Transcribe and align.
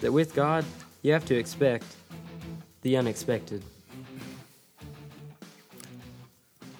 that 0.00 0.12
with 0.12 0.34
God, 0.34 0.64
you 1.02 1.12
have 1.12 1.26
to 1.26 1.36
expect 1.36 1.84
the 2.82 2.96
unexpected. 2.96 3.62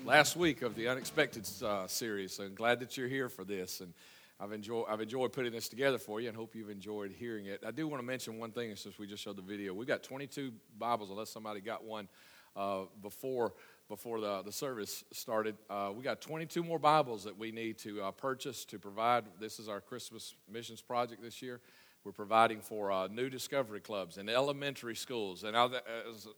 Last 0.05 0.37
week 0.37 0.63
of 0.63 0.75
the 0.75 0.89
Unexpected 0.89 1.47
uh, 1.63 1.87
series, 1.87 2.35
so 2.35 2.45
I'm 2.45 2.55
glad 2.55 2.81
that 2.81 2.97
you're 2.97 3.09
here 3.09 3.29
for 3.29 3.45
this. 3.45 3.81
And 3.81 3.93
I've 4.41 4.53
enjoyed, 4.53 4.87
I've 4.89 5.03
enjoyed 5.03 5.33
putting 5.33 5.53
this 5.53 5.69
together 5.69 5.99
for 5.99 6.21
you 6.21 6.29
and 6.29 6.37
hope 6.37 6.55
you've 6.55 6.71
enjoyed 6.71 7.13
hearing 7.13 7.47
it. 7.47 7.63
I 7.65 7.71
do 7.71 7.87
want 7.87 8.01
to 8.01 8.07
mention 8.07 8.39
one 8.39 8.53
thing 8.53 8.75
since 8.75 8.99
we 8.99 9.07
just 9.07 9.23
showed 9.23 9.37
the 9.37 9.43
video. 9.43 9.75
We 9.75 9.85
got 9.85 10.03
22 10.03 10.53
Bibles, 10.79 11.11
unless 11.11 11.31
somebody 11.31 11.61
got 11.61 11.85
one 11.85 12.09
uh, 12.57 12.85
before 13.03 13.53
before 13.89 14.21
the, 14.21 14.41
the 14.43 14.53
service 14.53 15.05
started. 15.13 15.57
Uh, 15.69 15.91
we 15.93 16.05
got 16.05 16.21
22 16.21 16.63
more 16.63 16.79
Bibles 16.79 17.25
that 17.25 17.37
we 17.37 17.51
need 17.51 17.77
to 17.79 18.01
uh, 18.01 18.11
purchase 18.13 18.65
to 18.67 18.79
provide. 18.79 19.25
This 19.41 19.59
is 19.59 19.69
our 19.69 19.81
Christmas 19.81 20.37
missions 20.51 20.81
project 20.81 21.21
this 21.21 21.43
year. 21.43 21.61
We're 22.03 22.13
providing 22.13 22.63
for 22.63 22.91
uh, 22.91 23.09
new 23.09 23.29
discovery 23.29 23.81
clubs 23.81 24.17
in 24.17 24.31
elementary 24.31 24.97
schools. 24.97 25.45
And 25.45 25.55
I, 25.55 25.69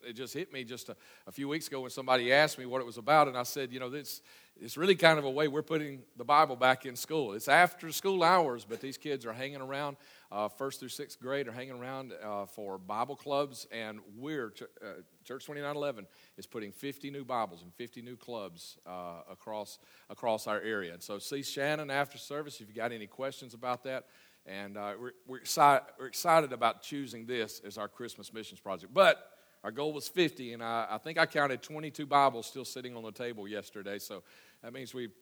it 0.05 0.15
just 0.15 0.35
hit 0.35 0.53
me 0.53 0.65
just 0.65 0.89
a, 0.89 0.97
a, 1.29 1.31
few 1.31 1.49
weeks 1.49 1.69
ago 1.69 1.83
when 1.83 1.91
somebody 1.91 2.33
asked 2.33 2.59
me 2.59 2.67
what 2.67 2.81
it 2.81 2.85
was 2.85 2.99
about. 2.99 3.29
And 3.29 3.39
I 3.39 3.45
said, 3.45 3.73
you 3.73 3.79
know, 3.79 3.89
this, 3.89 4.23
it's 4.61 4.77
really 4.77 4.97
kind 4.97 5.21
of 5.21 5.25
a 5.25 5.31
way 5.31 5.47
we're 5.47 5.63
putting 5.63 6.03
the 6.17 6.25
Bible 6.25 6.57
back 6.57 6.85
in 6.85 6.97
school. 6.97 7.35
It's 7.35 7.47
after 7.47 7.93
school 7.93 8.25
hours, 8.25 8.67
but 8.69 8.81
these 8.81 8.97
kids 8.97 9.25
are 9.25 9.33
hanging 9.33 9.61
around 9.61 9.99
uh, 10.33 10.49
first 10.49 10.81
through 10.81 10.89
sixth 10.89 11.21
grade 11.21 11.47
are 11.47 11.53
hanging 11.53 11.75
around 11.75 12.13
uh, 12.25 12.47
for 12.47 12.79
Bible 12.79 13.15
clubs, 13.15 13.67
and 13.71 14.01
we're, 14.17 14.53
uh, 14.83 15.03
Church 15.25 15.45
2911 15.45 16.07
is 16.39 16.47
putting 16.47 16.73
50 16.73 17.11
new 17.11 17.25
Bibles 17.25 17.63
and 17.63 17.73
50 17.75 18.01
new 18.01 18.17
clubs 18.17 18.79
uh, 18.87 19.21
across, 19.31 19.79
across 20.09 20.47
our 20.47 20.61
area. 20.61 20.95
And 20.95 21.03
so 21.03 21.19
see 21.19 21.43
Shannon 21.43 21.91
after 21.91 22.17
service 22.17 22.61
if 22.61 22.69
you 22.69 22.75
got 22.75 22.93
any 22.93 23.07
questions 23.07 23.53
about 23.53 23.85
that. 23.85 24.07
And 24.47 24.77
uh, 24.77 24.95
we're, 25.01 25.13
we're, 25.27 25.39
excited, 25.39 25.87
we're 25.99 26.07
excited 26.07 26.53
about 26.53 26.83
choosing 26.83 27.27
this 27.27 27.61
as 27.65 27.79
our 27.79 27.89
Christmas 27.89 28.33
missions 28.33 28.61
project. 28.61 28.93
But 28.93 29.31
our 29.63 29.71
goal 29.71 29.93
was 29.93 30.09
50, 30.09 30.55
and 30.55 30.63
I, 30.63 30.87
I 30.91 30.99
think 30.99 31.19
I 31.19 31.27
counted 31.27 31.63
22 31.63 32.07
Bibles 32.07 32.47
still 32.47 32.65
sitting 32.65 32.97
on 32.97 33.05
the 33.05 33.13
table 33.13 33.47
yesterday. 33.47 33.99
So 33.99 34.25
that 34.63 34.73
means 34.73 34.93
we've 34.93 35.13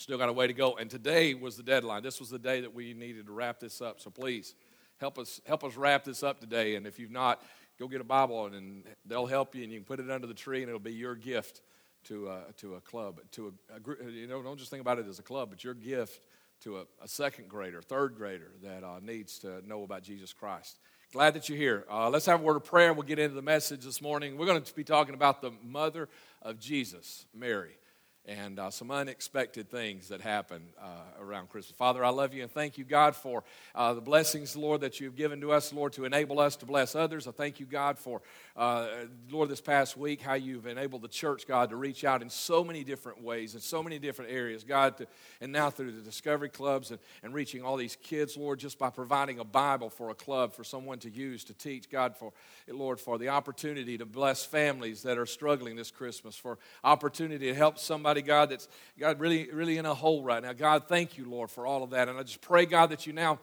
Still 0.00 0.16
got 0.16 0.30
a 0.30 0.32
way 0.32 0.46
to 0.46 0.54
go. 0.54 0.76
And 0.76 0.88
today 0.88 1.34
was 1.34 1.58
the 1.58 1.62
deadline. 1.62 2.02
This 2.02 2.20
was 2.20 2.30
the 2.30 2.38
day 2.38 2.62
that 2.62 2.74
we 2.74 2.94
needed 2.94 3.26
to 3.26 3.32
wrap 3.32 3.60
this 3.60 3.82
up. 3.82 4.00
So 4.00 4.08
please 4.08 4.54
help 4.96 5.18
us 5.18 5.42
help 5.46 5.62
us 5.62 5.76
wrap 5.76 6.04
this 6.04 6.22
up 6.22 6.40
today. 6.40 6.76
And 6.76 6.86
if 6.86 6.98
you've 6.98 7.10
not, 7.10 7.42
go 7.78 7.86
get 7.86 8.00
a 8.00 8.04
Bible 8.04 8.46
and 8.46 8.84
they'll 9.04 9.26
help 9.26 9.54
you, 9.54 9.62
and 9.62 9.70
you 9.70 9.78
can 9.78 9.84
put 9.84 10.00
it 10.00 10.10
under 10.10 10.26
the 10.26 10.32
tree, 10.32 10.62
and 10.62 10.70
it'll 10.70 10.80
be 10.80 10.94
your 10.94 11.14
gift 11.14 11.60
to 12.04 12.28
a, 12.28 12.44
to 12.56 12.76
a 12.76 12.80
club, 12.80 13.20
to 13.32 13.52
a, 13.70 13.76
a 13.76 13.80
group. 13.80 14.00
You 14.10 14.26
know, 14.26 14.42
don't 14.42 14.58
just 14.58 14.70
think 14.70 14.80
about 14.80 14.98
it 14.98 15.06
as 15.06 15.18
a 15.18 15.22
club, 15.22 15.50
but 15.50 15.62
your 15.62 15.74
gift 15.74 16.26
to 16.60 16.78
a, 16.78 16.84
a 17.02 17.08
second 17.08 17.48
grader, 17.48 17.82
third 17.82 18.14
grader 18.16 18.52
that 18.62 18.84
uh, 18.84 19.00
needs 19.02 19.38
to 19.40 19.66
know 19.66 19.82
about 19.82 20.02
Jesus 20.02 20.32
Christ. 20.32 20.78
Glad 21.12 21.34
that 21.34 21.48
you're 21.48 21.58
here. 21.58 21.84
Uh, 21.90 22.08
let's 22.08 22.26
have 22.26 22.40
a 22.40 22.42
word 22.42 22.56
of 22.56 22.64
prayer. 22.64 22.92
We'll 22.92 23.02
get 23.02 23.18
into 23.18 23.34
the 23.34 23.42
message 23.42 23.84
this 23.84 24.00
morning. 24.00 24.38
We're 24.38 24.46
going 24.46 24.62
to 24.62 24.74
be 24.74 24.84
talking 24.84 25.14
about 25.14 25.42
the 25.42 25.50
mother 25.62 26.08
of 26.42 26.60
Jesus, 26.60 27.26
Mary 27.34 27.79
and 28.26 28.58
uh, 28.58 28.70
some 28.70 28.90
unexpected 28.90 29.70
things 29.70 30.08
that 30.08 30.20
happen 30.20 30.62
uh, 30.80 31.22
around 31.22 31.48
Christmas. 31.48 31.76
Father, 31.76 32.04
I 32.04 32.10
love 32.10 32.34
you 32.34 32.42
and 32.42 32.52
thank 32.52 32.76
you, 32.76 32.84
God, 32.84 33.16
for 33.16 33.42
uh, 33.74 33.94
the 33.94 34.00
blessings, 34.00 34.54
Lord, 34.54 34.82
that 34.82 35.00
you've 35.00 35.16
given 35.16 35.40
to 35.40 35.52
us, 35.52 35.72
Lord, 35.72 35.94
to 35.94 36.04
enable 36.04 36.38
us 36.38 36.56
to 36.56 36.66
bless 36.66 36.94
others. 36.94 37.26
I 37.26 37.30
thank 37.30 37.60
you, 37.60 37.66
God, 37.66 37.98
for, 37.98 38.20
uh, 38.56 38.88
Lord, 39.30 39.48
this 39.48 39.62
past 39.62 39.96
week, 39.96 40.20
how 40.20 40.34
you've 40.34 40.66
enabled 40.66 41.02
the 41.02 41.08
church, 41.08 41.46
God, 41.46 41.70
to 41.70 41.76
reach 41.76 42.04
out 42.04 42.20
in 42.20 42.28
so 42.28 42.62
many 42.62 42.84
different 42.84 43.22
ways, 43.22 43.54
in 43.54 43.60
so 43.60 43.82
many 43.82 43.98
different 43.98 44.30
areas, 44.30 44.64
God, 44.64 44.98
to, 44.98 45.06
and 45.40 45.50
now 45.50 45.70
through 45.70 45.92
the 45.92 46.02
Discovery 46.02 46.50
Clubs 46.50 46.90
and, 46.90 47.00
and 47.22 47.32
reaching 47.32 47.62
all 47.62 47.76
these 47.76 47.96
kids, 47.96 48.36
Lord, 48.36 48.58
just 48.58 48.78
by 48.78 48.90
providing 48.90 49.38
a 49.38 49.44
Bible 49.44 49.88
for 49.88 50.10
a 50.10 50.14
club 50.14 50.52
for 50.52 50.62
someone 50.62 50.98
to 51.00 51.10
use 51.10 51.42
to 51.44 51.54
teach, 51.54 51.88
God, 51.88 52.16
for, 52.16 52.32
Lord, 52.68 53.00
for 53.00 53.18
the 53.18 53.30
opportunity 53.30 53.96
to 53.96 54.04
bless 54.04 54.44
families 54.44 55.02
that 55.02 55.16
are 55.16 55.26
struggling 55.26 55.74
this 55.74 55.90
Christmas, 55.90 56.36
for 56.36 56.58
opportunity 56.84 57.46
to 57.46 57.54
help 57.54 57.78
somebody 57.78 58.09
somebody, 58.10 58.26
God, 58.26 58.50
that's 58.50 58.66
God 58.98 59.20
really, 59.20 59.48
really 59.52 59.78
in 59.78 59.86
a 59.86 59.94
hole 59.94 60.24
right 60.24 60.42
now. 60.42 60.52
God, 60.52 60.88
thank 60.88 61.16
you, 61.16 61.30
Lord, 61.30 61.48
for 61.48 61.64
all 61.64 61.84
of 61.84 61.90
that. 61.90 62.08
And 62.08 62.18
I 62.18 62.24
just 62.24 62.40
pray, 62.40 62.66
God, 62.66 62.90
that 62.90 63.06
you 63.06 63.12
now 63.12 63.38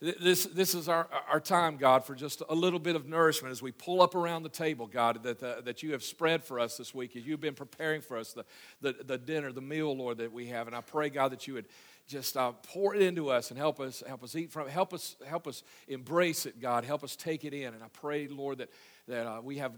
this, 0.00 0.44
this 0.46 0.74
is 0.74 0.88
our, 0.88 1.08
our 1.28 1.40
time, 1.40 1.76
God, 1.76 2.04
for 2.04 2.14
just 2.14 2.42
a 2.48 2.54
little 2.54 2.78
bit 2.78 2.94
of 2.94 3.06
nourishment 3.08 3.50
as 3.50 3.60
we 3.60 3.72
pull 3.72 4.00
up 4.00 4.14
around 4.14 4.44
the 4.44 4.48
table, 4.48 4.86
God, 4.86 5.22
that, 5.24 5.42
uh, 5.42 5.60
that 5.62 5.82
you 5.82 5.90
have 5.92 6.04
spread 6.04 6.44
for 6.44 6.60
us 6.60 6.76
this 6.76 6.94
week, 6.94 7.16
as 7.16 7.26
you've 7.26 7.40
been 7.40 7.54
preparing 7.54 8.00
for 8.00 8.16
us 8.16 8.32
the, 8.32 8.44
the, 8.80 8.92
the 9.04 9.18
dinner, 9.18 9.50
the 9.50 9.60
meal, 9.60 9.96
Lord, 9.96 10.18
that 10.18 10.32
we 10.32 10.46
have. 10.46 10.68
And 10.68 10.76
I 10.76 10.82
pray, 10.82 11.10
God, 11.10 11.32
that 11.32 11.48
you 11.48 11.54
would 11.54 11.66
just 12.06 12.36
uh, 12.36 12.52
pour 12.62 12.94
it 12.94 13.02
into 13.02 13.28
us 13.28 13.50
and 13.50 13.58
help 13.58 13.80
us 13.80 14.02
help 14.06 14.22
us 14.24 14.34
eat 14.34 14.50
from. 14.50 14.68
Help 14.68 14.94
us 14.94 15.16
help 15.26 15.46
us 15.46 15.62
embrace 15.88 16.46
it, 16.46 16.60
God. 16.60 16.84
Help 16.84 17.04
us 17.04 17.16
take 17.16 17.44
it 17.44 17.52
in. 17.52 17.74
And 17.74 17.82
I 17.82 17.88
pray, 17.92 18.28
Lord, 18.28 18.58
that 18.58 18.70
that 19.08 19.26
uh, 19.26 19.40
we 19.42 19.58
have 19.58 19.72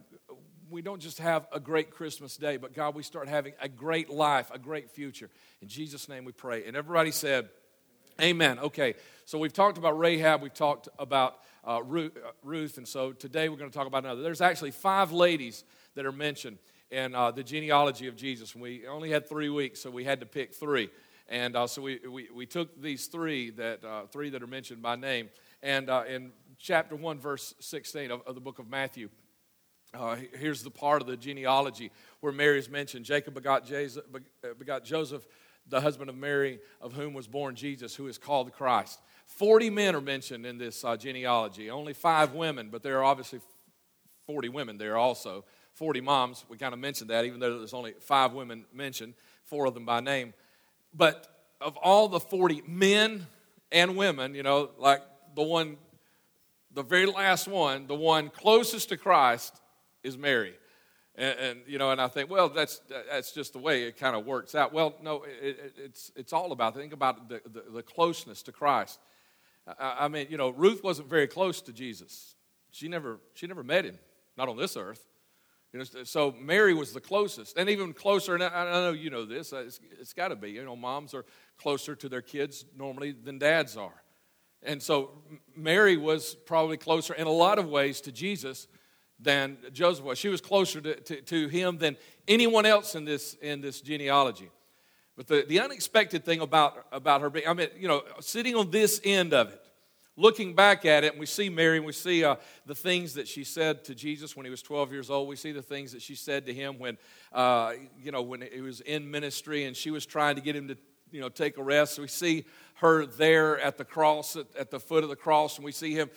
we 0.70 0.82
don't 0.82 1.00
just 1.00 1.19
have 1.19 1.47
a 1.53 1.58
great 1.58 1.91
Christmas 1.91 2.36
day, 2.36 2.56
but 2.56 2.72
God, 2.72 2.94
we 2.94 3.03
start 3.03 3.28
having 3.28 3.54
a 3.60 3.69
great 3.69 4.08
life, 4.08 4.50
a 4.53 4.58
great 4.58 4.91
future. 4.91 5.28
In 5.60 5.69
Jesus' 5.69 6.08
name 6.08 6.25
we 6.25 6.32
pray. 6.32 6.64
And 6.66 6.76
everybody 6.76 7.10
said, 7.10 7.48
Amen. 8.20 8.58
Okay, 8.58 8.94
so 9.25 9.38
we've 9.38 9.53
talked 9.53 9.78
about 9.78 9.98
Rahab, 9.98 10.42
we've 10.42 10.53
talked 10.53 10.88
about 10.98 11.38
uh, 11.64 11.81
Ruth, 11.82 12.76
and 12.76 12.86
so 12.86 13.12
today 13.12 13.48
we're 13.48 13.56
going 13.56 13.70
to 13.70 13.76
talk 13.76 13.86
about 13.86 14.04
another. 14.04 14.22
There's 14.22 14.42
actually 14.42 14.72
five 14.72 15.10
ladies 15.10 15.64
that 15.94 16.04
are 16.04 16.12
mentioned 16.12 16.58
in 16.91 17.14
uh, 17.14 17.31
the 17.31 17.42
genealogy 17.42 18.08
of 18.08 18.16
Jesus. 18.16 18.54
We 18.54 18.87
only 18.87 19.10
had 19.10 19.28
three 19.28 19.48
weeks, 19.48 19.81
so 19.81 19.91
we 19.91 20.04
had 20.04 20.20
to 20.20 20.26
pick 20.26 20.54
three. 20.54 20.91
And 21.28 21.56
uh, 21.56 21.66
so 21.66 21.81
we, 21.81 22.00
we, 22.06 22.28
we, 22.34 22.44
took 22.44 22.81
these 22.82 23.06
three 23.06 23.50
that, 23.50 23.84
uh, 23.84 24.02
three 24.06 24.31
that 24.31 24.42
are 24.42 24.48
mentioned 24.48 24.82
by 24.82 24.97
name. 24.97 25.31
And 25.62 25.88
uh, 25.88 26.02
in 26.08 26.32
chapter 26.58 26.97
1, 26.97 27.20
verse 27.20 27.54
16 27.60 28.10
of, 28.10 28.22
of 28.26 28.34
the 28.34 28.41
book 28.41 28.58
of 28.58 28.69
Matthew, 28.69 29.08
uh, 29.94 30.16
here's 30.38 30.62
the 30.62 30.70
part 30.70 31.02
of 31.02 31.08
the 31.08 31.16
genealogy 31.16 31.90
where 32.20 32.32
Mary 32.32 32.58
is 32.58 32.68
mentioned. 32.68 33.04
Jacob 33.04 33.34
begot, 33.34 33.66
Jesus, 33.66 34.02
uh, 34.14 34.48
begot 34.58 34.84
Joseph, 34.84 35.26
the 35.68 35.80
husband 35.80 36.08
of 36.08 36.16
Mary, 36.16 36.60
of 36.80 36.92
whom 36.92 37.12
was 37.14 37.26
born 37.26 37.54
Jesus, 37.54 37.94
who 37.94 38.06
is 38.06 38.18
called 38.18 38.46
the 38.46 38.52
Christ. 38.52 39.00
40 39.26 39.70
men 39.70 39.94
are 39.94 40.00
mentioned 40.00 40.44
in 40.46 40.58
this 40.58 40.84
uh, 40.84 40.96
genealogy, 40.96 41.70
only 41.70 41.92
five 41.92 42.34
women, 42.34 42.68
but 42.70 42.82
there 42.82 42.98
are 42.98 43.04
obviously 43.04 43.40
40 44.26 44.48
women 44.48 44.78
there 44.78 44.96
also. 44.96 45.44
40 45.74 46.00
moms, 46.00 46.44
we 46.48 46.56
kind 46.56 46.74
of 46.74 46.80
mentioned 46.80 47.10
that, 47.10 47.24
even 47.24 47.40
though 47.40 47.58
there's 47.58 47.74
only 47.74 47.94
five 48.00 48.32
women 48.32 48.64
mentioned, 48.72 49.14
four 49.44 49.66
of 49.66 49.74
them 49.74 49.84
by 49.84 50.00
name. 50.00 50.34
But 50.92 51.26
of 51.60 51.76
all 51.76 52.08
the 52.08 52.20
40 52.20 52.62
men 52.66 53.26
and 53.72 53.96
women, 53.96 54.34
you 54.34 54.42
know, 54.42 54.70
like 54.78 55.02
the 55.34 55.42
one, 55.42 55.76
the 56.72 56.82
very 56.82 57.06
last 57.06 57.48
one, 57.48 57.86
the 57.86 57.94
one 57.94 58.30
closest 58.30 58.88
to 58.90 58.96
Christ, 58.96 59.59
is 60.03 60.16
Mary. 60.16 60.55
And, 61.16 61.38
and, 61.38 61.61
you 61.66 61.78
know, 61.78 61.91
and 61.91 62.00
I 62.00 62.09
think, 62.09 62.31
well, 62.31 62.49
that's 62.49 62.81
that's 63.11 63.33
just 63.33 63.53
the 63.53 63.59
way 63.59 63.83
it 63.83 63.99
kind 63.99 64.15
of 64.15 64.25
works 64.25 64.55
out. 64.55 64.72
Well, 64.72 64.94
no, 65.03 65.25
it, 65.25 65.59
it, 65.59 65.72
it's 65.77 66.12
it's 66.15 66.33
all 66.33 66.53
about 66.53 66.75
think 66.75 66.93
about 66.93 67.28
the, 67.28 67.41
the, 67.44 67.65
the 67.72 67.83
closeness 67.83 68.43
to 68.44 68.53
Christ. 68.53 69.00
I, 69.78 69.97
I, 70.00 70.09
mean, 70.09 70.28
you 70.31 70.37
know, 70.37 70.50
Ruth 70.50 70.83
wasn't 70.83 71.09
very 71.09 71.27
close 71.27 71.61
to 71.62 71.72
Jesus. 71.72 72.37
She 72.71 72.88
never 72.88 73.19
she 73.34 73.47
never 73.47 73.62
met 73.62 73.84
him, 73.84 73.99
not 74.37 74.49
on 74.49 74.56
this 74.56 74.77
earth. 74.77 75.05
You 75.72 75.81
know, 75.81 75.84
so 76.05 76.34
Mary 76.41 76.75
was 76.75 76.93
the 76.93 77.00
closest, 77.00 77.56
and 77.56 77.69
even 77.69 77.93
closer. 77.93 78.34
And 78.34 78.43
I, 78.43 78.49
I 78.49 78.72
know 78.72 78.93
you 78.93 79.11
know 79.11 79.25
this. 79.25 79.53
it's, 79.53 79.81
it's 80.00 80.12
got 80.12 80.28
to 80.28 80.37
be. 80.37 80.50
You 80.50 80.65
know, 80.65 80.77
moms 80.77 81.12
are 81.12 81.25
closer 81.59 81.94
to 81.97 82.09
their 82.09 82.22
kids 82.22 82.65
normally 82.77 83.12
than 83.12 83.38
dads 83.38 83.77
are, 83.77 84.03
and 84.62 84.81
so 84.81 85.11
Mary 85.56 85.97
was 85.97 86.34
probably 86.47 86.77
closer 86.77 87.15
in 87.15 87.27
a 87.27 87.32
lot 87.32 87.59
of 87.59 87.69
ways 87.69 88.00
to 88.03 88.12
Jesus 88.12 88.69
than 89.22 89.58
Joseph 89.72 90.04
was. 90.04 90.19
She 90.19 90.28
was 90.28 90.41
closer 90.41 90.81
to, 90.81 90.94
to, 90.94 91.20
to, 91.22 91.48
him 91.48 91.78
than 91.78 91.97
anyone 92.26 92.66
else 92.66 92.94
in 92.94 93.04
this, 93.04 93.34
in 93.34 93.60
this 93.60 93.81
genealogy. 93.81 94.50
But 95.16 95.26
the, 95.26 95.44
the 95.47 95.60
unexpected 95.60 96.25
thing 96.25 96.41
about, 96.41 96.86
about 96.92 97.20
her 97.20 97.28
being, 97.28 97.47
I 97.47 97.53
mean, 97.53 97.69
you 97.76 97.88
know, 97.88 98.03
sitting 98.20 98.54
on 98.56 98.70
this 98.70 99.00
end 99.04 99.34
of 99.34 99.48
it, 99.48 99.62
looking 100.16 100.54
back 100.54 100.86
at 100.86 101.04
it, 101.04 101.12
and 101.12 101.20
we 101.20 101.26
see 101.26 101.50
Mary, 101.50 101.76
and 101.76 101.84
we 101.86 101.92
see 101.92 102.25
uh, 102.25 102.36
the 102.66 102.75
things 102.75 103.14
that 103.14 103.28
she 103.28 103.44
said 103.44 103.84
to 103.84 103.94
Jesus 103.94 104.34
when 104.37 104.46
he 104.46 104.50
was 104.50 104.62
12 104.62 104.93
years 104.93 105.11
old. 105.11 105.28
We 105.28 105.37
see 105.37 105.52
the 105.52 105.62
things 105.62 105.93
that 105.93 106.02
she 106.02 106.14
said 106.14 106.46
to 106.46 106.55
him 106.55 106.78
when, 106.78 106.96
uh, 107.32 107.72
you 107.99 108.12
know, 108.12 108.22
when 108.22 108.43
he 108.52 108.61
was 108.61 108.81
in 108.81 109.11
ministry 109.11 109.64
and 109.64 109.76
she 109.76 109.90
was 109.90 110.06
trying 110.06 110.37
to 110.37 110.40
get 110.40 110.56
him 110.56 110.69
to, 110.69 110.76
you 111.12 111.20
know, 111.20 111.28
take 111.28 111.58
a 111.58 111.62
rest. 111.62 111.98
We 111.98 112.08
see 112.08 112.44
her 112.76 113.06
there 113.06 113.58
at 113.60 113.76
the 113.76 113.84
cross, 113.84 114.36
at, 114.36 114.46
at, 114.58 114.70
the 114.70 114.80
foot 114.80 115.02
of 115.02 115.10
the 115.10 115.16
cross, 115.16 115.56
and 115.56 115.64
we 115.64 115.72
see 115.72 115.92
him, 115.92 116.10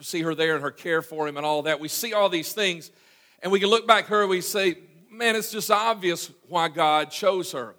see 0.00 0.20
her 0.22 0.34
there 0.34 0.54
and 0.54 0.62
her 0.62 0.70
care 0.70 1.02
for 1.02 1.26
him 1.26 1.36
and 1.36 1.46
all 1.46 1.62
that. 1.62 1.80
We 1.80 1.88
see 1.88 2.12
all 2.12 2.28
these 2.28 2.52
things, 2.52 2.90
and 3.42 3.50
we 3.50 3.58
can 3.58 3.68
look 3.70 3.86
back 3.86 4.06
her 4.06 4.22
and 4.22 4.30
we 4.30 4.40
say, 4.40 4.76
man, 5.10 5.34
it's 5.34 5.50
just 5.50 5.70
obvious 5.70 6.30
why 6.48 6.68
God 6.68 7.10
chose 7.10 7.52
her. 7.52 7.74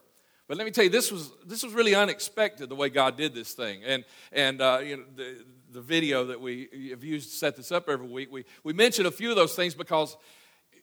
But 0.47 0.57
let 0.57 0.65
me 0.65 0.71
tell 0.71 0.83
you, 0.83 0.89
this 0.89 1.11
was 1.11 1.31
this 1.45 1.63
was 1.63 1.73
really 1.73 1.95
unexpected 1.95 2.67
the 2.67 2.75
way 2.75 2.89
God 2.89 3.15
did 3.15 3.33
this 3.33 3.53
thing, 3.53 3.85
and 3.85 4.03
and 4.33 4.61
uh, 4.61 4.79
you 4.83 4.97
know 4.97 5.03
the 5.15 5.45
the 5.71 5.79
video 5.79 6.25
that 6.25 6.41
we 6.41 6.89
have 6.89 7.05
used 7.05 7.29
to 7.29 7.37
set 7.37 7.55
this 7.55 7.71
up 7.71 7.87
every 7.87 8.07
week. 8.07 8.29
We 8.29 8.43
we 8.65 8.73
mentioned 8.73 9.07
a 9.07 9.11
few 9.11 9.29
of 9.29 9.37
those 9.37 9.55
things 9.55 9.73
because, 9.73 10.17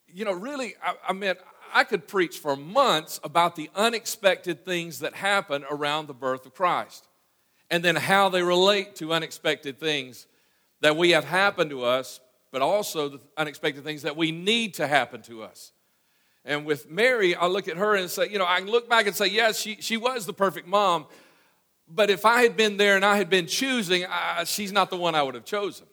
you 0.07 0.25
know, 0.25 0.33
really, 0.33 0.75
I, 0.83 0.95
I 1.09 1.13
mean, 1.13 1.35
I 1.73 1.85
could 1.85 2.07
preach 2.09 2.39
for 2.39 2.57
months 2.57 3.21
about 3.23 3.57
the 3.57 3.71
unexpected 3.75 4.65
things 4.65 5.01
that 5.01 5.15
happen 5.15 5.65
around 5.71 6.07
the 6.07 6.15
birth 6.15 6.47
of 6.47 6.55
Christ 6.55 7.07
and 7.71 7.85
then 7.85 7.97
how 7.97 8.29
they 8.29 8.43
relate 8.43 8.97
to 8.97 9.13
unexpected 9.13 9.79
things 9.79 10.27
that 10.81 10.97
we 10.97 11.11
have 11.11 11.25
happened 11.25 11.71
to 11.71 11.85
us, 11.85 12.21
but 12.51 12.63
also 12.63 13.09
the 13.09 13.21
unexpected 13.37 13.85
things 13.85 14.03
that 14.03 14.17
we 14.17 14.33
need 14.33 14.75
to 14.75 14.87
happen 14.87 15.23
to 15.23 15.43
us. 15.43 15.73
And 16.45 16.65
with 16.65 16.89
Mary, 16.89 17.35
I 17.35 17.47
look 17.47 17.69
at 17.69 17.77
her 17.77 17.95
and 17.95 18.09
say, 18.09 18.29
you 18.31 18.39
know, 18.39 18.47
I 18.47 18.61
look 18.61 18.89
back 18.89 19.07
and 19.07 19.15
say, 19.15 19.27
yes, 19.27 19.59
she, 19.59 19.77
she 19.81 19.97
was 19.97 20.25
the 20.25 20.33
perfect 20.33 20.67
mom, 20.67 21.07
but 21.91 22.11
if 22.11 22.25
I 22.25 22.43
had 22.43 22.57
been 22.57 22.77
there 22.77 22.97
and 22.97 23.05
I 23.05 23.17
had 23.17 23.29
been 23.29 23.47
choosing, 23.47 24.07
I, 24.09 24.45
she's 24.45 24.73
not 24.73 24.89
the 24.89 24.97
one 24.97 25.15
I 25.15 25.23
would 25.23 25.35
have 25.35 25.45
chosen. 25.45 25.87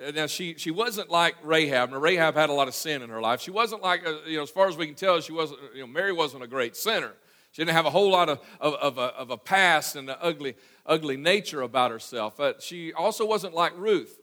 Uh, 0.00 0.12
now, 0.12 0.26
she, 0.26 0.54
she 0.56 0.70
wasn't 0.70 1.10
like 1.10 1.34
Rahab. 1.42 1.90
Now, 1.90 1.98
Rahab 1.98 2.34
had 2.34 2.50
a 2.50 2.52
lot 2.52 2.68
of 2.68 2.74
sin 2.74 3.02
in 3.02 3.10
her 3.10 3.20
life. 3.20 3.40
She 3.40 3.50
wasn't 3.50 3.82
like, 3.82 4.06
uh, 4.06 4.14
you 4.26 4.36
know, 4.36 4.44
as 4.44 4.50
far 4.50 4.68
as 4.68 4.76
we 4.76 4.86
can 4.86 4.94
tell, 4.94 5.20
she 5.20 5.32
wasn't, 5.32 5.60
you 5.74 5.80
know, 5.80 5.86
Mary 5.86 6.12
wasn't 6.12 6.44
a 6.44 6.46
great 6.46 6.76
sinner. 6.76 7.14
She 7.50 7.62
didn't 7.62 7.74
have 7.74 7.86
a 7.86 7.90
whole 7.90 8.10
lot 8.10 8.28
of, 8.28 8.40
of, 8.60 8.74
of, 8.74 8.98
a, 8.98 9.14
of 9.16 9.30
a 9.30 9.36
past 9.36 9.96
and 9.96 10.08
an 10.08 10.16
ugly, 10.20 10.54
ugly 10.86 11.16
nature 11.16 11.62
about 11.62 11.90
herself. 11.90 12.36
But 12.36 12.62
she 12.62 12.92
also 12.92 13.26
wasn't 13.26 13.54
like 13.54 13.72
Ruth. 13.76 14.20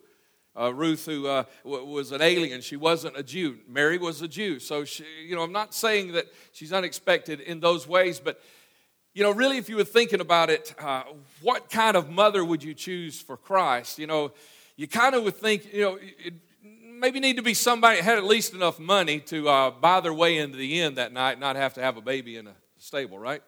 Uh, 0.58 0.74
Ruth, 0.74 1.06
who 1.06 1.28
uh, 1.28 1.44
w- 1.66 1.86
was 1.86 2.14
an 2.14 2.22
alien, 2.22 2.62
she 2.62 2.78
wasn't 2.78 3.18
a 3.18 3.24
Jew. 3.24 3.58
Mary 3.68 3.98
was 3.98 4.22
a 4.22 4.28
Jew. 4.28 4.60
So, 4.60 4.86
she, 4.86 5.04
you 5.28 5.36
know, 5.36 5.42
I'm 5.42 5.52
not 5.52 5.74
saying 5.74 6.14
that 6.14 6.28
she's 6.54 6.72
unexpected 6.72 7.42
in 7.42 7.60
those 7.60 7.86
ways, 7.86 8.22
but, 8.22 8.40
you 9.14 9.24
know, 9.24 9.32
really, 9.32 9.58
if 9.58 9.68
you 9.68 9.76
were 9.76 9.84
thinking 9.84 10.22
about 10.22 10.50
it, 10.50 10.74
uh, 10.80 11.04
what 11.42 11.70
kind 11.70 11.98
of 11.98 12.10
mother 12.10 12.46
would 12.46 12.64
you 12.64 12.74
choose 12.74 13.20
for 13.20 13.36
Christ? 13.36 14.00
You 14.00 14.08
know, 14.08 14.32
you 14.76 14.88
kind 14.88 15.16
of 15.16 15.24
would 15.24 15.38
think, 15.38 15.74
you 15.74 15.82
know, 15.82 16.00
it 16.02 16.34
maybe 17.00 17.20
need 17.20 17.38
to 17.38 17.42
be 17.42 17.54
somebody 17.54 17.98
that 17.98 18.04
had 18.04 18.18
at 18.18 18.26
least 18.26 18.54
enough 18.54 18.80
money 18.80 19.20
to 19.20 19.48
uh, 19.48 19.72
buy 19.72 20.00
their 20.02 20.14
way 20.14 20.38
into 20.38 20.58
the 20.58 20.82
inn 20.82 20.96
that 20.96 21.14
night, 21.14 21.40
not 21.40 21.56
have 21.56 21.74
to 21.76 21.82
have 21.82 21.98
a 21.98 22.02
baby 22.02 22.38
in 22.38 22.48
a 22.48 22.56
stable, 22.78 23.20
right? 23.20 23.42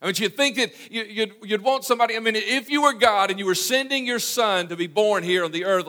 I 0.00 0.06
mean, 0.06 0.14
you'd 0.18 0.36
think 0.36 0.56
that 0.56 0.72
you'd, 0.90 1.32
you'd 1.42 1.62
want 1.62 1.84
somebody, 1.84 2.16
I 2.16 2.20
mean, 2.20 2.36
if 2.36 2.70
you 2.70 2.82
were 2.82 2.92
God 2.92 3.30
and 3.30 3.38
you 3.38 3.46
were 3.46 3.54
sending 3.54 4.06
your 4.06 4.18
son 4.18 4.68
to 4.68 4.76
be 4.76 4.86
born 4.86 5.24
here 5.24 5.44
on 5.44 5.52
the 5.52 5.64
earth, 5.64 5.88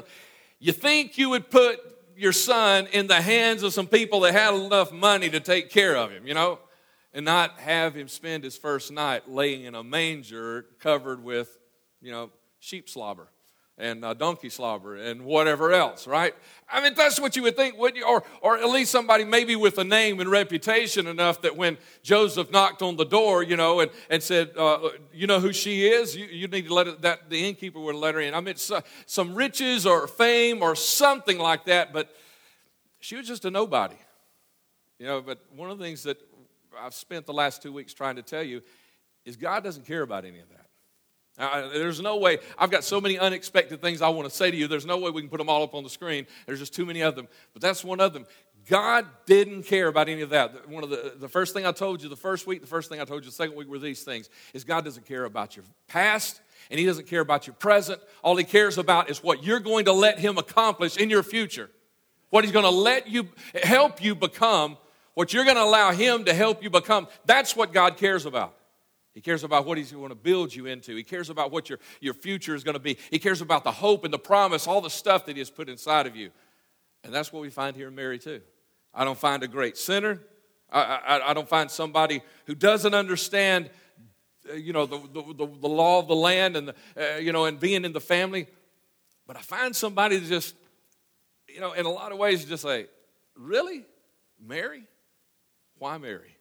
you 0.59 0.71
think 0.71 1.17
you 1.17 1.29
would 1.29 1.49
put 1.49 1.79
your 2.15 2.33
son 2.33 2.87
in 2.93 3.07
the 3.07 3.21
hands 3.21 3.63
of 3.63 3.73
some 3.73 3.85
people 3.85 4.21
that 4.21 4.33
had 4.33 4.53
enough 4.53 4.91
money 4.91 5.29
to 5.29 5.39
take 5.39 5.69
care 5.69 5.95
of 5.95 6.09
him, 6.09 6.25
you 6.25 6.33
know, 6.33 6.59
and 7.13 7.25
not 7.25 7.59
have 7.59 7.95
him 7.95 8.07
spend 8.07 8.43
his 8.43 8.57
first 8.57 8.91
night 8.91 9.29
laying 9.29 9.65
in 9.65 9.75
a 9.75 9.83
manger 9.83 10.65
covered 10.79 11.23
with, 11.23 11.57
you 12.01 12.11
know, 12.11 12.31
sheep 12.59 12.89
slobber 12.89 13.29
and 13.77 14.03
uh, 14.03 14.13
donkey 14.13 14.49
slobber 14.49 14.95
and 14.95 15.21
whatever 15.21 15.71
else, 15.71 16.07
right? 16.07 16.33
I 16.69 16.81
mean, 16.81 16.95
that's 16.95 17.19
what 17.19 17.35
you 17.35 17.43
would 17.43 17.55
think, 17.55 17.77
wouldn't 17.77 17.97
you? 17.97 18.07
Or, 18.07 18.23
or 18.41 18.57
at 18.57 18.67
least 18.69 18.91
somebody 18.91 19.23
maybe 19.23 19.55
with 19.55 19.77
a 19.77 19.83
name 19.83 20.19
and 20.19 20.29
reputation 20.31 21.05
enough 21.05 21.41
that 21.43 21.55
when 21.55 21.77
Joseph 22.01 22.51
knocked 22.51 22.81
on 22.81 22.97
the 22.97 23.05
door, 23.05 23.43
you 23.43 23.55
know, 23.55 23.81
and, 23.81 23.91
and 24.09 24.23
said, 24.23 24.51
uh, 24.57 24.89
you 25.13 25.27
know 25.27 25.39
who 25.39 25.53
she 25.53 25.87
is? 25.87 26.15
You, 26.15 26.25
you 26.25 26.47
need 26.47 26.67
to 26.67 26.73
let 26.73 26.87
it, 26.87 27.01
that 27.03 27.29
the 27.29 27.47
innkeeper 27.47 27.79
would 27.79 27.95
let 27.95 28.15
her 28.15 28.21
in. 28.21 28.33
I 28.33 28.41
mean, 28.41 28.55
so, 28.55 28.81
some 29.05 29.35
riches 29.35 29.85
or 29.85 30.07
fame 30.07 30.63
or 30.63 30.75
something 30.75 31.37
like 31.37 31.65
that, 31.65 31.93
but 31.93 32.15
she 32.99 33.15
was 33.15 33.27
just 33.27 33.45
a 33.45 33.51
nobody. 33.51 33.97
You 34.97 35.05
know, 35.05 35.21
but 35.21 35.39
one 35.55 35.69
of 35.69 35.77
the 35.77 35.83
things 35.83 36.01
that 36.03 36.17
I've 36.79 36.95
spent 36.95 37.27
the 37.27 37.33
last 37.33 37.61
two 37.61 37.71
weeks 37.71 37.93
trying 37.93 38.15
to 38.15 38.23
tell 38.23 38.43
you 38.43 38.61
is 39.23 39.35
God 39.35 39.63
doesn't 39.63 39.85
care 39.85 40.01
about 40.01 40.25
any 40.25 40.39
of 40.39 40.49
that. 40.49 40.56
Uh, 41.37 41.69
there's 41.69 42.01
no 42.01 42.17
way. 42.17 42.39
I've 42.57 42.71
got 42.71 42.83
so 42.83 42.99
many 42.99 43.19
unexpected 43.19 43.79
things 43.79 44.01
I 44.01 44.09
want 44.09 44.27
to 44.27 44.35
say 44.35 44.49
to 44.49 44.57
you. 44.57 44.67
There's 44.67 44.87
no 44.87 44.97
way 44.97 45.11
we 45.11 45.21
can 45.21 45.29
put 45.29 45.37
them 45.37 45.49
all 45.49 45.61
up 45.61 45.75
on 45.75 45.83
the 45.83 45.89
screen. 45.89 46.25
There's 46.47 46.59
just 46.59 46.73
too 46.73 46.85
many 46.85 47.01
of 47.01 47.15
them. 47.15 47.27
But 47.53 47.61
that's 47.61 47.83
one 47.83 47.99
of 47.99 48.13
them. 48.13 48.25
God 48.67 49.05
didn't 49.25 49.63
care 49.63 49.87
about 49.87 50.09
any 50.09 50.21
of 50.21 50.31
that. 50.31 50.67
One 50.67 50.83
of 50.83 50.89
the, 50.89 51.13
the 51.17 51.29
first 51.29 51.53
thing 51.53 51.65
I 51.65 51.71
told 51.71 52.01
you 52.01 52.09
the 52.09 52.17
first 52.17 52.47
week, 52.47 52.61
the 52.61 52.67
first 52.67 52.89
thing 52.89 52.99
I 52.99 53.05
told 53.05 53.23
you 53.23 53.29
the 53.29 53.35
second 53.35 53.55
week 53.55 53.69
were 53.69 53.79
these 53.79 54.03
things 54.03 54.29
is 54.53 54.63
God 54.63 54.83
doesn't 54.83 55.05
care 55.05 55.25
about 55.25 55.55
your 55.55 55.63
past 55.87 56.41
and 56.69 56.79
he 56.79 56.85
doesn't 56.85 57.07
care 57.07 57.21
about 57.21 57.47
your 57.47 57.53
present. 57.53 58.01
All 58.23 58.35
he 58.35 58.43
cares 58.43 58.77
about 58.77 59.09
is 59.09 59.23
what 59.23 59.43
you're 59.43 59.59
going 59.59 59.85
to 59.85 59.93
let 59.93 60.19
him 60.19 60.37
accomplish 60.37 60.97
in 60.97 61.09
your 61.09 61.23
future. 61.23 61.69
What 62.29 62.43
he's 62.43 62.51
going 62.51 62.65
to 62.65 62.71
let 62.71 63.07
you 63.07 63.29
help 63.63 64.03
you 64.03 64.15
become, 64.15 64.77
what 65.13 65.33
you're 65.33 65.45
going 65.45 65.55
to 65.55 65.63
allow 65.63 65.91
him 65.91 66.25
to 66.25 66.33
help 66.33 66.61
you 66.61 66.69
become. 66.69 67.07
That's 67.25 67.55
what 67.55 67.71
God 67.71 67.95
cares 67.95 68.25
about. 68.25 68.56
He 69.17 69.21
cares 69.21 69.43
about 69.43 69.65
what 69.65 69.79
he's 69.79 69.91
going 69.91 70.09
to 70.09 70.15
build 70.15 70.53
you 70.53 70.67
into. 70.67 70.95
He 70.95 71.01
cares 71.01 71.31
about 71.31 71.49
what 71.49 71.71
your, 71.71 71.79
your 72.01 72.13
future 72.13 72.53
is 72.53 72.63
going 72.63 72.75
to 72.75 72.79
be. 72.79 72.99
He 73.09 73.17
cares 73.17 73.41
about 73.41 73.63
the 73.63 73.71
hope 73.71 74.03
and 74.03 74.13
the 74.13 74.19
promise, 74.19 74.67
all 74.67 74.79
the 74.79 74.91
stuff 74.91 75.25
that 75.25 75.31
he 75.31 75.39
has 75.39 75.49
put 75.49 75.69
inside 75.69 76.05
of 76.05 76.15
you. 76.15 76.29
And 77.03 77.11
that's 77.11 77.33
what 77.33 77.41
we 77.41 77.49
find 77.49 77.75
here 77.75 77.87
in 77.87 77.95
Mary, 77.95 78.19
too. 78.19 78.41
I 78.93 79.05
don't 79.05 79.17
find 79.17 79.41
a 79.41 79.47
great 79.47 79.75
sinner. 79.75 80.21
I, 80.71 80.81
I, 80.81 81.31
I 81.31 81.33
don't 81.33 81.49
find 81.49 81.71
somebody 81.71 82.21
who 82.45 82.53
doesn't 82.53 82.93
understand, 82.93 83.71
uh, 84.51 84.53
you 84.53 84.71
know, 84.71 84.85
the, 84.85 84.99
the, 84.99 85.33
the, 85.33 85.47
the, 85.61 85.67
law 85.67 85.97
of 85.97 86.07
the 86.07 86.15
land 86.15 86.55
and, 86.55 86.67
the, 86.67 86.75
uh, 86.95 87.17
you 87.17 87.31
know, 87.31 87.45
and 87.45 87.59
being 87.59 87.85
in 87.85 87.93
the 87.93 87.99
family. 87.99 88.45
But 89.25 89.35
I 89.35 89.41
find 89.41 89.75
somebody 89.75 90.17
that 90.17 90.29
just, 90.29 90.53
you 91.49 91.59
know, 91.59 91.71
in 91.71 91.87
a 91.87 91.91
lot 91.91 92.11
of 92.11 92.19
ways, 92.19 92.45
just 92.45 92.63
like, 92.63 92.87
really? 93.35 93.83
Mary? 94.39 94.83
Why 95.79 95.97
Mary? 95.97 96.37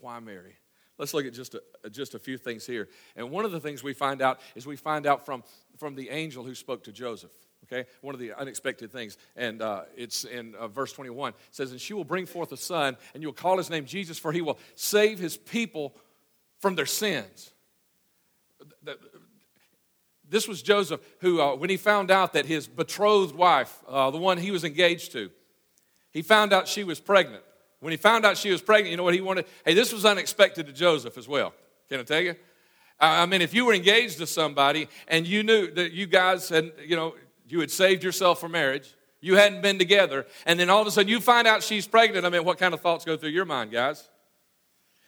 Why 0.00 0.20
Mary? 0.20 0.56
Let's 0.98 1.12
look 1.12 1.26
at 1.26 1.34
just 1.34 1.54
a, 1.54 1.90
just 1.90 2.14
a 2.14 2.18
few 2.18 2.38
things 2.38 2.66
here. 2.66 2.88
And 3.16 3.30
one 3.30 3.44
of 3.44 3.52
the 3.52 3.60
things 3.60 3.82
we 3.82 3.92
find 3.92 4.22
out 4.22 4.40
is 4.54 4.66
we 4.66 4.76
find 4.76 5.06
out 5.06 5.26
from, 5.26 5.42
from 5.76 5.94
the 5.94 6.08
angel 6.10 6.42
who 6.44 6.54
spoke 6.54 6.84
to 6.84 6.92
Joseph. 6.92 7.30
Okay, 7.64 7.88
one 8.00 8.14
of 8.14 8.20
the 8.20 8.32
unexpected 8.32 8.92
things, 8.92 9.18
and 9.34 9.60
uh, 9.60 9.82
it's 9.96 10.22
in 10.22 10.54
uh, 10.54 10.68
verse 10.68 10.92
21. 10.92 11.30
It 11.30 11.36
says, 11.50 11.72
"And 11.72 11.80
she 11.80 11.94
will 11.94 12.04
bring 12.04 12.24
forth 12.24 12.52
a 12.52 12.56
son, 12.56 12.96
and 13.12 13.24
you 13.24 13.28
will 13.28 13.34
call 13.34 13.58
his 13.58 13.70
name 13.70 13.86
Jesus, 13.86 14.20
for 14.20 14.30
he 14.30 14.40
will 14.40 14.58
save 14.76 15.18
his 15.18 15.36
people 15.36 15.96
from 16.60 16.76
their 16.76 16.86
sins." 16.86 17.50
This 20.28 20.46
was 20.46 20.62
Joseph, 20.62 21.00
who, 21.20 21.40
uh, 21.40 21.56
when 21.56 21.70
he 21.70 21.76
found 21.76 22.10
out 22.10 22.32
that 22.34 22.46
his 22.46 22.68
betrothed 22.68 23.34
wife, 23.34 23.82
uh, 23.88 24.10
the 24.10 24.18
one 24.18 24.38
he 24.38 24.52
was 24.52 24.64
engaged 24.64 25.12
to, 25.12 25.30
he 26.12 26.22
found 26.22 26.52
out 26.52 26.68
she 26.68 26.84
was 26.84 27.00
pregnant. 27.00 27.42
When 27.80 27.90
he 27.90 27.96
found 27.96 28.24
out 28.24 28.36
she 28.36 28.50
was 28.50 28.62
pregnant, 28.62 28.90
you 28.90 28.96
know 28.96 29.02
what 29.02 29.14
he 29.14 29.20
wanted? 29.20 29.46
Hey, 29.64 29.74
this 29.74 29.92
was 29.92 30.04
unexpected 30.04 30.66
to 30.66 30.72
Joseph 30.72 31.18
as 31.18 31.28
well. 31.28 31.52
Can 31.88 32.00
I 32.00 32.02
tell 32.04 32.20
you? 32.20 32.34
I 32.98 33.26
mean, 33.26 33.42
if 33.42 33.52
you 33.52 33.66
were 33.66 33.74
engaged 33.74 34.18
to 34.18 34.26
somebody 34.26 34.88
and 35.06 35.26
you 35.26 35.42
knew 35.42 35.70
that 35.72 35.92
you 35.92 36.06
guys 36.06 36.48
had, 36.48 36.72
you 36.84 36.96
know, 36.96 37.14
you 37.46 37.60
had 37.60 37.70
saved 37.70 38.02
yourself 38.02 38.40
for 38.40 38.48
marriage, 38.48 38.94
you 39.20 39.36
hadn't 39.36 39.60
been 39.60 39.78
together, 39.78 40.26
and 40.46 40.58
then 40.58 40.70
all 40.70 40.80
of 40.80 40.86
a 40.86 40.90
sudden 40.90 41.08
you 41.08 41.20
find 41.20 41.46
out 41.46 41.62
she's 41.62 41.86
pregnant, 41.86 42.24
I 42.24 42.30
mean, 42.30 42.44
what 42.44 42.58
kind 42.58 42.72
of 42.72 42.80
thoughts 42.80 43.04
go 43.04 43.16
through 43.16 43.30
your 43.30 43.44
mind, 43.44 43.70
guys? 43.70 44.08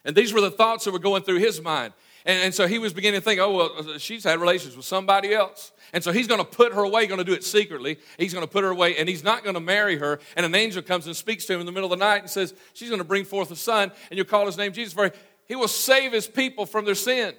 And 0.05 0.15
these 0.15 0.33
were 0.33 0.41
the 0.41 0.51
thoughts 0.51 0.85
that 0.85 0.93
were 0.93 0.99
going 0.99 1.23
through 1.23 1.39
his 1.39 1.61
mind. 1.61 1.95
And, 2.29 2.43
and 2.45 2.55
so 2.55 2.69
he 2.69 2.79
was 2.79 2.93
beginning 2.93 3.21
to 3.21 3.25
think, 3.25 3.41
oh, 3.41 3.57
well, 3.57 3.99
she's 3.99 4.23
had 4.23 4.39
relations 4.39 4.77
with 4.77 4.85
somebody 4.85 5.33
else. 5.33 5.73
And 5.95 6.05
so 6.05 6.13
he's 6.13 6.27
going 6.27 6.41
to 6.41 6.47
put 6.47 6.75
her 6.75 6.83
away, 6.83 7.07
going 7.07 7.19
to 7.19 7.25
do 7.25 7.33
it 7.33 7.43
secretly. 7.43 7.99
He's 8.19 8.35
going 8.35 8.47
to 8.47 8.53
put 8.53 8.65
her 8.65 8.71
away, 8.71 8.99
and 8.99 9.09
he's 9.09 9.25
not 9.25 9.43
going 9.43 9.55
to 9.55 9.61
marry 9.61 9.97
her. 9.97 10.21
And 10.37 10.45
an 10.45 10.55
angel 10.55 10.83
comes 10.83 11.07
and 11.07 11.17
speaks 11.17 11.47
to 11.47 11.55
him 11.55 11.61
in 11.61 11.67
the 11.67 11.73
middle 11.73 11.91
of 11.91 11.99
the 11.99 12.05
night 12.05 12.21
and 12.21 12.31
says, 12.31 12.53
She's 12.75 12.91
going 12.91 13.01
to 13.01 13.09
bring 13.09 13.25
forth 13.25 13.51
a 13.51 13.57
son, 13.57 13.91
and 14.11 14.19
you'll 14.19 14.27
call 14.27 14.45
his 14.45 14.59
name 14.59 14.73
Jesus, 14.75 14.93
for 14.93 15.11
he 15.47 15.57
will 15.57 15.69
save 15.69 16.13
his 16.13 16.27
people 16.27 16.67
from 16.67 16.85
their 16.85 16.95
sins. 16.95 17.37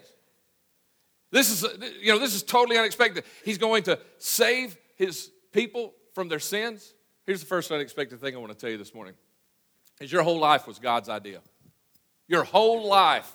This 1.31 1.51
is, 1.51 1.63
you 2.01 2.11
know, 2.11 2.17
this 2.17 2.33
is 2.33 2.41
totally 2.41 2.75
unexpected. 2.75 3.23
He's 3.45 3.59
going 3.59 3.83
to 3.83 3.99
save 4.17 4.75
his 4.95 5.29
people 5.51 5.93
from 6.15 6.29
their 6.29 6.39
sins. 6.39 6.95
Here's 7.27 7.41
the 7.41 7.45
first 7.45 7.71
unexpected 7.71 8.19
thing 8.19 8.35
I 8.35 8.39
want 8.39 8.53
to 8.53 8.57
tell 8.57 8.71
you 8.71 8.79
this 8.79 8.95
morning. 8.95 9.13
Is 10.01 10.11
your 10.11 10.23
whole 10.23 10.39
life 10.39 10.65
was 10.65 10.79
God's 10.79 11.09
idea. 11.09 11.41
Your 12.27 12.43
whole 12.43 12.87
life 12.87 13.31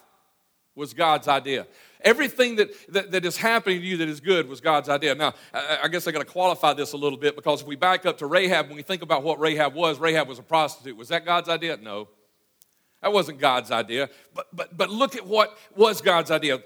was 0.75 0.95
God's 0.95 1.28
idea. 1.28 1.66
Everything 2.00 2.57
that, 2.57 2.71
that, 2.93 3.11
that 3.12 3.25
is 3.25 3.37
happening 3.37 3.81
to 3.81 3.87
you 3.87 3.97
that 3.97 4.09
is 4.09 4.21
good 4.21 4.49
was 4.49 4.61
God's 4.61 4.88
idea. 4.88 5.14
Now, 5.14 5.35
I, 5.52 5.81
I 5.85 5.88
guess 5.88 6.07
I 6.07 6.12
got 6.12 6.19
to 6.19 6.25
qualify 6.25 6.75
this 6.75 6.93
a 6.93 6.97
little 6.97 7.19
bit 7.19 7.35
because 7.35 7.62
if 7.62 7.66
we 7.66 7.76
back 7.76 8.04
up 8.04 8.19
to 8.19 8.26
Rahab, 8.26 8.66
when 8.66 8.76
we 8.76 8.83
think 8.83 9.02
about 9.02 9.23
what 9.23 9.40
Rahab 9.40 9.75
was, 9.75 9.99
Rahab 9.99 10.28
was 10.28 10.38
a 10.38 10.43
prostitute. 10.43 10.97
Was 10.97 11.09
that 11.09 11.25
God's 11.25 11.49
idea? 11.49 11.78
No. 11.78 12.09
That 13.00 13.12
wasn't 13.12 13.38
God's 13.38 13.71
idea. 13.71 14.11
But, 14.35 14.47
but, 14.52 14.76
but 14.76 14.90
look 14.90 15.16
at 15.16 15.26
what 15.26 15.57
was 15.75 16.00
God's 16.00 16.31
idea 16.31 16.62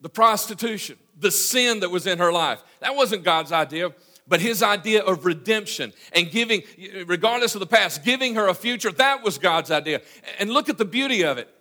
the 0.00 0.08
prostitution, 0.10 0.98
the 1.18 1.30
sin 1.30 1.80
that 1.80 1.90
was 1.90 2.06
in 2.06 2.18
her 2.18 2.30
life. 2.30 2.62
That 2.80 2.94
wasn't 2.94 3.24
God's 3.24 3.52
idea 3.52 3.94
but 4.26 4.40
his 4.40 4.62
idea 4.62 5.02
of 5.02 5.24
redemption 5.26 5.92
and 6.12 6.30
giving, 6.30 6.62
regardless 7.06 7.54
of 7.54 7.60
the 7.60 7.66
past, 7.66 8.04
giving 8.04 8.34
her 8.34 8.48
a 8.48 8.54
future, 8.54 8.90
that 8.92 9.22
was 9.22 9.38
God's 9.38 9.70
idea. 9.70 10.00
And 10.38 10.50
look 10.50 10.68
at 10.68 10.78
the 10.78 10.84
beauty 10.84 11.24
of 11.24 11.38
it. 11.38 11.53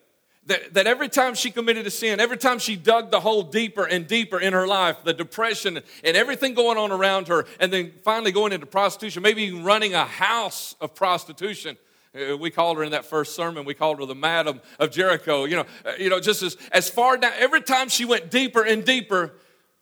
That, 0.47 0.73
that 0.73 0.87
every 0.87 1.07
time 1.07 1.35
she 1.35 1.51
committed 1.51 1.87
a 1.87 1.89
sin, 1.89 2.19
every 2.19 2.37
time 2.37 2.59
she 2.59 2.75
dug 2.75 3.11
the 3.11 3.21
hole 3.21 3.43
deeper 3.43 3.85
and 3.85 4.05
deeper 4.05 4.37
in 4.37 4.51
her 4.51 4.67
life, 4.67 4.97
the 5.05 5.13
depression 5.13 5.79
and 6.03 6.17
everything 6.17 6.53
going 6.53 6.77
on 6.77 6.91
around 6.91 7.29
her, 7.29 7.45
and 7.61 7.71
then 7.71 7.93
finally 8.03 8.33
going 8.33 8.51
into 8.51 8.65
prostitution, 8.65 9.23
maybe 9.23 9.43
even 9.43 9.63
running 9.63 9.93
a 9.93 10.03
house 10.03 10.75
of 10.81 10.95
prostitution. 10.95 11.77
Uh, 12.13 12.37
we 12.37 12.51
called 12.51 12.77
her 12.77 12.83
in 12.83 12.91
that 12.91 13.05
first 13.05 13.35
sermon, 13.35 13.63
we 13.63 13.73
called 13.73 13.99
her 13.99 14.05
the 14.05 14.13
Madam 14.13 14.59
of 14.79 14.91
Jericho. 14.91 15.45
You 15.45 15.57
know, 15.57 15.65
uh, 15.85 15.93
you 15.97 16.09
know 16.09 16.19
just 16.19 16.43
as, 16.43 16.57
as 16.73 16.89
far 16.89 17.17
down, 17.17 17.31
every 17.37 17.61
time 17.61 17.87
she 17.87 18.03
went 18.03 18.29
deeper 18.29 18.63
and 18.63 18.83
deeper, 18.83 19.31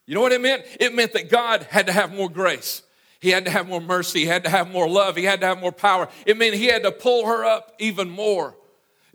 you 0.05 0.15
know 0.15 0.21
what 0.21 0.31
it 0.31 0.41
meant? 0.41 0.63
It 0.79 0.93
meant 0.93 1.13
that 1.13 1.29
God 1.29 1.63
had 1.63 1.87
to 1.87 1.93
have 1.93 2.13
more 2.13 2.29
grace. 2.29 2.83
He 3.19 3.29
had 3.29 3.45
to 3.45 3.51
have 3.51 3.67
more 3.67 3.81
mercy. 3.81 4.21
He 4.21 4.25
had 4.25 4.43
to 4.45 4.49
have 4.49 4.71
more 4.71 4.89
love. 4.89 5.15
He 5.15 5.23
had 5.23 5.41
to 5.41 5.47
have 5.47 5.59
more 5.59 5.71
power. 5.71 6.07
It 6.25 6.37
meant 6.37 6.55
he 6.55 6.65
had 6.65 6.83
to 6.83 6.91
pull 6.91 7.27
her 7.27 7.45
up 7.45 7.73
even 7.79 8.09
more. 8.09 8.55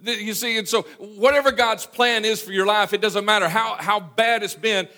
You 0.02 0.34
see, 0.34 0.58
and 0.58 0.68
so 0.68 0.82
whatever 0.98 1.52
God's 1.52 1.86
plan 1.86 2.24
is 2.24 2.42
for 2.42 2.52
your 2.52 2.66
life, 2.66 2.92
it 2.92 3.00
doesn't 3.00 3.24
matter 3.24 3.48
how, 3.48 3.76
how 3.76 4.00
bad 4.00 4.42
it's 4.42 4.54
been, 4.54 4.88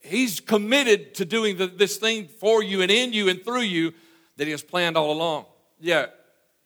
He's 0.00 0.38
committed 0.38 1.14
to 1.14 1.24
doing 1.24 1.56
the, 1.56 1.66
this 1.66 1.96
thing 1.96 2.28
for 2.28 2.62
you 2.62 2.82
and 2.82 2.90
in 2.90 3.14
you 3.14 3.28
and 3.30 3.42
through 3.42 3.62
you 3.62 3.94
that 4.36 4.44
He 4.44 4.50
has 4.50 4.62
planned 4.62 4.98
all 4.98 5.10
along. 5.10 5.46
Yeah, 5.80 6.06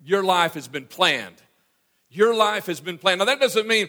your 0.03 0.25
life 0.25 0.55
has 0.55 0.67
been 0.67 0.87
planned. 0.87 1.37
Your 2.11 2.35
life 2.35 2.67
has 2.67 2.81
been 2.81 2.99
planned. 2.99 3.21
Now, 3.21 3.27
that 3.27 3.39
doesn't 3.39 3.69
mean, 3.69 3.89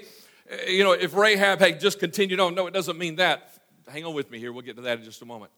eh, 0.49 0.69
you 0.69 0.83
know, 0.83 0.91
if 0.91 1.15
Rahab 1.15 1.59
had 1.59 1.79
just 1.79 1.99
continued 1.99 2.39
on. 2.39 2.53
No, 2.53 2.67
it 2.67 2.73
doesn't 2.73 2.97
mean 2.97 3.15
that. 3.15 3.53
Hang 3.87 4.05
on 4.05 4.13
with 4.13 4.29
me 4.29 4.37
here. 4.37 4.53
We'll 4.53 4.61
get 4.61 4.75
to 4.75 4.83
that 4.83 4.99
in 4.99 5.05
just 5.05 5.21
a 5.21 5.25
moment. 5.25 5.51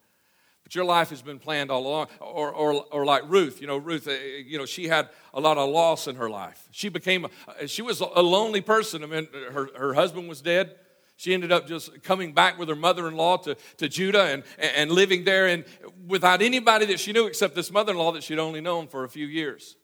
But 0.64 0.76
your 0.76 0.86
life 0.86 1.10
has 1.10 1.22
been 1.22 1.40
planned 1.40 1.72
all 1.72 1.86
along. 1.86 2.08
Or, 2.20 2.52
or, 2.52 2.86
or 2.92 3.06
like 3.06 3.24
Ruth, 3.28 3.62
you 3.62 3.68
know, 3.68 3.78
Ruth, 3.78 4.08
eh, 4.08 4.44
you 4.46 4.58
know, 4.58 4.66
she 4.66 4.88
had 4.88 5.10
a 5.34 5.40
lot 5.40 5.58
of 5.58 5.70
loss 5.70 6.08
in 6.08 6.16
her 6.16 6.30
life. 6.30 6.68
She 6.72 6.90
became, 6.90 7.28
a, 7.60 7.68
she 7.68 7.82
was 7.82 8.02
a 8.02 8.22
lonely 8.22 8.62
person. 8.62 9.04
I 9.04 9.08
mean, 9.08 9.28
her, 9.52 9.70
her 9.76 9.94
husband 9.94 10.30
was 10.30 10.42
dead. 10.42 10.76
She 11.22 11.36
ended 11.36 11.52
up 11.52 11.68
just 11.68 12.02
coming 12.02 12.34
back 12.34 12.58
with 12.58 12.68
her 12.68 12.76
mother 12.76 13.08
in 13.08 13.16
law 13.16 13.38
to, 13.38 13.56
to 13.78 13.88
Judah 13.88 14.24
and, 14.24 14.44
and 14.58 14.92
living 14.92 15.24
there 15.24 15.46
and 15.48 15.66
without 16.08 16.42
anybody 16.42 16.88
that 16.88 17.00
she 17.00 17.14
knew 17.14 17.28
except 17.28 17.54
this 17.54 17.72
mother 17.72 17.92
in 17.92 18.00
law 18.00 18.12
that 18.14 18.24
she'd 18.24 18.40
only 18.40 18.60
known 18.60 18.88
for 18.88 19.04
a 19.04 19.10
few 19.10 19.28
years. 19.28 19.76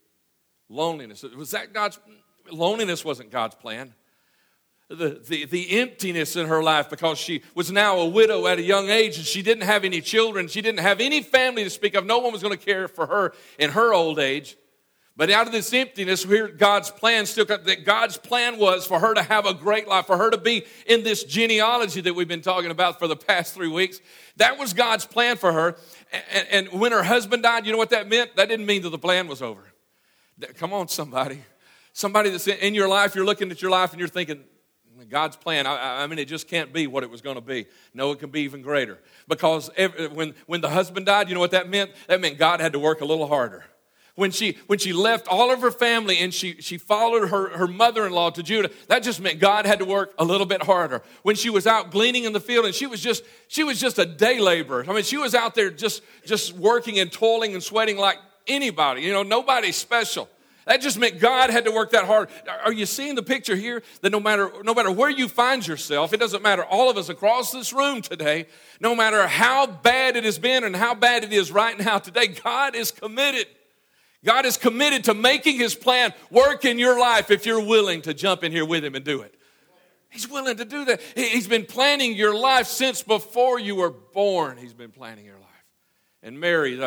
Loneliness. 0.68 1.24
Was 1.24 1.52
that 1.52 1.74
God's? 1.74 2.00
Loneliness 2.50 3.06
wasn't 3.06 3.30
God's 3.30 3.54
plan. 3.54 3.94
The, 4.90 5.22
the, 5.28 5.46
the 5.46 5.82
emptiness 5.82 6.38
in 6.38 6.48
her 6.48 6.64
life 6.64 6.90
because 6.90 7.18
she 7.18 7.44
was 7.54 7.70
now 7.70 7.98
a 7.98 8.08
widow 8.08 8.48
at 8.48 8.58
a 8.58 8.62
young 8.62 8.90
age 8.90 9.18
and 9.18 9.26
she 9.26 9.42
didn't 9.42 9.66
have 9.66 9.84
any 9.84 10.00
children. 10.00 10.48
She 10.48 10.62
didn't 10.62 10.80
have 10.80 11.02
any 11.02 11.22
family 11.22 11.66
to 11.66 11.70
speak 11.70 11.94
of. 11.94 12.06
No 12.06 12.20
one 12.20 12.32
was 12.32 12.42
going 12.42 12.58
to 12.58 12.66
care 12.66 12.88
for 12.88 13.06
her 13.06 13.34
in 13.60 13.72
her 13.72 13.94
old 13.94 14.18
age. 14.18 14.56
But 15.18 15.32
out 15.32 15.48
of 15.48 15.52
this 15.52 15.74
emptiness, 15.74 16.24
here 16.24 16.48
God's 16.48 16.92
plan 16.92 17.26
still 17.26 17.46
that 17.46 17.86
God's 17.86 18.18
plan 18.18 18.60
was 18.60 18.86
for 18.86 19.00
her 19.00 19.16
to 19.16 19.24
have 19.24 19.48
a 19.48 19.54
great 19.56 19.88
life, 19.88 20.06
for 20.06 20.16
her 20.16 20.30
to 20.30 20.38
be 20.38 20.64
in 20.86 21.04
this 21.04 21.24
genealogy 21.24 22.02
that 22.02 22.14
we've 22.14 22.28
been 22.28 22.44
talking 22.44 22.70
about 22.70 23.00
for 23.00 23.08
the 23.08 23.16
past 23.16 23.56
three 23.56 23.68
weeks. 23.68 24.00
That 24.38 24.60
was 24.60 24.74
God's 24.74 25.08
plan 25.08 25.36
for 25.36 25.52
her. 25.52 25.76
And, 26.32 26.48
and 26.70 26.80
when 26.80 26.92
her 26.92 27.02
husband 27.02 27.42
died, 27.42 27.66
you 27.66 27.72
know 27.72 27.80
what 27.80 27.90
that 27.90 28.08
meant? 28.08 28.36
That 28.36 28.48
didn't 28.48 28.68
mean 28.68 28.84
that 28.84 28.92
the 28.92 29.00
plan 29.00 29.28
was 29.28 29.42
over. 29.42 29.64
Come 30.56 30.72
on, 30.72 30.88
somebody. 30.88 31.42
Somebody 31.94 32.30
that's 32.30 32.48
in 32.48 32.76
your 32.76 32.88
life, 32.88 33.16
you're 33.16 33.26
looking 33.26 33.50
at 33.50 33.60
your 33.60 33.72
life 33.72 33.92
and 33.92 34.00
you're 34.00 34.08
thinking, 34.08 34.44
God's 35.06 35.36
plan, 35.36 35.68
I, 35.68 36.04
I 36.04 36.08
mean, 36.08 36.20
it 36.20 36.26
just 36.26 36.48
can't 36.48 36.74
be 36.74 36.88
what 36.88 37.04
it 37.04 37.10
was 37.10 37.22
going 37.22 37.36
to 37.36 37.42
be. 37.42 37.66
No, 37.94 38.12
it 38.12 38.20
can 38.20 38.30
be 38.30 38.42
even 38.42 38.62
greater. 38.62 39.00
Because 39.28 39.70
every, 39.78 40.08
uh, 40.08 40.10
when, 40.10 40.34
when 40.46 40.62
the 40.62 40.70
husband 40.70 41.06
died, 41.06 41.30
you 41.30 41.36
know 41.36 41.42
what 41.42 41.52
that 41.52 41.70
meant? 41.70 41.92
That 42.08 42.22
meant 42.22 42.38
God 42.38 42.60
had 42.60 42.74
to 42.74 42.80
work 42.80 43.02
a 43.02 43.06
little 43.06 43.28
harder 43.28 43.66
when 44.18 44.32
she 44.32 44.58
when 44.66 44.80
she 44.80 44.94
left 44.94 45.28
all 45.28 45.54
of 45.54 45.62
her 45.62 45.70
family 45.70 46.18
and 46.18 46.34
she 46.34 46.60
she 46.60 46.80
followed 46.80 47.30
her, 47.30 47.56
her 47.56 47.68
mother-in-law 47.68 48.32
to 48.32 48.42
Judah, 48.42 48.72
that 48.88 49.04
just 49.04 49.22
meant 49.22 49.40
God 49.40 49.68
had 49.68 49.78
to 49.78 49.86
work 49.86 50.14
a 50.18 50.26
little 50.26 50.48
bit 50.48 50.64
harder. 50.64 51.04
When 51.22 51.36
she 51.36 51.52
was 51.52 51.68
out 51.68 51.92
gleaning 51.92 52.24
in 52.24 52.34
the 52.34 52.40
field 52.40 52.66
and 52.66 52.74
she 52.74 52.88
was 52.88 53.00
just 53.00 53.24
she 53.48 53.64
was 53.64 53.80
just 53.80 54.00
a 54.00 54.06
day 54.06 54.40
laborer. 54.40 54.84
I 54.90 54.94
mean, 54.94 55.04
she 55.04 55.18
was 55.18 55.36
out 55.36 55.54
there 55.54 55.70
just 55.70 56.02
just 56.26 56.54
working 56.54 56.98
and 56.98 57.12
toiling 57.12 57.54
and 57.54 57.62
sweating 57.62 57.98
like 57.98 58.18
anybody, 58.48 59.04
you 59.04 59.14
know, 59.14 59.22
nobody 59.22 59.72
special. 59.72 60.28
That 60.68 60.82
just 60.82 61.00
meant 61.00 61.20
God 61.20 61.50
had 61.50 61.66
to 61.66 61.72
work 61.72 61.92
that 61.92 62.06
hard. 62.06 62.30
Are 62.64 62.72
you 62.74 62.86
seeing 62.86 63.16
the 63.16 63.24
picture 63.24 63.56
here? 63.56 63.82
That 64.02 64.12
no 64.12 64.20
matter, 64.20 64.52
no 64.64 64.74
matter 64.74 64.92
where 64.92 65.10
you 65.10 65.28
find 65.28 65.66
yourself, 65.66 66.14
it 66.14 66.20
doesn't 66.20 66.44
matter, 66.44 66.64
all 66.64 66.90
of 66.90 66.98
us 66.98 67.10
across 67.10 67.52
this 67.52 67.74
room 67.74 68.02
today, 68.02 68.46
no 68.80 68.96
matter 68.96 69.26
how 69.28 69.66
bad 69.66 70.16
it 70.16 70.26
has 70.26 70.38
been 70.38 70.64
and 70.64 70.76
how 70.76 70.94
bad 70.94 71.24
it 71.24 71.34
is 71.34 71.52
right 71.52 71.80
now 71.80 71.98
today, 71.98 72.28
God 72.28 72.76
is 72.76 72.92
committed 72.92 73.48
God 74.26 74.46
is 74.46 74.58
committed 74.58 75.06
to 75.06 75.14
making 75.14 75.58
his 75.58 75.76
plan 75.76 76.14
work 76.32 76.66
in 76.66 76.80
your 76.80 77.00
life 77.00 77.32
if 77.32 77.46
you're 77.46 77.64
willing 77.64 78.02
to 78.02 78.14
jump 78.14 78.44
in 78.44 78.52
here 78.52 78.66
with 78.66 78.84
him 78.84 78.96
and 78.96 79.06
do 79.06 79.22
it. 79.22 79.34
He's 80.10 80.28
willing 80.28 80.58
to 80.58 80.66
do 80.66 80.84
that. 80.86 81.02
He's 81.16 81.48
been 81.48 81.66
planning 81.66 82.14
your 82.14 82.36
life 82.36 82.68
since 82.68 83.04
before 83.04 83.60
you 83.60 83.76
were 83.76 83.92
born. 83.92 84.58
He's 84.58 84.74
been 84.74 84.92
planning 84.92 85.24
your 85.24 85.36
life. 85.36 85.44
And 86.24 86.40
Mary, 86.40 86.84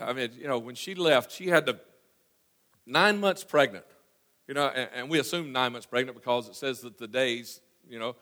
I 0.00 0.12
mean, 0.12 0.30
you 0.38 0.46
know, 0.46 0.58
when 0.58 0.76
she 0.76 0.94
left, 0.94 1.32
she 1.32 1.48
had 1.48 1.66
to, 1.66 1.78
nine 2.88 3.20
months 3.20 3.44
pregnant. 3.44 3.84
You 4.48 4.54
know, 4.54 4.66
and, 4.68 4.88
and 4.94 5.10
we 5.10 5.18
assume 5.18 5.52
nine 5.52 5.72
months 5.72 5.86
pregnant 5.86 6.16
because 6.16 6.48
it 6.48 6.54
says 6.54 6.80
that 6.80 6.98
the 6.98 7.06
days, 7.06 7.60
you 7.88 7.98
know, 7.98 8.16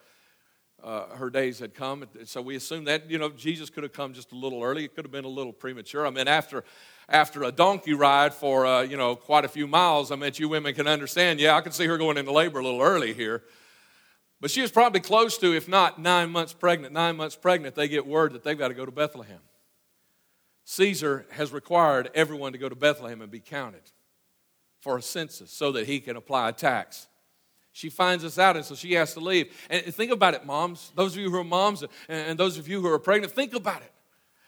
uh, 0.83 1.07
her 1.15 1.29
days 1.29 1.57
had 1.57 1.73
come. 1.73 2.05
So 2.25 2.41
we 2.41 2.55
assume 2.55 2.83
that, 2.83 3.09
you 3.09 3.17
know, 3.17 3.29
Jesus 3.29 3.69
could 3.69 3.83
have 3.83 3.93
come 3.93 4.13
just 4.13 4.31
a 4.31 4.35
little 4.35 4.61
early. 4.61 4.83
It 4.83 4.93
could 4.93 5.05
have 5.05 5.11
been 5.11 5.25
a 5.25 5.29
little 5.29 5.53
premature. 5.53 6.05
I 6.05 6.11
mean, 6.11 6.27
after 6.27 6.63
after 7.09 7.43
a 7.43 7.51
donkey 7.51 7.93
ride 7.93 8.33
for, 8.33 8.65
uh, 8.65 8.81
you 8.81 8.97
know, 8.97 9.15
quite 9.15 9.45
a 9.45 9.47
few 9.47 9.65
miles, 9.65 10.11
I 10.11 10.17
mean, 10.17 10.31
you 10.35 10.49
women 10.49 10.75
can 10.75 10.87
understand, 10.87 11.39
yeah, 11.39 11.55
I 11.55 11.61
can 11.61 11.71
see 11.71 11.85
her 11.85 11.97
going 11.97 12.17
into 12.17 12.33
labor 12.33 12.59
a 12.59 12.63
little 12.63 12.81
early 12.81 13.13
here. 13.13 13.43
But 14.41 14.51
she 14.51 14.61
was 14.61 14.71
probably 14.71 14.99
close 14.99 15.37
to, 15.39 15.55
if 15.55 15.67
not 15.67 15.99
nine 15.99 16.29
months 16.29 16.53
pregnant. 16.53 16.93
Nine 16.93 17.15
months 17.15 17.35
pregnant, 17.35 17.75
they 17.75 17.87
get 17.87 18.05
word 18.05 18.33
that 18.33 18.43
they've 18.43 18.57
got 18.57 18.67
to 18.67 18.73
go 18.73 18.85
to 18.85 18.91
Bethlehem. 18.91 19.39
Caesar 20.65 21.25
has 21.31 21.53
required 21.53 22.11
everyone 22.13 22.51
to 22.51 22.57
go 22.57 22.67
to 22.67 22.75
Bethlehem 22.75 23.21
and 23.21 23.31
be 23.31 23.39
counted 23.39 23.81
for 24.87 24.97
a 24.97 25.01
census 25.01 25.51
so 25.51 25.73
that 25.73 25.85
he 25.85 25.99
can 25.99 26.15
apply 26.15 26.47
a 26.47 26.53
tax. 26.53 27.07
She 27.73 27.89
finds 27.89 28.23
us 28.23 28.39
out, 28.39 28.55
and 28.55 28.63
so 28.63 28.73
she 28.73 28.93
has 28.93 29.13
to 29.15 29.19
leave. 29.19 29.53
And 29.69 29.83
think 29.93 30.13
about 30.13 30.33
it, 30.33 30.45
moms. 30.45 30.93
Those 30.95 31.11
of 31.11 31.19
you 31.19 31.29
who 31.29 31.37
are 31.39 31.43
moms 31.43 31.83
and 32.07 32.39
those 32.39 32.57
of 32.57 32.69
you 32.69 32.79
who 32.79 32.87
are 32.87 32.97
pregnant, 32.97 33.33
think 33.33 33.53
about 33.53 33.81
it. 33.81 33.91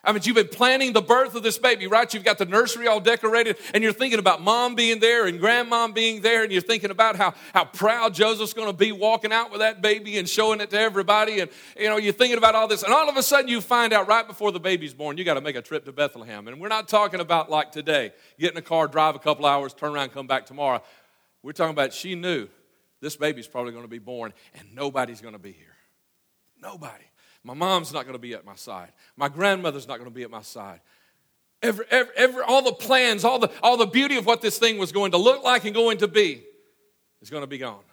I 0.01 0.13
mean, 0.13 0.21
you've 0.23 0.35
been 0.35 0.47
planning 0.47 0.93
the 0.93 1.01
birth 1.01 1.35
of 1.35 1.43
this 1.43 1.57
baby, 1.57 1.85
right? 1.85 2.11
You've 2.13 2.23
got 2.23 2.37
the 2.37 2.45
nursery 2.45 2.87
all 2.87 3.01
decorated, 3.01 3.57
and 3.73 3.83
you're 3.83 3.91
thinking 3.91 4.19
about 4.19 4.41
mom 4.41 4.75
being 4.75 5.01
there 5.01 5.27
and 5.27 5.41
grandmom 5.41 5.93
being 5.93 6.21
there, 6.21 6.43
and 6.43 6.53
you're 6.53 6.61
thinking 6.61 6.89
about 6.89 7.17
how, 7.17 7.33
how 7.53 7.65
proud 7.65 8.13
Joseph's 8.13 8.53
going 8.53 8.69
to 8.69 8.73
be 8.73 8.93
walking 8.93 9.33
out 9.33 9.51
with 9.51 9.59
that 9.59 9.81
baby 9.81 10.17
and 10.17 10.29
showing 10.29 10.61
it 10.61 10.69
to 10.69 10.79
everybody. 10.79 11.41
And, 11.41 11.51
you 11.77 11.89
know, 11.89 11.97
you're 11.97 12.13
thinking 12.13 12.37
about 12.37 12.55
all 12.55 12.65
this, 12.65 12.81
and 12.81 12.93
all 12.93 13.09
of 13.09 13.17
a 13.17 13.23
sudden 13.23 13.49
you 13.49 13.59
find 13.59 13.91
out 13.91 14.07
right 14.07 14.25
before 14.25 14.53
the 14.53 14.59
baby's 14.59 14.93
born, 14.93 15.17
you 15.17 15.25
got 15.25 15.33
to 15.33 15.41
make 15.41 15.57
a 15.57 15.61
trip 15.61 15.83
to 15.83 15.91
Bethlehem. 15.91 16.47
And 16.47 16.61
we're 16.61 16.69
not 16.69 16.87
talking 16.87 17.19
about 17.19 17.49
like 17.49 17.73
today, 17.73 18.13
get 18.39 18.53
in 18.53 18.57
a 18.57 18.61
car, 18.61 18.87
drive 18.87 19.15
a 19.15 19.19
couple 19.19 19.45
hours, 19.45 19.73
turn 19.73 19.93
around, 19.93 20.13
come 20.13 20.27
back 20.27 20.45
tomorrow. 20.45 20.81
We're 21.43 21.51
talking 21.51 21.71
about 21.71 21.93
she 21.93 22.15
knew 22.15 22.47
this 23.01 23.17
baby's 23.17 23.47
probably 23.47 23.73
going 23.73 23.83
to 23.83 23.89
be 23.89 23.99
born, 23.99 24.31
and 24.57 24.73
nobody's 24.73 25.19
going 25.19 25.33
to 25.33 25.39
be 25.39 25.51
here. 25.51 25.75
Nobody. 26.61 27.08
My 27.43 27.53
mom's 27.53 27.93
not 27.93 28.03
going 28.03 28.13
to 28.13 28.19
be 28.19 28.33
at 28.33 28.45
my 28.45 28.55
side. 28.55 28.91
My 29.15 29.29
grandmother's 29.29 29.87
not 29.87 29.97
going 29.97 30.09
to 30.09 30.15
be 30.15 30.23
at 30.23 30.31
my 30.31 30.41
side. 30.41 30.81
Every, 31.61 31.85
every, 31.89 32.13
every, 32.15 32.43
all 32.43 32.61
the 32.61 32.73
plans, 32.73 33.25
all 33.25 33.39
the, 33.39 33.51
all 33.61 33.77
the 33.77 33.85
beauty 33.85 34.17
of 34.17 34.25
what 34.25 34.41
this 34.41 34.57
thing 34.57 34.77
was 34.77 34.91
going 34.91 35.11
to 35.11 35.17
look 35.17 35.43
like 35.43 35.65
and 35.65 35.73
going 35.73 35.97
to 35.99 36.07
be 36.07 36.43
is 37.21 37.29
going 37.29 37.43
to 37.43 37.47
be 37.47 37.57
gone. 37.57 37.83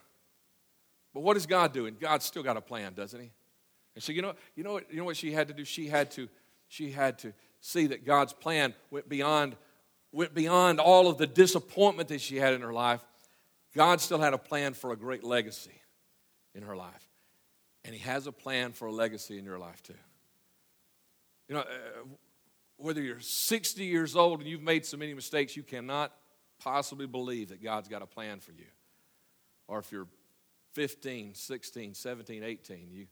But 1.14 1.20
what 1.22 1.36
is 1.36 1.46
God 1.46 1.72
doing? 1.72 1.96
God's 1.98 2.24
still 2.24 2.42
got 2.42 2.56
a 2.56 2.60
plan, 2.60 2.92
doesn't 2.94 3.20
he? 3.20 3.30
And 3.94 4.04
so 4.04 4.12
you 4.12 4.22
know, 4.22 4.34
you 4.54 4.62
know 4.62 4.74
what, 4.74 4.90
you 4.90 4.98
know 4.98 5.04
what 5.04 5.16
she 5.16 5.32
had 5.32 5.48
to 5.48 5.54
do? 5.54 5.64
She 5.64 5.88
had 5.88 6.10
to, 6.12 6.28
she 6.68 6.90
had 6.90 7.18
to 7.20 7.32
see 7.60 7.86
that 7.86 8.04
God's 8.04 8.32
plan 8.32 8.74
went 8.90 9.08
beyond, 9.08 9.56
went 10.12 10.34
beyond 10.34 10.78
all 10.78 11.08
of 11.08 11.18
the 11.18 11.26
disappointment 11.26 12.08
that 12.10 12.20
she 12.20 12.36
had 12.36 12.52
in 12.52 12.60
her 12.60 12.72
life. 12.72 13.00
God 13.74 14.00
still 14.00 14.18
had 14.18 14.34
a 14.34 14.38
plan 14.38 14.74
for 14.74 14.92
a 14.92 14.96
great 14.96 15.24
legacy 15.24 15.80
in 16.54 16.62
her 16.62 16.76
life. 16.76 17.05
And 17.86 17.94
He 17.94 18.00
has 18.00 18.26
a 18.26 18.32
plan 18.32 18.72
for 18.72 18.86
a 18.86 18.92
legacy 18.92 19.38
in 19.38 19.44
your 19.44 19.58
life, 19.58 19.82
too. 19.82 19.94
You 21.48 21.54
know, 21.54 21.60
uh, 21.60 22.04
whether 22.76 23.00
you're 23.00 23.20
60 23.20 23.84
years 23.84 24.16
old 24.16 24.40
and 24.40 24.48
you've 24.48 24.62
made 24.62 24.84
so 24.84 24.96
many 24.96 25.14
mistakes, 25.14 25.56
you 25.56 25.62
cannot 25.62 26.12
possibly 26.58 27.06
believe 27.06 27.48
that 27.50 27.62
God's 27.62 27.88
got 27.88 28.02
a 28.02 28.06
plan 28.06 28.40
for 28.40 28.52
you. 28.52 28.66
Or 29.68 29.78
if 29.78 29.92
you're 29.92 30.08
15, 30.74 31.34
16, 31.34 31.94
17, 31.94 32.42
18, 32.42 32.88
you, 32.90 33.06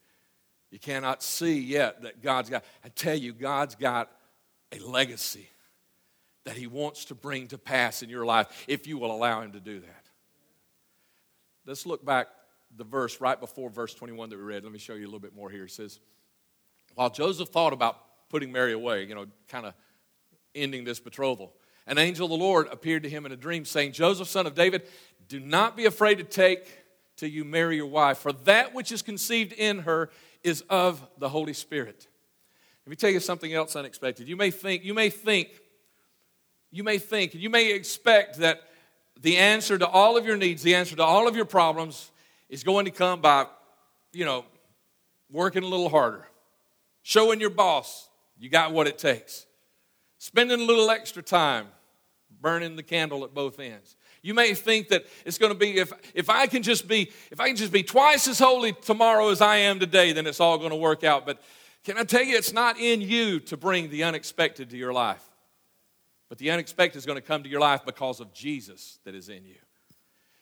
you 0.71 0.79
cannot 0.79 1.23
see 1.23 1.61
yet 1.61 2.03
that 2.03 2.21
God's 2.21 2.51
got, 2.51 2.65
I 2.85 2.89
tell 2.89 3.17
you, 3.17 3.33
God's 3.33 3.77
got 3.77 4.11
a 4.73 4.79
legacy 4.81 5.49
that 6.45 6.57
He 6.57 6.67
wants 6.67 7.07
to 7.07 7.15
bring 7.15 7.47
to 7.49 7.59
pass 7.59 8.03
in 8.03 8.09
your 8.09 8.27
life 8.27 8.65
if 8.67 8.87
you 8.87 8.99
will 8.99 9.13
allow 9.13 9.41
Him 9.41 9.53
to 9.53 9.61
do 9.61 9.81
that. 9.81 10.11
Let's 11.65 11.87
look 11.87 12.05
back 12.05 12.29
the 12.77 12.85
verse 12.85 13.21
right 13.21 13.39
before 13.39 13.71
verse 13.71 13.95
21 13.95 14.31
that 14.31 14.37
we 14.37 14.43
read. 14.43 14.65
Let 14.65 14.73
me 14.73 14.79
show 14.79 14.95
you 14.95 15.05
a 15.05 15.07
little 15.07 15.21
bit 15.21 15.35
more 15.35 15.51
here. 15.51 15.65
It 15.65 15.71
says, 15.71 16.01
While 16.95 17.11
Joseph 17.11 17.49
thought 17.49 17.73
about 17.73 18.29
putting 18.29 18.51
Mary 18.51 18.73
away, 18.73 19.05
you 19.05 19.15
know, 19.15 19.27
kind 19.49 19.67
of 19.67 19.75
ending 20.55 20.85
this 20.85 21.01
betrothal, 21.01 21.53
an 21.87 21.99
angel 21.99 22.27
of 22.27 22.31
the 22.31 22.45
Lord 22.45 22.69
appeared 22.71 23.03
to 23.03 23.11
him 23.11 23.27
in 23.27 23.33
a 23.33 23.37
dream, 23.37 23.65
saying, 23.65 23.93
Joseph, 23.93 24.29
son 24.29 24.47
of 24.47 24.55
David, 24.55 24.83
do 25.29 25.39
not 25.41 25.77
be 25.77 25.85
afraid 25.85 26.19
to 26.19 26.25
take 26.25 26.67
to 27.17 27.29
you 27.29 27.45
Mary, 27.45 27.77
your 27.77 27.87
wife, 27.87 28.19
for 28.19 28.33
that 28.33 28.75
which 28.75 28.91
is 28.91 29.03
conceived 29.03 29.53
in 29.53 29.81
her 29.81 30.11
is 30.43 30.63
of 30.63 31.07
the 31.19 31.29
Holy 31.29 31.53
Spirit. 31.53 32.09
Let 32.85 32.91
me 32.91 32.97
tell 32.97 33.11
you 33.11 33.21
something 33.21 33.53
else 33.53 33.77
unexpected. 33.77 34.29
You 34.29 34.37
may 34.37 34.51
think, 34.51 34.85
you 34.85 34.95
may 34.95 35.11
think, 35.11 35.49
you 36.71 36.83
may 36.83 36.99
think, 36.99 37.35
you 37.35 37.49
may 37.49 37.73
expect 37.73 38.39
that 38.39 38.63
the 39.21 39.37
answer 39.37 39.79
to 39.79 39.87
all 39.87 40.17
of 40.17 40.27
your 40.27 40.37
needs, 40.37 40.63
the 40.63 40.75
answer 40.75 40.97
to 40.97 41.05
all 41.05 41.29
of 41.29 41.37
your 41.37 41.45
problems, 41.45 42.11
is 42.55 42.63
going 42.63 42.85
to 42.85 42.91
come 42.93 43.21
by, 43.21 43.47
you 44.13 44.25
know, 44.25 44.45
working 45.29 45.65
a 45.65 45.67
little 45.67 45.89
harder, 45.89 46.25
showing 47.03 47.41
your 47.41 47.51
boss 47.51 48.09
you 48.39 48.49
got 48.49 48.73
what 48.73 48.87
it 48.87 48.97
takes, 48.97 49.47
spending 50.19 50.61
a 50.61 50.65
little 50.65 50.89
extra 50.89 51.21
time, 51.21 51.67
burning 52.41 52.77
the 52.77 52.83
candle 52.85 53.25
at 53.25 53.35
both 53.35 53.59
ends. 53.59 53.97
You 54.23 54.35
may 54.35 54.55
think 54.55 54.87
that 54.91 55.05
it's 55.27 55.37
going 55.37 55.53
to 55.53 55.59
be 55.59 55.79
if, 55.79 55.93
if 56.15 56.31
I 56.31 56.47
can 56.47 56.63
just 56.63 56.87
be 56.87 57.11
if 57.33 57.41
I 57.41 57.49
can 57.49 57.57
just 57.57 57.73
be 57.73 57.83
twice 57.83 58.29
as 58.29 58.39
holy 58.39 58.73
tomorrow 58.73 59.31
as 59.31 59.41
I 59.41 59.57
am 59.57 59.81
today, 59.81 60.13
then 60.13 60.25
it's 60.25 60.39
all 60.39 60.57
going 60.57 60.71
to 60.71 60.77
work 60.77 61.03
out. 61.03 61.27
But 61.27 61.43
Can 61.83 61.99
I 61.99 62.05
tell 62.05 62.23
you, 62.23 62.37
it's 62.37 62.53
not 62.53 62.79
in 62.79 63.01
you 63.01 63.41
to 63.41 63.57
bring 63.57 63.91
the 63.91 64.05
unexpected 64.05 64.71
to 64.71 64.77
your 64.77 64.93
life, 64.93 65.25
but 66.29 66.39
the 66.39 66.53
unexpected 66.53 66.99
is 66.99 67.05
going 67.05 67.21
to 67.21 67.27
come 67.27 67.43
to 67.43 67.49
your 67.49 67.61
life 67.61 67.85
because 67.85 68.21
of 68.21 68.33
Jesus 68.33 69.01
that 69.05 69.17
is 69.17 69.29
in 69.29 69.45
you. 69.45 69.57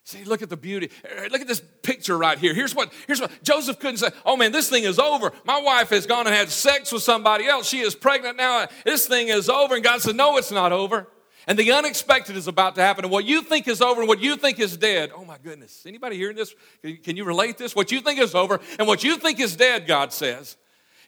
See, 0.04 0.25
look 0.25 0.42
at 0.42 0.49
the 0.49 0.56
beauty. 0.56 0.90
Er, 1.04 1.28
look 1.30 1.40
at 1.40 1.47
this 1.47 1.62
picture 1.82 2.18
right 2.18 2.38
here. 2.38 2.54
Here's 2.54 2.75
what, 2.75 2.92
here's 3.06 3.21
what 3.21 3.30
Joseph 3.42 3.78
couldn't 3.78 3.99
say, 3.99 4.09
oh 4.26 4.37
man, 4.37 4.50
this 4.50 4.68
thing 4.68 4.82
is 4.85 4.99
over. 4.99 5.32
My 5.44 5.61
wife 5.61 5.90
has 5.90 6.06
gone 6.06 6.26
and 6.26 6.35
had 6.35 6.50
sex 6.50 6.90
with 6.90 7.02
somebody 7.02 7.47
else. 7.47 7.68
She 7.68 7.80
is 7.80 7.94
pregnant 7.94 8.37
now. 8.37 8.66
This 8.85 9.06
thing 9.06 9.28
is 9.28 9.49
over. 9.49 9.76
And 9.76 9.85
God 9.85 10.00
said, 10.02 10.16
no, 10.16 10.37
it's 10.38 10.50
not 10.50 10.73
over. 10.73 11.06
And 11.47 11.59
the 11.59 11.73
unexpected 11.73 12.37
is 12.37 12.47
about 12.47 12.75
to 12.76 12.82
happen. 12.82 13.04
And 13.04 13.12
what 13.12 13.25
you 13.25 13.42
think 13.42 13.66
is 13.68 13.80
over 13.80 14.00
and 14.00 14.09
what 14.09 14.21
you 14.21 14.37
think 14.37 14.59
is 14.61 14.76
dead. 14.76 15.11
Oh 15.14 15.25
my 15.25 15.38
goodness. 15.42 15.85
Anybody 15.87 16.16
hearing 16.16 16.37
this? 16.37 16.54
Can 17.02 17.16
you 17.16 17.25
relate 17.25 17.59
this? 17.59 17.75
What 17.75 17.90
you 17.92 18.00
think 18.00 18.21
is 18.21 18.35
over 18.35 18.61
and 18.78 18.88
what 18.88 19.02
you 19.02 19.16
think 19.16 19.40
is 19.40 19.56
dead, 19.56 19.87
God 19.87 20.12
says. 20.12 20.56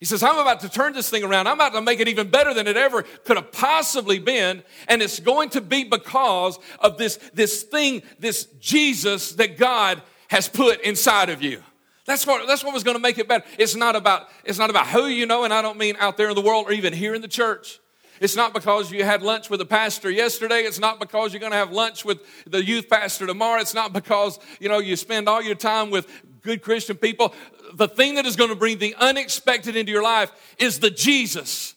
He 0.04 0.06
says, 0.06 0.22
I'm 0.22 0.38
about 0.38 0.60
to 0.60 0.68
turn 0.68 0.92
this 0.92 1.08
thing 1.08 1.24
around. 1.24 1.46
I'm 1.46 1.54
about 1.54 1.72
to 1.72 1.80
make 1.80 1.98
it 1.98 2.08
even 2.08 2.28
better 2.28 2.52
than 2.52 2.66
it 2.66 2.76
ever 2.76 3.04
could 3.24 3.38
have 3.38 3.50
possibly 3.52 4.18
been. 4.18 4.62
And 4.86 5.00
it's 5.00 5.18
going 5.18 5.48
to 5.48 5.62
be 5.62 5.84
because 5.84 6.58
of 6.78 6.98
this, 6.98 7.16
this 7.32 7.62
thing, 7.62 8.02
this 8.18 8.44
Jesus 8.60 9.32
that 9.36 9.56
God 9.56 10.02
has 10.28 10.46
put 10.46 10.82
inside 10.82 11.30
of 11.30 11.40
you. 11.40 11.62
That's 12.04 12.26
what, 12.26 12.46
that's 12.46 12.62
what 12.62 12.74
was 12.74 12.84
going 12.84 12.96
to 12.96 13.00
make 13.00 13.16
it 13.16 13.26
better. 13.26 13.46
It's 13.58 13.76
not 13.76 13.96
about, 13.96 14.28
it's 14.44 14.58
not 14.58 14.68
about 14.68 14.88
who 14.88 15.06
you 15.06 15.24
know, 15.24 15.44
and 15.44 15.54
I 15.54 15.62
don't 15.62 15.78
mean 15.78 15.96
out 15.98 16.18
there 16.18 16.28
in 16.28 16.34
the 16.34 16.42
world 16.42 16.66
or 16.68 16.72
even 16.72 16.92
here 16.92 17.14
in 17.14 17.22
the 17.22 17.26
church. 17.26 17.80
It's 18.20 18.36
not 18.36 18.52
because 18.52 18.92
you 18.92 19.04
had 19.04 19.22
lunch 19.22 19.48
with 19.48 19.62
a 19.62 19.64
pastor 19.64 20.10
yesterday. 20.10 20.64
It's 20.64 20.78
not 20.78 21.00
because 21.00 21.32
you're 21.32 21.40
going 21.40 21.52
to 21.52 21.56
have 21.56 21.72
lunch 21.72 22.04
with 22.04 22.18
the 22.46 22.62
youth 22.62 22.90
pastor 22.90 23.26
tomorrow. 23.26 23.58
It's 23.58 23.72
not 23.72 23.94
because, 23.94 24.38
you 24.60 24.68
know, 24.68 24.80
you 24.80 24.96
spend 24.96 25.30
all 25.30 25.40
your 25.40 25.54
time 25.54 25.90
with 25.90 26.06
good 26.42 26.60
Christian 26.60 26.96
people. 26.96 27.34
The 27.74 27.88
thing 27.88 28.14
that 28.14 28.26
is 28.26 28.36
going 28.36 28.50
to 28.50 28.56
bring 28.56 28.78
the 28.78 28.94
unexpected 28.98 29.76
into 29.76 29.92
your 29.92 30.02
life 30.02 30.32
is 30.58 30.78
the 30.78 30.90
Jesus 30.90 31.74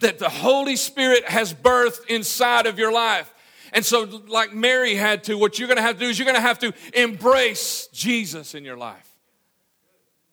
that 0.00 0.18
the 0.18 0.28
Holy 0.28 0.76
Spirit 0.76 1.24
has 1.28 1.52
birthed 1.52 2.06
inside 2.06 2.66
of 2.66 2.78
your 2.78 2.92
life. 2.92 3.32
And 3.72 3.84
so, 3.84 4.22
like 4.28 4.52
Mary 4.52 4.94
had 4.94 5.24
to, 5.24 5.36
what 5.36 5.58
you're 5.58 5.68
going 5.68 5.76
to 5.76 5.82
have 5.82 5.96
to 5.96 6.00
do 6.00 6.08
is 6.08 6.18
you're 6.18 6.26
going 6.26 6.36
to 6.36 6.40
have 6.40 6.58
to 6.60 6.72
embrace 6.94 7.88
Jesus 7.92 8.54
in 8.54 8.64
your 8.64 8.76
life. 8.76 9.06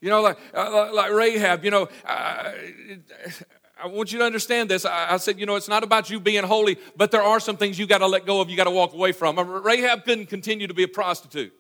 You 0.02 0.10
know, 0.10 0.22
like, 0.22 0.38
uh, 0.54 0.94
like 0.94 1.12
Rahab, 1.12 1.64
you 1.66 1.72
know, 1.72 1.90
uh, 2.06 2.52
I 3.84 3.88
want 3.88 4.12
you 4.12 4.20
to 4.20 4.26
understand 4.26 4.70
this. 4.70 4.86
I, 4.86 5.14
I, 5.14 5.18
said, 5.18 5.40
you 5.40 5.46
know, 5.46 5.56
it's 5.56 5.68
not 5.68 5.84
about 5.84 6.10
you 6.10 6.20
being 6.20 6.44
holy, 6.44 6.78
but 6.96 7.12
there 7.12 7.22
are 7.22 7.40
some 7.40 7.58
things 7.58 7.78
you 7.78 7.88
got 7.88 8.00
to 8.00 8.08
let 8.08 8.26
go 8.26 8.42
of, 8.42 8.50
you 8.50 8.58
got 8.58 8.66
to 8.66 8.72
walk 8.72 8.94
away 8.94 9.12
from. 9.12 9.38
Rahab 9.38 10.06
couldn't 10.06 10.28
continue 10.28 10.68
to 10.68 10.74
be 10.74 10.84
a 10.84 10.88
prostitute. 10.88 11.54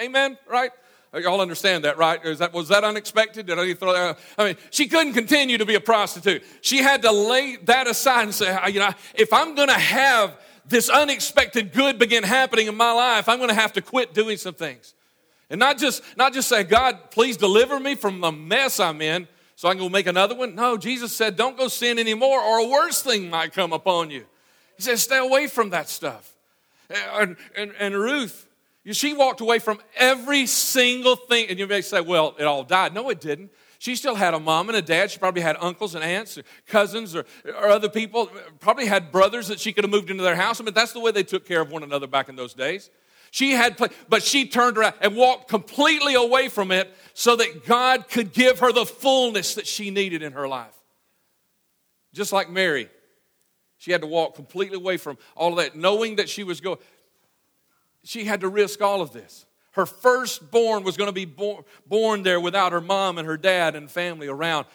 Amen, 0.00 0.38
right? 0.48 0.70
Y'all 1.14 1.40
understand 1.40 1.84
that, 1.84 1.96
right? 1.96 2.22
That, 2.22 2.52
was 2.52 2.68
that 2.68 2.84
unexpected? 2.84 3.46
Did 3.46 3.58
I 3.58 3.72
throw 3.74 3.92
that? 3.92 4.10
Out? 4.10 4.18
I 4.36 4.44
mean, 4.44 4.56
she 4.70 4.88
couldn't 4.88 5.14
continue 5.14 5.56
to 5.56 5.64
be 5.64 5.74
a 5.74 5.80
prostitute. 5.80 6.42
She 6.60 6.78
had 6.78 7.02
to 7.02 7.10
lay 7.10 7.56
that 7.64 7.86
aside 7.86 8.24
and 8.24 8.34
say, 8.34 8.56
you 8.70 8.78
know, 8.78 8.90
if 9.14 9.32
I'm 9.32 9.54
going 9.54 9.68
to 9.68 9.74
have 9.74 10.36
this 10.66 10.90
unexpected 10.90 11.72
good 11.72 11.98
begin 11.98 12.24
happening 12.24 12.66
in 12.66 12.76
my 12.76 12.92
life, 12.92 13.28
I'm 13.28 13.38
going 13.38 13.48
to 13.48 13.54
have 13.54 13.72
to 13.74 13.80
quit 13.80 14.12
doing 14.12 14.36
some 14.36 14.54
things. 14.54 14.94
And 15.48 15.58
not 15.58 15.78
just, 15.78 16.02
not 16.16 16.34
just 16.34 16.48
say, 16.48 16.62
God, 16.62 17.10
please 17.10 17.38
deliver 17.38 17.80
me 17.80 17.94
from 17.94 18.20
the 18.20 18.30
mess 18.30 18.78
I'm 18.78 19.00
in, 19.00 19.28
so 19.56 19.68
I 19.68 19.72
can 19.72 19.80
go 19.80 19.88
make 19.88 20.06
another 20.06 20.34
one? 20.34 20.54
No, 20.54 20.76
Jesus 20.76 21.16
said, 21.16 21.36
don't 21.36 21.56
go 21.56 21.68
sin 21.68 21.98
anymore, 21.98 22.40
or 22.40 22.58
a 22.58 22.68
worse 22.68 23.02
thing 23.02 23.30
might 23.30 23.52
come 23.52 23.72
upon 23.72 24.10
you. 24.10 24.26
He 24.76 24.82
said, 24.82 24.98
stay 24.98 25.18
away 25.18 25.46
from 25.46 25.70
that 25.70 25.88
stuff. 25.88 26.34
And, 26.90 27.36
and, 27.56 27.72
and 27.78 27.94
Ruth, 27.94 28.46
she 28.96 29.12
walked 29.12 29.40
away 29.40 29.58
from 29.58 29.80
every 29.96 30.46
single 30.46 31.16
thing. 31.16 31.48
And 31.48 31.58
you 31.58 31.66
may 31.66 31.80
say, 31.80 32.00
well, 32.00 32.34
it 32.38 32.44
all 32.44 32.64
died. 32.64 32.94
No, 32.94 33.10
it 33.10 33.20
didn't. 33.20 33.50
She 33.78 33.94
still 33.94 34.16
had 34.16 34.34
a 34.34 34.40
mom 34.40 34.68
and 34.68 34.76
a 34.76 34.82
dad. 34.82 35.10
She 35.10 35.18
probably 35.18 35.42
had 35.42 35.56
uncles 35.60 35.94
and 35.94 36.02
aunts, 36.02 36.36
or 36.36 36.42
cousins, 36.66 37.14
or, 37.14 37.24
or 37.46 37.68
other 37.68 37.88
people. 37.88 38.28
Probably 38.58 38.86
had 38.86 39.12
brothers 39.12 39.48
that 39.48 39.60
she 39.60 39.72
could 39.72 39.84
have 39.84 39.90
moved 39.90 40.10
into 40.10 40.24
their 40.24 40.34
house. 40.34 40.60
I 40.60 40.64
mean, 40.64 40.74
that's 40.74 40.92
the 40.92 41.00
way 41.00 41.12
they 41.12 41.22
took 41.22 41.46
care 41.46 41.60
of 41.60 41.70
one 41.70 41.84
another 41.84 42.08
back 42.08 42.28
in 42.28 42.34
those 42.34 42.54
days. 42.54 42.90
She 43.30 43.52
had, 43.52 43.76
but 44.08 44.22
she 44.22 44.48
turned 44.48 44.78
around 44.78 44.94
and 45.00 45.14
walked 45.14 45.48
completely 45.48 46.14
away 46.14 46.48
from 46.48 46.72
it 46.72 46.92
so 47.14 47.36
that 47.36 47.66
God 47.66 48.08
could 48.08 48.32
give 48.32 48.60
her 48.60 48.72
the 48.72 48.86
fullness 48.86 49.54
that 49.54 49.66
she 49.66 49.90
needed 49.90 50.22
in 50.22 50.32
her 50.32 50.48
life. 50.48 50.74
Just 52.14 52.32
like 52.32 52.50
Mary, 52.50 52.88
she 53.76 53.92
had 53.92 54.00
to 54.00 54.06
walk 54.06 54.34
completely 54.34 54.76
away 54.76 54.96
from 54.96 55.18
all 55.36 55.50
of 55.52 55.58
that, 55.58 55.76
knowing 55.76 56.16
that 56.16 56.28
she 56.28 56.42
was 56.42 56.60
going. 56.60 56.78
She 58.04 58.24
had 58.24 58.40
to 58.40 58.48
risk 58.48 58.80
all 58.80 59.00
of 59.00 59.12
this. 59.12 59.46
Her 59.72 59.86
firstborn 59.86 60.82
was 60.82 60.96
going 60.96 61.08
to 61.08 61.12
be 61.12 61.24
born, 61.24 61.64
born 61.86 62.22
there 62.22 62.40
without 62.40 62.72
her 62.72 62.80
mom 62.80 63.18
and 63.18 63.26
her 63.26 63.36
dad 63.36 63.76
and 63.76 63.90
family 63.90 64.26
around. 64.26 64.66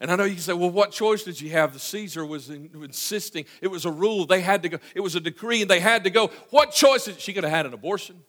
And 0.00 0.10
I 0.10 0.16
know 0.16 0.24
you 0.24 0.34
can 0.34 0.42
say, 0.42 0.52
well, 0.52 0.70
what 0.70 0.90
choice 0.90 1.22
did 1.22 1.40
you 1.40 1.50
have? 1.50 1.72
The 1.72 1.78
Caesar 1.78 2.26
was 2.26 2.50
insisting. 2.50 3.44
It 3.60 3.68
was 3.68 3.84
a 3.84 3.90
rule. 3.90 4.26
They 4.26 4.40
had 4.40 4.62
to 4.64 4.68
go. 4.68 4.78
It 4.94 5.00
was 5.00 5.14
a 5.14 5.20
decree 5.20 5.62
and 5.62 5.70
they 5.70 5.80
had 5.80 6.04
to 6.04 6.10
go. 6.10 6.28
What 6.50 6.72
choice 6.72 7.04
did 7.04 7.20
she 7.20 7.32
could 7.32 7.44
have 7.44 7.52
had 7.52 7.66
an 7.66 7.74
abortion? 7.74 8.22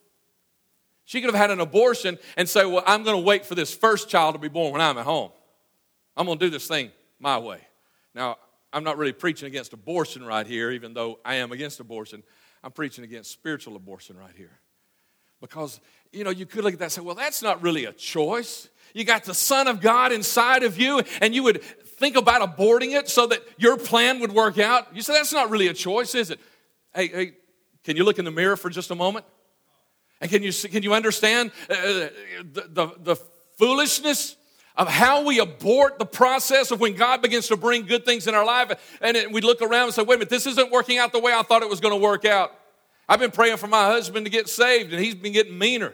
She 1.05 1.21
could 1.21 1.31
have 1.31 1.39
had 1.39 1.51
an 1.51 1.59
abortion 1.59 2.17
and 2.37 2.47
say, 2.47 2.65
well, 2.65 2.83
I'm 2.85 3.03
going 3.03 3.15
to 3.15 3.23
wait 3.23 3.45
for 3.45 3.55
this 3.55 3.73
first 3.73 4.09
child 4.09 4.35
to 4.35 4.39
be 4.39 4.47
born 4.47 4.73
when 4.73 4.81
I'm 4.81 4.97
at 4.97 5.05
home. 5.05 5.31
I'm 6.17 6.25
going 6.25 6.37
to 6.39 6.45
do 6.45 6.49
this 6.49 6.67
thing 6.67 6.91
my 7.19 7.37
way. 7.37 7.59
Now, 8.13 8.37
I'm 8.71 8.83
not 8.83 8.97
really 8.97 9.13
preaching 9.13 9.47
against 9.47 9.73
abortion 9.73 10.25
right 10.25 10.45
here, 10.45 10.71
even 10.71 10.93
though 10.93 11.19
I 11.23 11.35
am 11.35 11.51
against 11.51 11.79
abortion. 11.79 12.23
I'm 12.65 12.71
preaching 12.71 13.03
against 13.03 13.31
spiritual 13.31 13.75
abortion 13.75 14.17
right 14.17 14.33
here. 14.35 14.59
Because, 15.39 15.79
you 16.11 16.23
know, 16.23 16.31
you 16.31 16.47
could 16.47 16.63
look 16.63 16.73
at 16.73 16.79
that 16.79 16.85
and 16.85 16.91
say, 16.91 17.01
well, 17.01 17.13
that's 17.13 17.43
not 17.43 17.61
really 17.61 17.85
a 17.85 17.93
choice. 17.93 18.69
You 18.95 19.03
got 19.03 19.23
the 19.23 19.35
Son 19.35 19.67
of 19.67 19.81
God 19.81 20.11
inside 20.11 20.63
of 20.63 20.79
you, 20.79 21.03
and 21.21 21.35
you 21.35 21.43
would 21.43 21.61
think 21.61 22.15
about 22.15 22.41
aborting 22.41 22.97
it 22.97 23.07
so 23.07 23.27
that 23.27 23.43
your 23.57 23.77
plan 23.77 24.19
would 24.19 24.31
work 24.31 24.57
out. 24.57 24.95
You 24.95 25.03
say, 25.03 25.13
that's 25.13 25.31
not 25.31 25.51
really 25.51 25.67
a 25.67 25.75
choice, 25.75 26.15
is 26.15 26.31
it? 26.31 26.39
Hey, 26.95 27.07
hey, 27.07 27.33
can 27.83 27.95
you 27.97 28.03
look 28.03 28.17
in 28.17 28.25
the 28.25 28.31
mirror 28.31 28.57
for 28.57 28.71
just 28.71 28.89
a 28.89 28.95
moment? 28.95 29.25
And 30.19 30.31
can 30.31 30.41
you, 30.41 30.51
can 30.51 30.81
you 30.81 30.95
understand 30.95 31.51
uh, 31.69 31.75
the, 31.75 32.65
the, 32.67 32.87
the 32.99 33.15
foolishness 33.59 34.37
of 34.75 34.87
how 34.87 35.23
we 35.23 35.39
abort 35.39 35.99
the 35.99 36.05
process 36.05 36.71
of 36.71 36.79
when 36.79 36.95
God 36.95 37.21
begins 37.21 37.47
to 37.49 37.57
bring 37.57 37.85
good 37.85 38.05
things 38.05 38.27
in 38.27 38.33
our 38.33 38.45
life? 38.45 38.97
And 39.01 39.31
we 39.31 39.41
look 39.41 39.61
around 39.61 39.83
and 39.83 39.93
say, 39.93 40.01
wait 40.01 40.15
a 40.15 40.17
minute, 40.19 40.29
this 40.29 40.47
isn't 40.47 40.71
working 40.71 40.97
out 40.97 41.11
the 41.11 41.19
way 41.19 41.31
I 41.31 41.43
thought 41.43 41.61
it 41.61 41.69
was 41.69 41.79
going 41.79 41.93
to 41.93 42.01
work 42.01 42.25
out. 42.25 42.54
I've 43.07 43.19
been 43.19 43.31
praying 43.31 43.57
for 43.57 43.67
my 43.67 43.85
husband 43.85 44.25
to 44.25 44.31
get 44.31 44.49
saved, 44.49 44.91
and 44.93 45.03
he's 45.03 45.15
been 45.15 45.33
getting 45.33 45.57
meaner. 45.57 45.93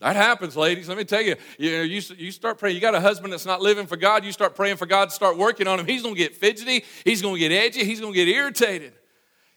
That 0.00 0.16
happens, 0.16 0.56
ladies. 0.56 0.88
Let 0.88 0.96
me 0.96 1.04
tell 1.04 1.20
you, 1.20 1.36
you, 1.58 1.70
know, 1.72 1.82
you, 1.82 2.00
you 2.16 2.30
start 2.30 2.58
praying. 2.58 2.74
You 2.74 2.80
got 2.80 2.94
a 2.94 3.00
husband 3.00 3.34
that's 3.34 3.44
not 3.44 3.60
living 3.60 3.86
for 3.86 3.98
God. 3.98 4.24
You 4.24 4.32
start 4.32 4.54
praying 4.56 4.78
for 4.78 4.86
God 4.86 5.10
to 5.10 5.14
start 5.14 5.36
working 5.36 5.66
on 5.66 5.78
him. 5.78 5.86
He's 5.86 6.02
going 6.02 6.14
to 6.14 6.18
get 6.18 6.34
fidgety. 6.34 6.84
He's 7.04 7.20
going 7.20 7.34
to 7.34 7.38
get 7.38 7.52
edgy. 7.52 7.84
He's 7.84 8.00
going 8.00 8.14
to 8.14 8.16
get 8.16 8.26
irritated. 8.26 8.94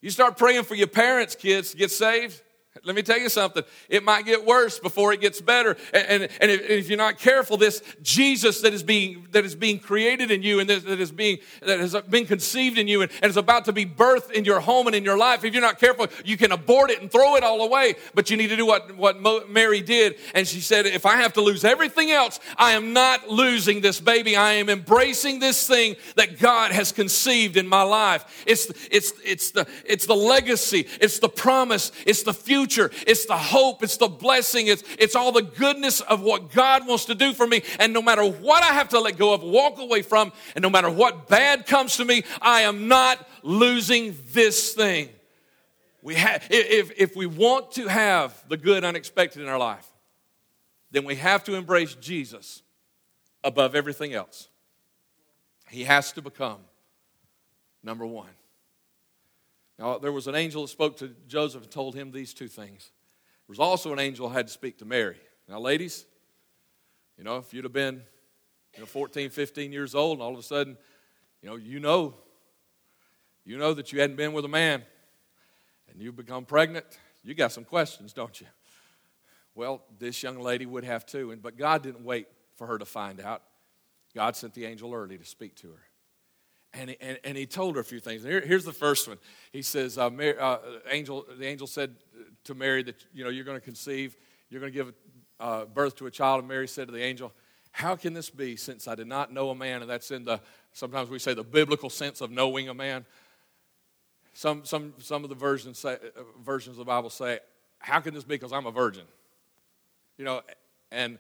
You 0.02 0.10
start 0.10 0.38
praying 0.38 0.64
for 0.64 0.76
your 0.76 0.88
parents, 0.88 1.34
kids, 1.34 1.72
to 1.72 1.78
get 1.78 1.92
saved. 1.92 2.42
Let 2.84 2.96
me 2.96 3.04
tell 3.04 3.20
you 3.20 3.30
something. 3.30 3.64
It 3.88 4.04
might 4.04 4.26
get 4.26 4.46
worse 4.46 4.80
before 4.80 5.14
it 5.14 5.22
gets 5.22 5.40
better. 5.40 5.78
And, 5.94 6.24
and, 6.24 6.32
and, 6.42 6.52
if, 6.52 6.90
you're 6.90 6.98
not 6.98 7.20
careful, 7.20 7.56
this 7.56 7.84
Jesus 8.02 8.62
that 8.62 8.74
is 8.74 8.82
being, 8.82 9.28
that 9.32 9.46
is 9.46 9.54
being 9.54 9.78
created 9.78 10.32
in 10.32 10.42
you 10.42 10.60
and 10.60 10.68
that, 10.68 10.84
that, 10.86 11.00
is 11.00 11.12
being, 11.12 11.38
that 11.62 11.80
has 11.80 11.96
been 12.10 12.26
conceived 12.26 12.80
in 12.80 12.88
you 12.88 13.04
and, 13.04 13.12
and 13.22 13.30
is 13.30 13.38
about 13.38 13.66
to 13.66 13.74
be 13.74 13.86
birthed 13.86 14.32
in 14.32 14.44
your 14.44 14.60
home 14.60 14.88
and 14.88 14.96
in 14.96 15.04
your 15.04 15.18
life, 15.18 15.44
if 15.44 15.54
you're 15.54 15.62
not 15.62 15.80
careful, 15.80 16.08
you 16.26 16.36
can 16.36 16.52
abort 16.52 16.90
it 16.90 17.00
and 17.00 17.12
throw 17.12 17.36
it 17.36 17.44
all 17.44 17.62
away. 17.62 17.94
But 18.16 18.32
you 18.32 18.38
need 18.38 18.48
to 18.48 18.56
do 18.56 18.66
what, 18.66 18.98
what 18.98 19.50
Mary 19.52 19.82
did. 19.82 20.16
And 20.34 20.48
she 20.48 20.60
said, 20.60 20.88
if 20.88 21.06
I 21.06 21.18
have 21.18 21.34
to 21.34 21.42
lose 21.42 21.64
everything 21.64 22.10
else, 22.10 22.40
I 22.58 22.72
am 22.72 22.92
not 22.92 23.30
losing 23.30 23.82
this 23.82 24.02
baby. 24.02 24.36
I 24.36 24.54
am 24.54 24.68
embracing 24.68 25.40
this 25.40 25.68
thing 25.68 25.96
that 26.16 26.40
God 26.40 26.72
has 26.72 26.92
conceived 26.92 27.56
in 27.56 27.68
my 27.68 27.84
life. 27.84 28.44
It's, 28.48 28.66
it's, 28.90 29.14
it's, 29.24 29.52
the, 29.52 29.68
it's 29.86 30.08
the 30.08 30.16
legacy. 30.16 30.88
It's 31.00 31.20
the 31.20 31.30
promise. 31.30 31.92
It's 32.08 32.24
the 32.24 32.34
future 32.34 32.63
future. 32.64 32.92
It's 33.06 33.26
the 33.26 33.38
hope. 33.38 33.84
It's 33.84 33.98
the 33.98 34.08
blessing. 34.08 34.68
It's, 34.68 34.84
it's 34.98 35.16
all 35.16 35.32
the 35.32 35.42
goodness 35.42 36.02
of 36.02 36.22
what 36.22 36.52
God 36.52 36.88
wants 36.88 37.06
to 37.06 37.16
do 37.16 37.34
for 37.34 37.46
me. 37.46 37.62
And 37.80 37.94
no 37.94 38.02
matter 38.02 38.24
what 38.24 38.64
I 38.64 38.74
have 38.74 38.90
to 38.90 39.00
let 39.00 39.18
go 39.18 39.34
of, 39.34 39.44
walk 39.44 39.80
away 39.80 40.02
from, 40.02 40.32
and 40.56 40.62
no 40.62 40.70
matter 40.70 40.90
what 40.90 41.28
bad 41.28 41.66
comes 41.66 41.98
to 41.98 42.06
me, 42.06 42.24
I 42.42 42.62
am 42.62 42.88
not 42.88 43.28
losing 43.44 44.16
this 44.32 44.74
thing. 44.74 45.10
We 46.02 46.16
have, 46.16 46.46
if, 46.50 46.92
if 46.98 47.16
we 47.16 47.26
want 47.26 47.74
to 47.74 47.88
have 47.88 48.34
the 48.48 48.58
good 48.58 48.84
unexpected 48.84 49.42
in 49.42 49.48
our 49.48 49.60
life, 49.60 49.88
then 50.92 51.06
we 51.06 51.16
have 51.16 51.44
to 51.46 51.56
embrace 51.56 51.96
Jesus 51.96 52.62
above 53.44 53.76
everything 53.76 54.14
else. 54.14 54.50
He 55.70 55.84
has 55.86 56.12
to 56.14 56.22
become 56.22 56.60
number 57.84 58.06
one. 58.06 58.30
Now, 59.80 59.98
there 59.98 60.12
was 60.12 60.28
an 60.28 60.36
angel 60.36 60.62
that 60.62 60.68
spoke 60.70 60.98
to 60.98 61.16
Joseph 61.28 61.64
and 61.64 61.72
told 61.72 61.96
him 61.96 62.12
these 62.12 62.34
two 62.34 62.48
things. 62.48 62.92
There 63.48 63.54
was 63.54 63.60
also 63.60 63.92
an 63.92 64.00
angel 64.00 64.30
who 64.30 64.34
had 64.36 64.48
to 64.48 64.54
speak 64.54 64.78
to 64.80 64.86
Mary. 64.86 65.18
Now, 65.50 65.60
ladies, 65.60 66.06
you 67.18 67.24
know, 67.24 67.38
if 67.38 67.54
you'd 67.54 67.66
have 67.66 67.74
been 67.74 68.04
you 68.76 68.82
know, 68.82 68.86
14, 68.86 69.30
15 69.30 69.72
years 69.72 69.96
old, 69.96 70.18
and 70.18 70.22
all 70.22 70.34
of 70.34 70.40
a 70.40 70.44
sudden, 70.44 70.78
you 71.42 71.50
know, 71.50 71.56
you 71.56 71.80
know, 71.80 72.16
you 73.46 73.58
know 73.58 73.74
that 73.74 73.92
you 73.92 74.00
hadn't 74.00 74.16
been 74.16 74.34
with 74.34 74.46
a 74.46 74.50
man, 74.50 74.84
and 75.92 76.02
you've 76.02 76.16
become 76.16 76.46
pregnant, 76.46 76.86
you 77.24 77.34
got 77.34 77.52
some 77.52 77.66
questions, 77.66 78.14
don't 78.14 78.40
you? 78.40 78.48
Well, 79.56 79.84
this 80.00 80.24
young 80.24 80.40
lady 80.40 80.66
would 80.66 80.84
have 80.84 81.06
too, 81.06 81.32
and 81.32 81.42
but 81.42 81.58
God 81.58 81.84
didn't 81.84 82.04
wait 82.04 82.28
for 82.56 82.68
her 82.68 82.78
to 82.78 82.86
find 82.86 83.22
out. 83.22 83.44
God 84.16 84.36
sent 84.36 84.54
the 84.54 84.66
angel 84.66 84.94
early 84.94 85.18
to 85.18 85.26
speak 85.26 85.56
to 85.58 85.72
her. 85.72 85.82
And 86.74 86.90
he, 86.90 86.98
and, 87.00 87.20
and 87.24 87.38
he 87.38 87.46
told 87.46 87.76
her 87.76 87.82
a 87.82 87.86
few 87.86 88.00
things. 88.00 88.24
Here, 88.24 88.42
here's 88.42 88.66
the 88.66 88.74
first 88.74 89.08
one. 89.08 89.20
He 89.52 89.62
says, 89.62 89.98
uh, 89.98 90.10
Mary, 90.10 90.38
uh, 90.40 90.58
angel, 90.90 91.26
the 91.38 91.46
angel 91.46 91.68
said 91.68 91.96
to 92.46 92.56
Mary 92.56 92.82
that, 92.84 92.96
you 93.14 93.24
know, 93.24 93.30
you're 93.30 93.46
going 93.46 93.60
to 93.60 93.64
conceive, 93.64 94.16
you're 94.50 94.60
going 94.60 94.72
to 94.72 94.78
give 94.78 94.94
uh, 95.40 95.66
birth 95.66 95.96
to 95.98 96.08
a 96.08 96.12
child. 96.12 96.40
And 96.40 96.48
Mary 96.48 96.68
said 96.68 96.88
to 96.88 96.92
the 96.92 97.04
angel, 97.04 97.32
how 97.72 97.96
can 97.96 98.14
this 98.14 98.30
be 98.30 98.56
since 98.56 98.88
I 98.88 98.96
did 98.96 99.08
not 99.08 99.32
know 99.32 99.50
a 99.50 99.56
man? 99.56 99.82
And 99.82 99.90
that's 99.90 100.10
in 100.12 100.26
the, 100.26 100.40
sometimes 100.74 101.10
we 101.10 101.20
say 101.20 101.34
the 101.34 101.44
biblical 101.44 101.90
sense 101.90 102.22
of 102.22 102.32
knowing 102.32 102.70
a 102.70 102.74
man. 102.74 103.06
Some, 104.34 104.66
some, 104.66 104.94
some 104.98 105.24
of 105.24 105.30
the 105.30 105.36
versions, 105.36 105.78
say, 105.78 105.94
uh, 105.94 106.22
versions 106.44 106.74
of 106.74 106.80
the 106.80 106.86
Bible 106.86 107.12
say, 107.12 107.40
how 107.78 108.00
can 108.00 108.16
this 108.16 108.24
be 108.24 108.36
because 108.36 108.52
I'm 108.52 108.66
a 108.66 108.72
virgin? 108.72 109.04
You 110.18 110.26
know, 110.26 110.42
and 110.92 111.20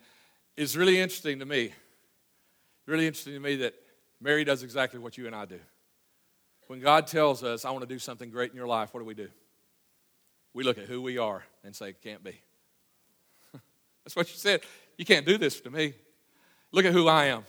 it's 0.57 0.75
really 0.75 0.99
interesting 0.99 1.39
to 1.39 1.45
me, 1.45 1.73
really 2.87 3.05
interesting 3.05 3.33
to 3.33 3.39
me 3.39 3.55
that 3.57 3.75
Mary 4.23 4.45
does 4.45 4.63
exactly 4.63 4.99
what 4.99 5.17
you 5.17 5.27
and 5.27 5.35
I 5.35 5.45
do. 5.45 5.59
When 6.67 6.79
God 6.79 7.07
tells 7.07 7.43
us, 7.43 7.65
I 7.65 7.71
want 7.71 7.81
to 7.81 7.93
do 7.93 7.99
something 7.99 8.29
great 8.29 8.51
in 8.51 8.57
your 8.57 8.67
life, 8.67 8.93
what 8.93 9.01
do 9.01 9.05
we 9.05 9.13
do? 9.13 9.27
We 10.53 10.63
look 10.63 10.77
at 10.77 10.85
who 10.85 11.01
we 11.01 11.17
are 11.17 11.43
and 11.63 11.75
say, 11.75 11.93
can't 12.01 12.23
be. 12.23 12.39
That's 14.03 14.15
what 14.15 14.29
you 14.29 14.37
said. 14.37 14.61
You 14.97 15.03
can't 15.03 15.25
do 15.25 15.37
this 15.37 15.59
to 15.61 15.69
me. 15.69 15.93
Look 16.71 16.85
at 16.85 16.93
who 16.93 17.07
I 17.07 17.25
am. 17.25 17.43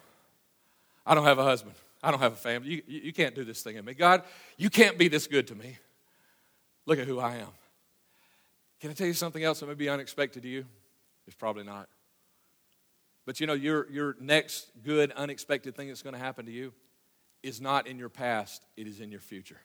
I 1.07 1.15
don't 1.15 1.25
have 1.25 1.39
a 1.39 1.45
husband. 1.45 1.77
I 2.03 2.11
don't 2.11 2.21
have 2.21 2.33
a 2.33 2.37
family. 2.37 2.71
You, 2.71 2.83
you 2.87 3.13
can't 3.13 3.35
do 3.35 3.45
this 3.45 3.63
thing 3.63 3.77
in 3.77 3.85
me. 3.85 3.95
God, 3.95 4.23
you 4.57 4.69
can't 4.69 4.99
be 4.99 5.07
this 5.09 5.27
good 5.27 5.47
to 5.49 5.55
me. 5.55 5.79
Look 6.87 6.99
at 6.99 7.07
who 7.07 7.21
I 7.21 7.37
am. 7.37 7.49
Can 8.81 8.91
I 8.91 8.95
tell 8.95 9.07
you 9.07 9.15
something 9.15 9.43
else 9.43 9.61
that 9.61 9.67
may 9.67 9.75
be 9.75 9.89
unexpected 9.89 10.43
to 10.43 10.49
you? 10.49 10.67
It's 11.27 11.37
probably 11.37 11.65
not. 11.65 11.89
But 13.27 13.41
you 13.41 13.47
know, 13.47 13.55
your, 13.55 13.91
your 13.91 14.17
next 14.21 14.71
good, 14.83 15.13
unexpected 15.13 15.77
thing 15.77 15.89
that's 15.89 16.03
going 16.03 16.15
to 16.15 16.21
happen 16.21 16.47
to 16.47 16.53
you 16.53 16.73
is 17.43 17.61
not 17.61 17.87
in 17.87 17.99
your 17.99 18.09
past, 18.09 18.65
it 18.77 18.87
is 18.87 19.01
in 19.01 19.11
your 19.11 19.21
future. 19.21 19.61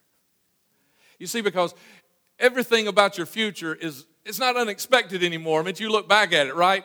You 1.18 1.28
see, 1.28 1.42
because 1.42 1.74
everything 2.40 2.88
about 2.88 3.18
your 3.18 3.26
future 3.26 3.76
is 3.76 4.06
it's 4.26 4.40
not 4.40 4.56
unexpected 4.58 5.24
anymore. 5.24 5.62
I 5.62 5.64
mean, 5.64 5.76
you 5.78 5.90
look 5.90 6.08
back 6.08 6.34
at 6.34 6.48
it, 6.48 6.56
right? 6.56 6.84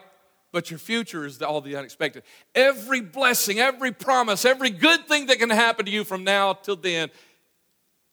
But 0.51 0.71
your 0.71 0.79
future 0.79 1.25
is 1.25 1.41
all 1.41 1.61
the 1.61 1.75
unexpected. 1.75 2.23
Every 2.53 3.01
blessing, 3.01 3.59
every 3.59 3.91
promise, 3.91 4.45
every 4.45 4.69
good 4.69 5.05
thing 5.07 5.27
that 5.27 5.37
can 5.37 5.49
happen 5.49 5.85
to 5.85 5.91
you 5.91 6.03
from 6.03 6.23
now 6.23 6.53
till 6.53 6.77
then 6.77 7.09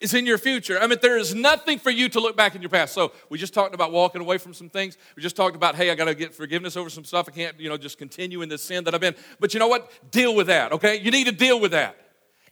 is 0.02 0.14
in 0.14 0.26
your 0.26 0.38
future. 0.38 0.78
I 0.78 0.86
mean, 0.86 0.98
there 1.00 1.16
is 1.16 1.34
nothing 1.34 1.78
for 1.78 1.90
you 1.90 2.08
to 2.10 2.20
look 2.20 2.36
back 2.36 2.54
in 2.54 2.62
your 2.62 2.68
past. 2.68 2.92
So 2.92 3.12
we 3.28 3.38
just 3.38 3.54
talked 3.54 3.74
about 3.74 3.92
walking 3.92 4.20
away 4.20 4.38
from 4.38 4.52
some 4.52 4.68
things. 4.68 4.98
We 5.16 5.22
just 5.22 5.36
talked 5.36 5.56
about, 5.56 5.74
hey, 5.74 5.90
I 5.90 5.94
got 5.94 6.06
to 6.06 6.14
get 6.14 6.34
forgiveness 6.34 6.76
over 6.76 6.90
some 6.90 7.04
stuff. 7.04 7.28
I 7.28 7.32
can't, 7.32 7.58
you 7.60 7.68
know, 7.68 7.76
just 7.76 7.98
continue 7.98 8.42
in 8.42 8.48
this 8.48 8.62
sin 8.62 8.84
that 8.84 8.94
I've 8.94 9.00
been. 9.00 9.14
But 9.40 9.54
you 9.54 9.60
know 9.60 9.68
what? 9.68 9.90
Deal 10.10 10.34
with 10.34 10.48
that, 10.48 10.72
okay? 10.72 11.00
You 11.00 11.10
need 11.10 11.26
to 11.26 11.32
deal 11.32 11.60
with 11.60 11.70
that. 11.70 11.96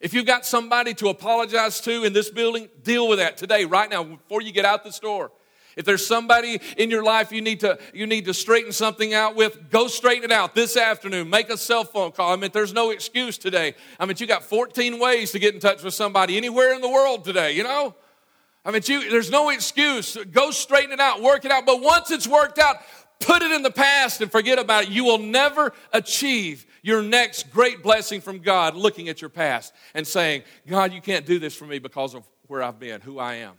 If 0.00 0.14
you've 0.14 0.26
got 0.26 0.46
somebody 0.46 0.94
to 0.94 1.08
apologize 1.08 1.80
to 1.82 2.04
in 2.04 2.12
this 2.12 2.30
building, 2.30 2.68
deal 2.82 3.06
with 3.08 3.18
that 3.18 3.36
today, 3.36 3.66
right 3.66 3.90
now, 3.90 4.02
before 4.02 4.40
you 4.40 4.52
get 4.52 4.64
out 4.64 4.82
the 4.82 4.98
door. 5.02 5.30
If 5.80 5.86
there's 5.86 6.06
somebody 6.06 6.60
in 6.76 6.90
your 6.90 7.02
life 7.02 7.32
you 7.32 7.40
need 7.40 7.60
to 7.60 7.78
you 7.94 8.06
need 8.06 8.26
to 8.26 8.34
straighten 8.34 8.70
something 8.70 9.14
out 9.14 9.34
with, 9.34 9.70
go 9.70 9.88
straighten 9.88 10.24
it 10.24 10.30
out 10.30 10.54
this 10.54 10.76
afternoon. 10.76 11.30
Make 11.30 11.48
a 11.48 11.56
cell 11.56 11.84
phone 11.84 12.12
call. 12.12 12.34
I 12.34 12.36
mean, 12.36 12.50
there's 12.52 12.74
no 12.74 12.90
excuse 12.90 13.38
today. 13.38 13.74
I 13.98 14.04
mean, 14.04 14.14
you 14.18 14.26
got 14.26 14.44
14 14.44 15.00
ways 15.00 15.32
to 15.32 15.38
get 15.38 15.54
in 15.54 15.60
touch 15.60 15.82
with 15.82 15.94
somebody 15.94 16.36
anywhere 16.36 16.74
in 16.74 16.82
the 16.82 16.88
world 16.90 17.24
today, 17.24 17.52
you 17.52 17.62
know? 17.62 17.94
I 18.62 18.72
mean, 18.72 18.82
you, 18.84 19.10
there's 19.10 19.30
no 19.30 19.48
excuse. 19.48 20.18
Go 20.30 20.50
straighten 20.50 20.92
it 20.92 21.00
out, 21.00 21.22
work 21.22 21.46
it 21.46 21.50
out. 21.50 21.64
But 21.64 21.80
once 21.80 22.10
it's 22.10 22.28
worked 22.28 22.58
out, 22.58 22.76
put 23.18 23.40
it 23.40 23.50
in 23.50 23.62
the 23.62 23.70
past 23.70 24.20
and 24.20 24.30
forget 24.30 24.58
about 24.58 24.82
it. 24.82 24.90
You 24.90 25.04
will 25.04 25.16
never 25.16 25.72
achieve 25.94 26.66
your 26.82 27.00
next 27.00 27.50
great 27.50 27.82
blessing 27.82 28.20
from 28.20 28.40
God 28.40 28.76
looking 28.76 29.08
at 29.08 29.22
your 29.22 29.30
past 29.30 29.72
and 29.94 30.06
saying, 30.06 30.42
God, 30.68 30.92
you 30.92 31.00
can't 31.00 31.24
do 31.24 31.38
this 31.38 31.56
for 31.56 31.64
me 31.64 31.78
because 31.78 32.14
of 32.14 32.28
where 32.48 32.62
I've 32.62 32.78
been, 32.78 33.00
who 33.00 33.18
I 33.18 33.36
am. 33.36 33.54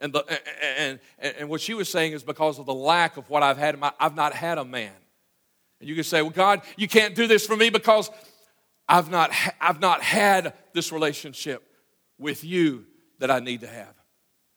And, 0.00 0.12
the, 0.14 0.24
and, 0.78 0.98
and, 1.18 1.36
and 1.40 1.48
what 1.48 1.60
she 1.60 1.74
was 1.74 1.88
saying 1.88 2.12
is 2.12 2.22
because 2.22 2.58
of 2.58 2.66
the 2.66 2.74
lack 2.74 3.16
of 3.16 3.28
what 3.28 3.42
I've 3.42 3.58
had, 3.58 3.78
my, 3.78 3.92
I've 4.00 4.16
not 4.16 4.32
had 4.32 4.58
a 4.58 4.64
man. 4.64 4.92
And 5.78 5.88
you 5.88 5.94
can 5.94 6.04
say, 6.04 6.22
well, 6.22 6.30
God, 6.30 6.62
you 6.76 6.88
can't 6.88 7.14
do 7.14 7.26
this 7.26 7.46
for 7.46 7.56
me 7.56 7.70
because 7.70 8.10
I've 8.88 9.10
not, 9.10 9.30
I've 9.60 9.80
not 9.80 10.02
had 10.02 10.54
this 10.72 10.90
relationship 10.90 11.62
with 12.18 12.44
you 12.44 12.86
that 13.18 13.30
I 13.30 13.40
need 13.40 13.60
to 13.60 13.66
have. 13.66 13.94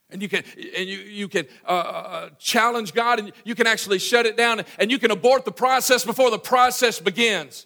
And 0.09 0.21
you 0.21 0.29
can, 0.29 0.43
and 0.77 0.87
you, 0.87 0.99
you 0.99 1.27
can 1.27 1.47
uh, 1.67 1.71
uh, 1.71 1.73
uh 1.73 2.29
challenge 2.37 2.93
God 2.93 3.19
and 3.19 3.31
you 3.43 3.55
can 3.55 3.67
actually 3.67 3.99
shut 3.99 4.25
it 4.25 4.37
down 4.37 4.63
and 4.77 4.91
you 4.91 4.99
can 4.99 5.11
abort 5.11 5.43
the 5.43 5.51
process 5.51 6.05
before 6.05 6.29
the 6.29 6.39
process 6.39 6.99
begins. 6.99 7.65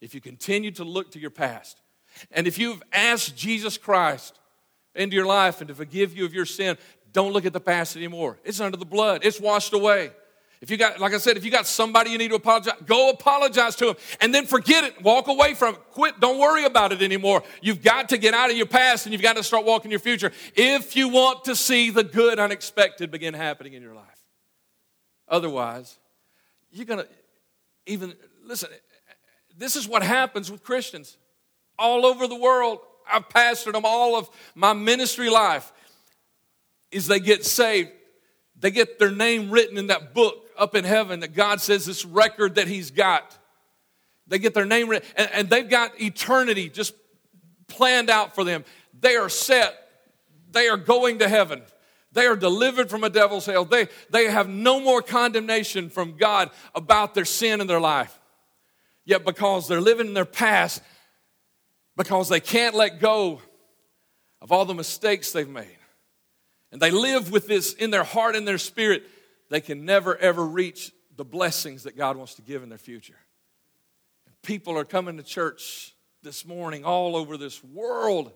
If 0.00 0.14
you 0.14 0.20
continue 0.20 0.72
to 0.72 0.84
look 0.84 1.12
to 1.12 1.18
your 1.18 1.30
past. 1.30 1.80
And 2.32 2.46
if 2.46 2.58
you've 2.58 2.82
asked 2.92 3.36
Jesus 3.36 3.78
Christ 3.78 4.39
into 4.94 5.16
your 5.16 5.26
life 5.26 5.60
and 5.60 5.68
to 5.68 5.74
forgive 5.74 6.16
you 6.16 6.24
of 6.24 6.34
your 6.34 6.46
sin, 6.46 6.76
don't 7.12 7.32
look 7.32 7.46
at 7.46 7.52
the 7.52 7.60
past 7.60 7.96
anymore. 7.96 8.38
It's 8.44 8.60
under 8.60 8.76
the 8.76 8.84
blood, 8.84 9.24
it's 9.24 9.40
washed 9.40 9.72
away. 9.72 10.12
If 10.60 10.70
you 10.70 10.76
got, 10.76 11.00
like 11.00 11.14
I 11.14 11.18
said, 11.18 11.38
if 11.38 11.44
you 11.44 11.50
got 11.50 11.66
somebody 11.66 12.10
you 12.10 12.18
need 12.18 12.28
to 12.28 12.34
apologize, 12.34 12.74
go 12.84 13.08
apologize 13.08 13.76
to 13.76 13.86
them 13.86 13.96
and 14.20 14.34
then 14.34 14.44
forget 14.44 14.84
it. 14.84 15.00
Walk 15.02 15.28
away 15.28 15.54
from 15.54 15.74
it. 15.74 15.80
Quit. 15.92 16.20
Don't 16.20 16.38
worry 16.38 16.66
about 16.66 16.92
it 16.92 17.00
anymore. 17.00 17.42
You've 17.62 17.82
got 17.82 18.10
to 18.10 18.18
get 18.18 18.34
out 18.34 18.50
of 18.50 18.58
your 18.58 18.66
past 18.66 19.06
and 19.06 19.14
you've 19.14 19.22
got 19.22 19.36
to 19.36 19.42
start 19.42 19.64
walking 19.64 19.90
your 19.90 20.00
future 20.00 20.30
if 20.54 20.96
you 20.96 21.08
want 21.08 21.44
to 21.44 21.56
see 21.56 21.88
the 21.88 22.04
good 22.04 22.38
unexpected 22.38 23.10
begin 23.10 23.32
happening 23.32 23.72
in 23.72 23.80
your 23.80 23.94
life. 23.94 24.04
Otherwise, 25.28 25.98
you're 26.70 26.84
going 26.84 27.04
to 27.04 27.08
even, 27.86 28.12
listen, 28.44 28.68
this 29.56 29.76
is 29.76 29.88
what 29.88 30.02
happens 30.02 30.50
with 30.50 30.62
Christians 30.62 31.16
all 31.78 32.04
over 32.04 32.26
the 32.26 32.36
world. 32.36 32.80
I've 33.12 33.28
pastored 33.28 33.72
them 33.72 33.84
all 33.84 34.16
of 34.16 34.30
my 34.54 34.72
ministry 34.72 35.30
life, 35.30 35.72
is 36.90 37.06
they 37.06 37.20
get 37.20 37.44
saved. 37.44 37.90
They 38.58 38.70
get 38.70 38.98
their 38.98 39.10
name 39.10 39.50
written 39.50 39.78
in 39.78 39.86
that 39.88 40.14
book 40.14 40.46
up 40.58 40.74
in 40.74 40.84
heaven 40.84 41.20
that 41.20 41.34
God 41.34 41.60
says 41.60 41.86
this 41.86 42.04
record 42.04 42.56
that 42.56 42.68
He's 42.68 42.90
got. 42.90 43.36
They 44.26 44.38
get 44.38 44.54
their 44.54 44.66
name 44.66 44.88
written, 44.88 45.08
and, 45.16 45.30
and 45.32 45.50
they've 45.50 45.68
got 45.68 46.00
eternity 46.00 46.68
just 46.68 46.94
planned 47.66 48.10
out 48.10 48.34
for 48.34 48.44
them. 48.44 48.64
They 49.00 49.16
are 49.16 49.28
set. 49.28 49.74
They 50.52 50.68
are 50.68 50.76
going 50.76 51.20
to 51.20 51.28
heaven. 51.28 51.62
They 52.12 52.26
are 52.26 52.36
delivered 52.36 52.90
from 52.90 53.04
a 53.04 53.10
devil's 53.10 53.46
hell. 53.46 53.64
They, 53.64 53.88
they 54.10 54.24
have 54.26 54.48
no 54.48 54.80
more 54.80 55.00
condemnation 55.00 55.90
from 55.90 56.16
God 56.16 56.50
about 56.74 57.14
their 57.14 57.24
sin 57.24 57.60
in 57.60 57.66
their 57.66 57.80
life. 57.80 58.18
Yet, 59.04 59.24
because 59.24 59.68
they're 59.68 59.80
living 59.80 60.08
in 60.08 60.14
their 60.14 60.24
past, 60.24 60.82
because 61.96 62.28
they 62.28 62.40
can't 62.40 62.74
let 62.74 63.00
go 63.00 63.40
of 64.40 64.52
all 64.52 64.64
the 64.64 64.74
mistakes 64.74 65.32
they've 65.32 65.48
made. 65.48 65.76
And 66.72 66.80
they 66.80 66.90
live 66.90 67.30
with 67.30 67.46
this 67.46 67.72
in 67.72 67.90
their 67.90 68.04
heart 68.04 68.36
and 68.36 68.46
their 68.46 68.58
spirit. 68.58 69.04
They 69.48 69.60
can 69.60 69.84
never, 69.84 70.16
ever 70.16 70.44
reach 70.44 70.92
the 71.16 71.24
blessings 71.24 71.82
that 71.82 71.96
God 71.96 72.16
wants 72.16 72.34
to 72.34 72.42
give 72.42 72.62
in 72.62 72.68
their 72.68 72.78
future. 72.78 73.18
People 74.42 74.78
are 74.78 74.84
coming 74.84 75.16
to 75.16 75.22
church 75.22 75.94
this 76.22 76.46
morning 76.46 76.84
all 76.84 77.16
over 77.16 77.36
this 77.36 77.62
world 77.62 78.32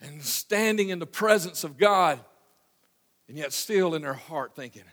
and 0.00 0.22
standing 0.22 0.90
in 0.90 0.98
the 0.98 1.06
presence 1.06 1.64
of 1.64 1.78
God, 1.78 2.20
and 3.28 3.36
yet 3.36 3.52
still 3.52 3.94
in 3.94 4.02
their 4.02 4.14
heart 4.14 4.54
thinking, 4.54 4.84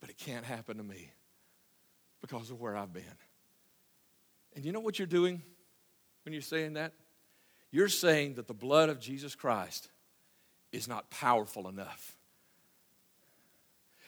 but 0.00 0.10
it 0.10 0.18
can't 0.18 0.44
happen 0.44 0.76
to 0.76 0.82
me 0.82 1.10
because 2.20 2.50
of 2.50 2.60
where 2.60 2.76
I've 2.76 2.92
been. 2.92 3.04
And 4.56 4.64
you 4.64 4.72
know 4.72 4.80
what 4.80 4.98
you're 4.98 5.06
doing? 5.06 5.42
When 6.24 6.32
you're 6.32 6.42
saying 6.42 6.74
that? 6.74 6.92
You're 7.70 7.88
saying 7.88 8.34
that 8.34 8.46
the 8.46 8.54
blood 8.54 8.88
of 8.88 9.00
Jesus 9.00 9.34
Christ 9.34 9.88
is 10.72 10.88
not 10.88 11.10
powerful 11.10 11.68
enough. 11.68 12.16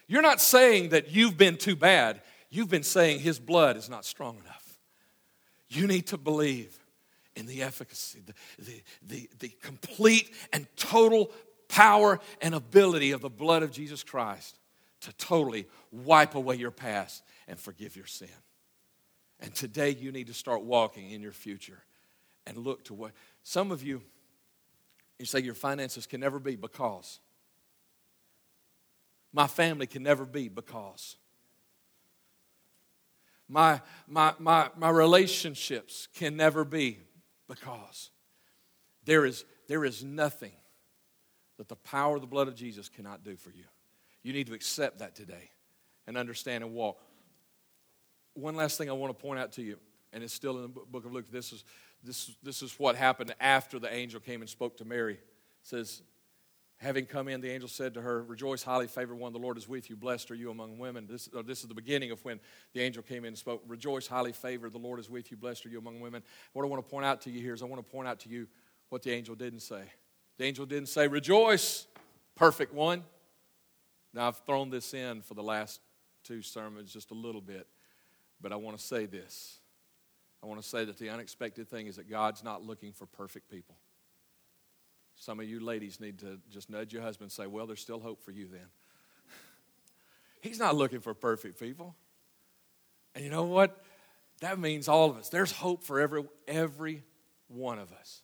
You're 0.09 0.23
not 0.23 0.41
saying 0.41 0.91
that 0.91 1.11
you've 1.11 1.37
been 1.37 1.57
too 1.57 1.77
bad. 1.77 2.21
You've 2.49 2.71
been 2.71 2.85
saying 2.85 3.21
his 3.21 3.39
blood 3.39 3.77
is 3.77 3.91
not 3.91 4.05
strong 4.05 4.39
enough. 4.39 4.79
You 5.69 5.87
need 5.87 6.07
to 6.09 6.17
believe 6.17 6.79
in 7.35 7.47
the 7.47 7.63
efficacy, 7.63 8.23
the, 8.25 8.35
the, 8.59 8.83
the, 9.03 9.31
the 9.41 9.49
complete 9.61 10.31
and 10.53 10.67
total 10.77 11.33
power 11.69 12.21
and 12.41 12.55
ability 12.55 13.11
of 13.11 13.21
the 13.21 13.29
blood 13.29 13.63
of 13.63 13.73
Jesus 13.73 14.03
Christ 14.03 14.59
to 15.01 15.13
totally 15.15 15.67
wipe 15.91 16.35
away 16.35 16.55
your 16.55 16.71
past 16.71 17.23
and 17.49 17.59
forgive 17.59 17.97
your 17.97 18.07
sin. 18.07 18.29
And 19.41 19.55
today 19.55 19.91
you 19.91 20.13
need 20.13 20.29
to 20.29 20.35
start 20.35 20.63
walking 20.63 21.11
in 21.11 21.21
your 21.21 21.33
future 21.33 21.83
and 22.47 22.57
look 22.57 22.85
to 22.85 22.95
what 22.95 23.13
some 23.43 23.71
of 23.71 23.83
you 23.83 24.03
you 25.19 25.25
say 25.25 25.41
your 25.41 25.55
finances 25.55 26.07
can 26.07 26.21
never 26.21 26.39
be 26.39 26.57
because 26.57 27.21
my 29.33 29.47
family 29.47 29.87
can 29.87 30.03
never 30.03 30.25
be 30.25 30.49
because 30.49 31.17
my 33.49 33.81
my 34.07 34.35
my, 34.39 34.69
my 34.77 34.91
relationships 34.91 36.09
can 36.15 36.37
never 36.37 36.65
be 36.65 36.99
because 37.49 38.11
there 39.05 39.25
is 39.25 39.45
there 39.69 39.85
is 39.85 40.05
nothing 40.05 40.53
that 41.59 41.69
the 41.69 41.77
power 41.77 42.17
of 42.17 42.21
the 42.21 42.27
blood 42.27 42.49
of 42.49 42.55
Jesus 42.55 42.89
cannot 42.89 43.25
do 43.25 43.35
for 43.37 43.51
you. 43.51 43.65
You 44.23 44.33
need 44.33 44.47
to 44.49 44.55
accept 44.55 44.99
that 44.99 45.15
today 45.15 45.51
and 46.07 46.17
understand 46.17 46.63
and 46.63 46.75
walk. 46.75 47.01
One 48.35 48.55
last 48.57 48.77
thing 48.77 48.91
I 48.91 48.93
want 48.93 49.17
to 49.17 49.23
point 49.23 49.41
out 49.41 49.53
to 49.53 49.63
you 49.63 49.79
and 50.13 50.23
it's 50.23 50.33
still 50.33 50.57
in 50.57 50.63
the 50.63 50.69
book 50.69 51.05
of 51.05 51.13
Luke. 51.13 51.31
This 51.31 51.53
is, 51.53 51.65
this, 52.07 52.31
this 52.43 52.63
is 52.63 52.79
what 52.79 52.97
happened 52.97 53.35
after 53.41 53.79
the 53.79 53.93
angel 53.93 54.21
came 54.21 54.41
and 54.41 54.49
spoke 54.49 54.77
to 54.79 54.85
Mary. 54.85 55.15
It 55.15 55.21
says, 55.63 56.03
Having 56.79 57.07
come 57.07 57.27
in, 57.29 57.41
the 57.41 57.51
angel 57.51 57.71
said 57.71 57.95
to 57.95 58.03
her, 58.03 58.23
Rejoice, 58.23 58.63
highly 58.63 58.87
favored 58.87 59.17
one, 59.17 59.33
the 59.33 59.39
Lord 59.39 59.57
is 59.57 59.67
with 59.67 59.89
you. 59.89 59.97
Blessed 59.97 60.31
are 60.31 60.35
you 60.35 60.51
among 60.51 60.79
women. 60.79 61.07
This, 61.09 61.29
uh, 61.35 61.41
this 61.41 61.63
is 61.63 61.69
the 61.69 61.75
beginning 61.75 62.11
of 62.11 62.23
when 62.23 62.39
the 62.75 62.83
angel 62.83 63.03
came 63.03 63.25
in 63.25 63.29
and 63.29 63.39
spoke. 63.39 63.63
Rejoice, 63.67 64.07
highly 64.07 64.33
favored, 64.33 64.73
the 64.73 64.79
Lord 64.79 65.01
is 65.01 65.09
with 65.09 65.31
you. 65.31 65.39
Blessed 65.39 65.65
are 65.65 65.69
you 65.71 65.79
among 65.79 66.01
women. 66.01 66.23
What 66.53 66.65
I 66.65 66.69
want 66.69 66.87
to 66.87 66.91
point 66.91 67.07
out 67.07 67.23
to 67.23 67.31
you 67.31 67.41
here 67.41 67.55
is 67.55 67.63
I 67.63 67.67
want 67.67 67.85
to 67.85 67.91
point 67.91 68.07
out 68.09 68.21
to 68.21 68.29
you 68.29 68.47
what 68.91 69.03
the 69.03 69.11
angel 69.11 69.35
didn't 69.35 69.61
say. 69.61 69.83
The 70.37 70.45
angel 70.45 70.67
didn't 70.67 70.91
say, 70.91 71.09
Rejoice, 71.09 71.87
perfect 72.35 72.75
one. 72.75 73.05
Now, 74.13 74.29
I've 74.29 74.39
thrown 74.45 74.69
this 74.69 74.93
in 74.93 75.23
for 75.23 75.35
the 75.35 75.43
last 75.43 75.81
two 76.25 76.43
sermons 76.43 76.93
just 76.93 77.11
a 77.11 77.15
little 77.15 77.41
bit, 77.41 77.67
but 78.41 78.53
I 78.53 78.57
want 78.57 78.77
to 78.77 78.83
say 78.83 79.07
this. 79.07 79.61
I 80.43 80.47
want 80.47 80.63
to 80.63 80.69
say 80.69 80.85
that 80.85 80.99
the 80.99 81.11
unexpected 81.11 81.69
thing 81.69 81.87
is 81.87 81.97
that 81.97 82.09
God's 82.09 82.45
not 82.45 82.63
looking 82.63 82.93
for 82.93 83.07
perfect 83.07 83.51
people. 83.51 83.77
Some 85.17 85.41
of 85.41 85.49
you 85.49 85.61
ladies 85.61 85.99
need 85.99 86.19
to 86.19 86.39
just 86.51 86.69
nudge 86.69 86.93
your 86.93 87.03
husband 87.03 87.27
and 87.27 87.33
say, 87.33 87.47
Well, 87.47 87.67
there's 87.67 87.81
still 87.81 88.01
hope 88.01 88.23
for 88.23 88.31
you 88.31 88.47
then. 88.47 88.67
He's 90.43 90.59
not 90.59 90.77
looking 90.77 91.01
for 91.01 91.15
perfect 91.15 91.59
people. 91.59 91.97
And 93.15 93.25
you 93.25 93.31
know 93.31 93.45
what? 93.45 93.83
That 94.41 94.59
means 94.59 94.89
all 94.89 95.11
of 95.11 95.17
us. 95.17 95.31
There's 95.31 95.53
hope 95.53 95.83
for 95.83 96.01
every, 96.01 96.25
every 96.47 97.03
one 97.49 97.79
of 97.79 97.91
us. 97.93 98.21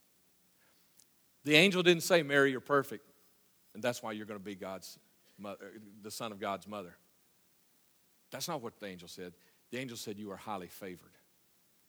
The 1.45 1.55
angel 1.55 1.83
didn't 1.83 2.03
say, 2.03 2.23
Mary, 2.23 2.51
you're 2.51 2.61
perfect, 2.61 3.09
and 3.75 3.83
that's 3.83 4.03
why 4.03 4.13
you're 4.13 4.27
going 4.27 4.39
to 4.39 4.45
be 4.45 4.55
God's 4.55 4.99
mother, 5.39 5.59
uh, 5.63 5.79
the 6.03 6.11
son 6.11 6.31
of 6.31 6.39
God's 6.39 6.69
mother. 6.69 6.95
That's 8.31 8.49
not 8.49 8.63
what 8.63 8.79
the 8.79 8.87
angel 8.87 9.09
said. 9.09 9.33
The 9.71 9.79
angel 9.79 9.97
said, 9.97 10.19
You 10.19 10.31
are 10.31 10.37
highly 10.37 10.69
favored. 10.69 11.11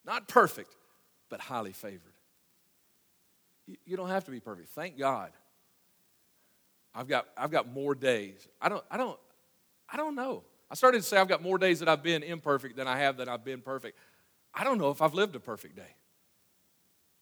Not 0.06 0.28
perfect, 0.28 0.76
but 1.30 1.40
highly 1.40 1.72
favored. 1.72 2.14
You 3.86 3.96
don't 3.96 4.10
have 4.10 4.26
to 4.26 4.32
be 4.32 4.40
perfect. 4.40 4.70
Thank 4.70 4.98
God. 4.98 5.32
I've 6.94 7.08
got, 7.08 7.28
I've 7.38 7.52
got 7.52 7.72
more 7.72 7.96
days. 7.96 8.48
I 8.62 8.70
don't, 8.70 8.84
I, 8.92 8.98
don't, 8.98 9.18
I 9.90 9.98
don't 9.98 10.16
know. 10.16 10.44
I 10.70 10.76
started 10.76 10.98
to 10.98 11.04
say 11.04 11.18
I've 11.18 11.28
got 11.28 11.42
more 11.42 11.58
days 11.58 11.80
that 11.80 11.90
I've 11.90 12.04
been 12.04 12.24
imperfect 12.24 12.76
than 12.76 12.88
I 12.88 12.98
have 12.98 13.18
that 13.18 13.30
I've 13.30 13.44
been 13.44 13.62
perfect. 13.62 13.98
I 14.54 14.64
don't 14.64 14.78
know 14.78 14.92
if 14.92 15.02
I've 15.02 15.14
lived 15.14 15.36
a 15.36 15.40
perfect 15.40 15.76
day. 15.76 15.96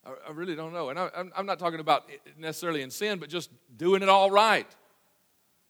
I, 0.05 0.13
I 0.29 0.31
really 0.31 0.55
don't 0.55 0.73
know. 0.73 0.89
And 0.89 0.99
I, 0.99 1.09
I'm, 1.35 1.45
not 1.45 1.59
talking 1.59 1.79
about 1.79 2.09
necessarily 2.37 2.81
in 2.81 2.91
sin, 2.91 3.19
but 3.19 3.29
just 3.29 3.49
doing 3.77 4.01
it 4.01 4.09
all 4.09 4.31
right. 4.31 4.67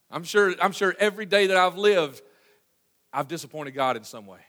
I'm 0.09 0.23
sure, 0.23 0.55
I'm 0.61 0.71
sure 0.71 0.95
every 0.99 1.25
day 1.25 1.47
that 1.47 1.57
I've 1.57 1.77
lived, 1.77 2.21
I've 3.13 3.27
disappointed 3.27 3.71
God 3.71 3.97
in 3.97 4.03
some 4.03 4.25
way. 4.25 4.39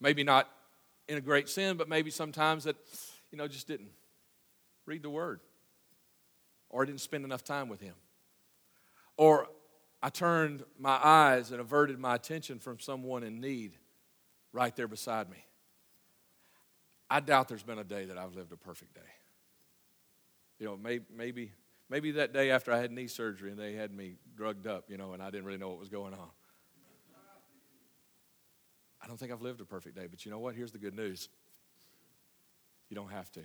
Maybe 0.00 0.24
not 0.24 0.48
in 1.10 1.18
a 1.18 1.20
great 1.20 1.48
sin, 1.48 1.76
but 1.76 1.88
maybe 1.88 2.08
sometimes 2.08 2.64
that, 2.64 2.76
you 3.32 3.36
know, 3.36 3.48
just 3.48 3.66
didn't 3.66 3.90
read 4.86 5.02
the 5.02 5.10
Word, 5.10 5.40
or 6.68 6.82
I 6.82 6.86
didn't 6.86 7.00
spend 7.00 7.24
enough 7.24 7.42
time 7.42 7.68
with 7.68 7.80
Him, 7.80 7.94
or 9.16 9.48
I 10.00 10.08
turned 10.08 10.62
my 10.78 10.98
eyes 11.02 11.50
and 11.50 11.60
averted 11.60 11.98
my 11.98 12.14
attention 12.14 12.60
from 12.60 12.78
someone 12.78 13.24
in 13.24 13.40
need 13.40 13.72
right 14.52 14.74
there 14.76 14.86
beside 14.86 15.28
me. 15.28 15.44
I 17.10 17.18
doubt 17.18 17.48
there's 17.48 17.64
been 17.64 17.80
a 17.80 17.84
day 17.84 18.04
that 18.04 18.16
I've 18.16 18.36
lived 18.36 18.52
a 18.52 18.56
perfect 18.56 18.94
day. 18.94 19.00
You 20.60 20.66
know, 20.66 20.76
maybe, 20.76 21.04
maybe, 21.12 21.52
maybe 21.88 22.12
that 22.12 22.32
day 22.32 22.52
after 22.52 22.72
I 22.72 22.78
had 22.78 22.92
knee 22.92 23.08
surgery 23.08 23.50
and 23.50 23.58
they 23.58 23.72
had 23.72 23.92
me 23.92 24.14
drugged 24.36 24.68
up, 24.68 24.84
you 24.88 24.96
know, 24.96 25.12
and 25.12 25.20
I 25.20 25.30
didn't 25.30 25.44
really 25.44 25.58
know 25.58 25.70
what 25.70 25.80
was 25.80 25.88
going 25.88 26.14
on. 26.14 26.28
I 29.02 29.06
don't 29.06 29.18
think 29.18 29.32
I've 29.32 29.42
lived 29.42 29.60
a 29.60 29.64
perfect 29.64 29.96
day, 29.96 30.06
but 30.10 30.24
you 30.24 30.30
know 30.30 30.38
what? 30.38 30.54
Here's 30.54 30.72
the 30.72 30.78
good 30.78 30.94
news 30.94 31.28
you 32.88 32.94
don't 32.96 33.10
have 33.10 33.30
to. 33.32 33.40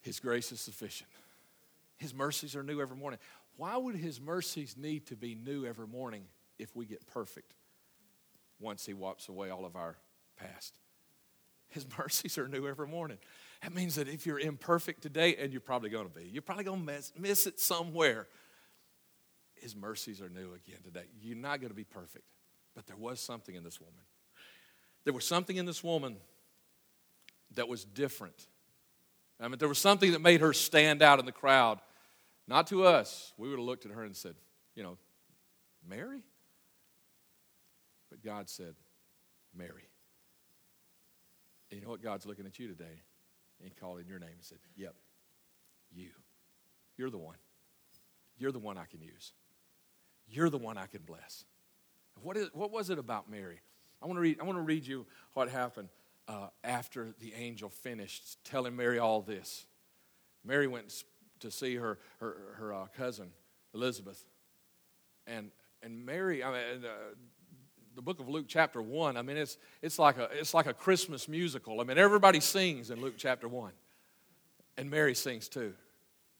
His 0.00 0.20
grace 0.20 0.52
is 0.52 0.60
sufficient. 0.60 1.10
His 1.96 2.14
mercies 2.14 2.54
are 2.54 2.62
new 2.62 2.80
every 2.80 2.96
morning. 2.96 3.18
Why 3.56 3.76
would 3.76 3.96
His 3.96 4.20
mercies 4.20 4.76
need 4.76 5.06
to 5.06 5.16
be 5.16 5.34
new 5.34 5.64
every 5.64 5.86
morning 5.86 6.24
if 6.58 6.76
we 6.76 6.84
get 6.86 7.06
perfect 7.06 7.54
once 8.60 8.84
He 8.84 8.94
wipes 8.94 9.28
away 9.28 9.50
all 9.50 9.64
of 9.64 9.76
our 9.76 9.96
past? 10.36 10.78
His 11.68 11.86
mercies 11.98 12.38
are 12.38 12.48
new 12.48 12.68
every 12.68 12.86
morning. 12.86 13.18
That 13.62 13.74
means 13.74 13.94
that 13.94 14.08
if 14.08 14.26
you're 14.26 14.38
imperfect 14.38 15.02
today, 15.02 15.36
and 15.36 15.52
you're 15.52 15.60
probably 15.60 15.90
going 15.90 16.08
to 16.08 16.14
be, 16.14 16.28
you're 16.30 16.42
probably 16.42 16.64
going 16.64 16.80
to 16.80 16.86
miss, 16.86 17.12
miss 17.18 17.46
it 17.46 17.58
somewhere. 17.58 18.26
His 19.54 19.74
mercies 19.74 20.20
are 20.20 20.28
new 20.28 20.52
again 20.52 20.82
today. 20.84 21.06
You're 21.20 21.36
not 21.36 21.60
going 21.60 21.70
to 21.70 21.76
be 21.76 21.84
perfect, 21.84 22.24
but 22.76 22.86
there 22.86 22.96
was 22.96 23.18
something 23.18 23.56
in 23.56 23.64
this 23.64 23.80
woman. 23.80 24.00
There 25.02 25.12
was 25.12 25.24
something 25.24 25.56
in 25.56 25.66
this 25.66 25.82
woman 25.82 26.16
that 27.56 27.66
was 27.66 27.84
different 27.84 28.46
I 29.40 29.48
mean, 29.48 29.58
there 29.58 29.68
was 29.68 29.78
something 29.78 30.12
that 30.12 30.20
made 30.20 30.40
her 30.40 30.52
stand 30.52 31.02
out 31.02 31.18
in 31.18 31.26
the 31.26 31.32
crowd. 31.32 31.78
Not 32.48 32.68
to 32.68 32.84
us. 32.84 33.32
We 33.36 33.48
would 33.48 33.58
have 33.58 33.66
looked 33.66 33.84
at 33.84 33.92
her 33.92 34.02
and 34.04 34.16
said, 34.16 34.34
you 34.74 34.82
know, 34.82 34.96
Mary? 35.86 36.22
But 38.10 38.22
God 38.22 38.48
said, 38.48 38.74
Mary. 39.54 39.88
And 41.70 41.80
you 41.80 41.84
know 41.84 41.90
what? 41.90 42.02
God's 42.02 42.24
looking 42.24 42.46
at 42.46 42.58
you 42.58 42.68
today. 42.68 43.02
And 43.58 43.68
he 43.68 43.74
called 43.74 44.00
in 44.00 44.06
your 44.06 44.18
name 44.18 44.30
and 44.34 44.44
said, 44.44 44.58
Yep, 44.76 44.94
you. 45.92 46.10
You're 46.96 47.10
the 47.10 47.18
one. 47.18 47.36
You're 48.38 48.52
the 48.52 48.58
one 48.58 48.78
I 48.78 48.84
can 48.84 49.00
use. 49.00 49.32
You're 50.28 50.50
the 50.50 50.58
one 50.58 50.76
I 50.76 50.86
can 50.86 51.02
bless. 51.02 51.44
What, 52.22 52.36
is, 52.36 52.48
what 52.52 52.70
was 52.70 52.90
it 52.90 52.98
about 52.98 53.30
Mary? 53.30 53.60
I 54.02 54.06
want 54.06 54.16
to 54.16 54.20
read, 54.20 54.38
I 54.40 54.44
want 54.44 54.58
to 54.58 54.62
read 54.62 54.86
you 54.86 55.06
what 55.34 55.48
happened 55.48 55.88
uh, 56.28 56.48
after 56.64 57.14
the 57.20 57.32
angel 57.34 57.68
finished 57.68 58.42
telling 58.44 58.76
Mary 58.76 58.98
all 58.98 59.22
this. 59.22 59.66
Mary 60.44 60.66
went 60.66 61.04
to 61.40 61.50
see 61.50 61.76
her, 61.76 61.98
her, 62.20 62.36
her 62.56 62.74
uh, 62.74 62.86
cousin, 62.96 63.30
Elizabeth. 63.74 64.24
And, 65.26 65.50
and 65.82 66.04
Mary, 66.04 66.42
I 66.42 66.50
mean, 66.50 66.84
uh, 66.84 66.88
the 67.94 68.02
book 68.02 68.20
of 68.20 68.28
Luke, 68.28 68.46
chapter 68.48 68.80
1, 68.80 69.16
I 69.16 69.22
mean, 69.22 69.36
it's, 69.36 69.58
it's, 69.82 69.98
like 69.98 70.18
a, 70.18 70.28
it's 70.32 70.54
like 70.54 70.66
a 70.66 70.74
Christmas 70.74 71.28
musical. 71.28 71.80
I 71.80 71.84
mean, 71.84 71.98
everybody 71.98 72.40
sings 72.40 72.90
in 72.90 73.00
Luke, 73.00 73.14
chapter 73.16 73.48
1. 73.48 73.72
And 74.78 74.90
Mary 74.90 75.14
sings 75.14 75.48
too. 75.48 75.72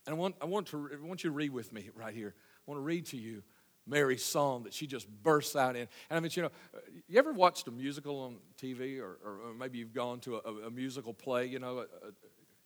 And 0.06 0.14
I 0.14 0.18
want, 0.18 0.36
I 0.40 0.44
want, 0.44 0.68
to, 0.68 0.90
I 0.92 1.04
want 1.04 1.24
you 1.24 1.30
to 1.30 1.34
read 1.34 1.50
with 1.50 1.72
me 1.72 1.90
right 1.94 2.14
here. 2.14 2.34
I 2.36 2.70
want 2.70 2.78
to 2.78 2.84
read 2.84 3.06
to 3.06 3.16
you 3.16 3.42
Mary's 3.86 4.24
song 4.24 4.64
that 4.64 4.74
she 4.74 4.86
just 4.86 5.06
bursts 5.22 5.54
out 5.56 5.76
in. 5.76 5.88
And 6.10 6.16
I 6.16 6.20
mean, 6.20 6.30
you 6.34 6.42
know, 6.42 6.50
uh, 6.74 6.78
you 7.08 7.18
ever 7.18 7.32
watched 7.32 7.68
a 7.68 7.70
musical 7.70 8.20
on 8.20 8.36
TV, 8.60 9.00
or, 9.00 9.18
or 9.24 9.54
maybe 9.58 9.78
you've 9.78 9.94
gone 9.94 10.20
to 10.20 10.36
a, 10.36 10.66
a 10.66 10.70
musical 10.70 11.14
play, 11.14 11.46
you 11.46 11.58
know, 11.58 11.78
a, 11.78 11.82
a, 11.82 12.12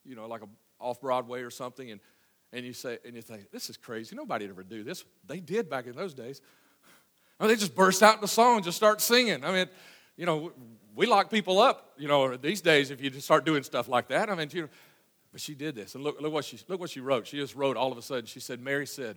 you 0.04 0.16
know, 0.16 0.26
like 0.26 0.42
a 0.42 0.48
off 0.80 1.00
Broadway 1.00 1.42
or 1.42 1.50
something, 1.50 1.90
and 1.90 2.00
and 2.52 2.64
you 2.64 2.72
say 2.72 2.98
and 3.04 3.14
you 3.14 3.22
think 3.22 3.50
this 3.50 3.70
is 3.70 3.76
crazy. 3.76 4.16
Nobody 4.16 4.46
would 4.46 4.52
ever 4.52 4.62
do 4.62 4.82
this. 4.82 5.04
They 5.26 5.40
did 5.40 5.68
back 5.68 5.86
in 5.86 5.94
those 5.94 6.14
days. 6.14 6.40
I 7.38 7.44
mean, 7.44 7.52
they 7.52 7.56
just 7.56 7.74
burst 7.74 8.02
out 8.02 8.18
in 8.18 8.24
a 8.24 8.28
song 8.28 8.56
and 8.56 8.64
just 8.64 8.76
start 8.76 9.00
singing. 9.00 9.44
I 9.44 9.52
mean, 9.52 9.66
you 10.16 10.26
know, 10.26 10.52
we 10.94 11.06
lock 11.06 11.30
people 11.30 11.58
up. 11.58 11.92
You 11.96 12.08
know, 12.08 12.36
these 12.36 12.60
days 12.60 12.90
if 12.90 13.00
you 13.00 13.10
just 13.10 13.24
start 13.24 13.44
doing 13.44 13.62
stuff 13.62 13.88
like 13.88 14.08
that. 14.08 14.28
I 14.30 14.34
mean, 14.34 14.48
you 14.52 14.62
know, 14.62 14.68
but 15.32 15.40
she 15.40 15.54
did 15.54 15.74
this, 15.74 15.94
and 15.94 16.02
look, 16.02 16.20
look 16.20 16.32
what 16.32 16.44
she 16.44 16.58
look 16.66 16.80
what 16.80 16.90
she 16.90 17.00
wrote. 17.00 17.26
She 17.26 17.36
just 17.36 17.54
wrote 17.54 17.76
all 17.76 17.92
of 17.92 17.98
a 17.98 18.02
sudden. 18.02 18.26
She 18.26 18.40
said, 18.40 18.60
Mary 18.60 18.86
said. 18.86 19.16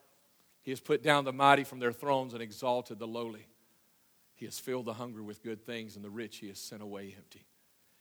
He 0.61 0.71
has 0.71 0.79
put 0.79 1.01
down 1.01 1.25
the 1.25 1.33
mighty 1.33 1.63
from 1.63 1.79
their 1.79 1.91
thrones 1.91 2.33
and 2.33 2.41
exalted 2.41 2.99
the 2.99 3.07
lowly. 3.07 3.47
He 4.35 4.45
has 4.45 4.59
filled 4.59 4.85
the 4.85 4.93
hungry 4.93 5.23
with 5.23 5.43
good 5.43 5.65
things, 5.65 5.95
and 5.95 6.05
the 6.05 6.09
rich 6.09 6.37
he 6.37 6.47
has 6.47 6.59
sent 6.59 6.81
away 6.81 7.13
empty. 7.17 7.45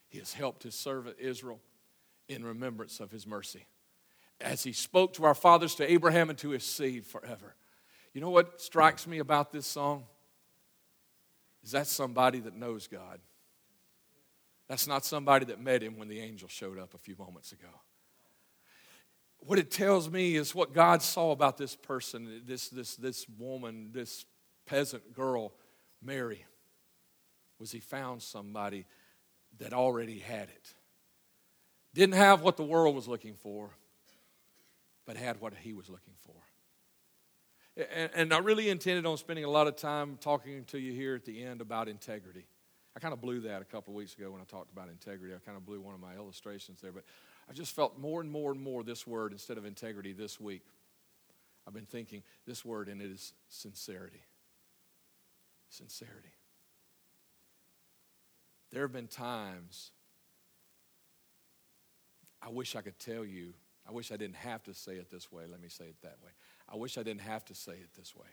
He 0.09 0.19
has 0.19 0.33
helped 0.33 0.63
his 0.63 0.75
servant 0.75 1.17
Israel 1.19 1.61
in 2.29 2.45
remembrance 2.45 3.01
of 3.01 3.11
his 3.11 3.27
mercy, 3.27 3.67
as 4.41 4.63
he 4.63 4.73
spoke 4.73 5.15
to 5.15 5.25
our 5.25 5.35
fathers, 5.35 5.75
to 5.77 5.91
Abraham, 5.91 6.31
and 6.31 6.39
to 6.39 6.51
his 6.51 6.65
seed 6.65 7.07
forever. 7.07 7.55
You 8.13 8.21
know 8.21 8.31
what 8.31 8.61
strikes 8.61 9.07
me 9.07 9.19
about 9.19 9.53
this 9.53 9.67
song? 9.67 10.05
Is 11.63 11.73
that 11.73 11.87
somebody 11.87 12.41
that 12.41 12.57
knows 12.57 12.87
God. 12.87 13.21
That's 14.69 14.87
not 14.87 15.05
somebody 15.05 15.47
that 15.47 15.61
met 15.61 15.83
him 15.83 15.99
when 15.99 16.09
the 16.09 16.21
angel 16.21 16.49
showed 16.49 16.79
up 16.79 16.95
a 16.95 16.99
few 16.99 17.17
moments 17.19 17.53
ago 17.53 17.69
what 19.41 19.59
it 19.59 19.71
tells 19.71 20.11
me 20.11 20.37
is 20.37 20.55
what 20.55 20.73
God 20.73 21.03
saw 21.03 21.33
about 21.33 21.57
this 21.57 21.75
person, 21.75 22.43
this, 22.47 22.69
this, 22.69 22.97
this 22.97 23.27
woman, 23.39 23.91
this 23.93 24.25
peasant 24.67 25.15
girl, 25.15 25.53
Mary, 26.03 26.45
was 27.59 27.73
he 27.73 27.81
found 27.81 28.23
somebody 28.23 28.87
that 29.59 29.73
already 29.73 30.19
had 30.19 30.49
it. 30.49 30.75
didn't 31.93 32.15
have 32.15 32.43
what 32.43 32.57
the 32.57 32.63
world 32.63 32.95
was 32.95 33.09
looking 33.09 33.35
for, 33.35 33.71
but 35.07 35.17
had 35.17 35.41
what 35.41 35.55
he 35.55 35.73
was 35.73 35.89
looking 35.89 36.15
for. 36.21 36.35
And, 37.93 38.11
and 38.15 38.35
I 38.35 38.39
really 38.39 38.71
intended 38.71 39.07
on 39.07 39.17
spending 39.17 39.45
a 39.45 39.51
lot 39.51 39.67
of 39.67 39.77
time 39.77 40.19
talking 40.21 40.65
to 40.67 40.79
you 40.79 40.93
here 40.93 41.15
at 41.15 41.25
the 41.25 41.43
end 41.43 41.61
about 41.61 41.89
integrity. 41.89 42.47
I 42.97 43.01
kind 43.01 43.15
of 43.15 43.21
blew 43.21 43.41
that 43.41 43.63
a 43.63 43.65
couple 43.65 43.93
of 43.93 43.97
weeks 43.97 44.15
ago 44.15 44.31
when 44.31 44.41
I 44.41 44.45
talked 44.45 44.73
about 44.73 44.89
integrity. 44.89 45.35
I 45.35 45.39
kind 45.39 45.57
of 45.57 45.65
blew 45.65 45.81
one 45.81 45.95
of 45.95 46.01
my 46.01 46.15
illustrations 46.15 46.81
there, 46.81 46.93
but 46.93 47.05
I 47.51 47.53
just 47.53 47.75
felt 47.75 47.99
more 47.99 48.21
and 48.21 48.31
more 48.31 48.53
and 48.53 48.61
more 48.61 48.85
this 48.85 49.07
word 49.07 49.33
instead 49.33 49.59
of 49.59 49.65
integrity 49.65 50.13
this 50.13 50.39
week. 50.39 50.63
I've 51.67 51.75
been 51.75 51.85
thinking 51.85 52.23
this 52.47 52.65
word, 52.65 52.89
and 52.89 53.03
it 53.03 53.11
is 53.11 53.33
sincerity. 53.49 54.23
Sincerity. 55.69 56.33
There 58.71 58.83
have 58.83 58.93
been 58.93 59.09
times 59.09 59.91
I 62.43 62.49
wish 62.49 62.75
I 62.75 62.81
could 62.81 62.99
tell 62.99 63.25
you, 63.25 63.53
I 63.87 63.93
wish 63.93 64.13
I 64.13 64.17
didn't 64.17 64.37
have 64.37 64.63
to 64.65 64.73
say 64.73 64.93
it 64.93 65.11
this 65.11 65.31
way. 65.31 65.45
Let 65.51 65.61
me 65.61 65.69
say 65.69 65.85
it 65.85 65.97
that 66.03 66.17
way. 66.25 66.31
I 66.73 66.77
wish 66.77 66.97
I 66.97 67.03
didn't 67.03 67.21
have 67.23 67.45
to 67.47 67.55
say 67.55 67.73
it 67.73 67.91
this 67.97 68.15
way. 68.17 68.29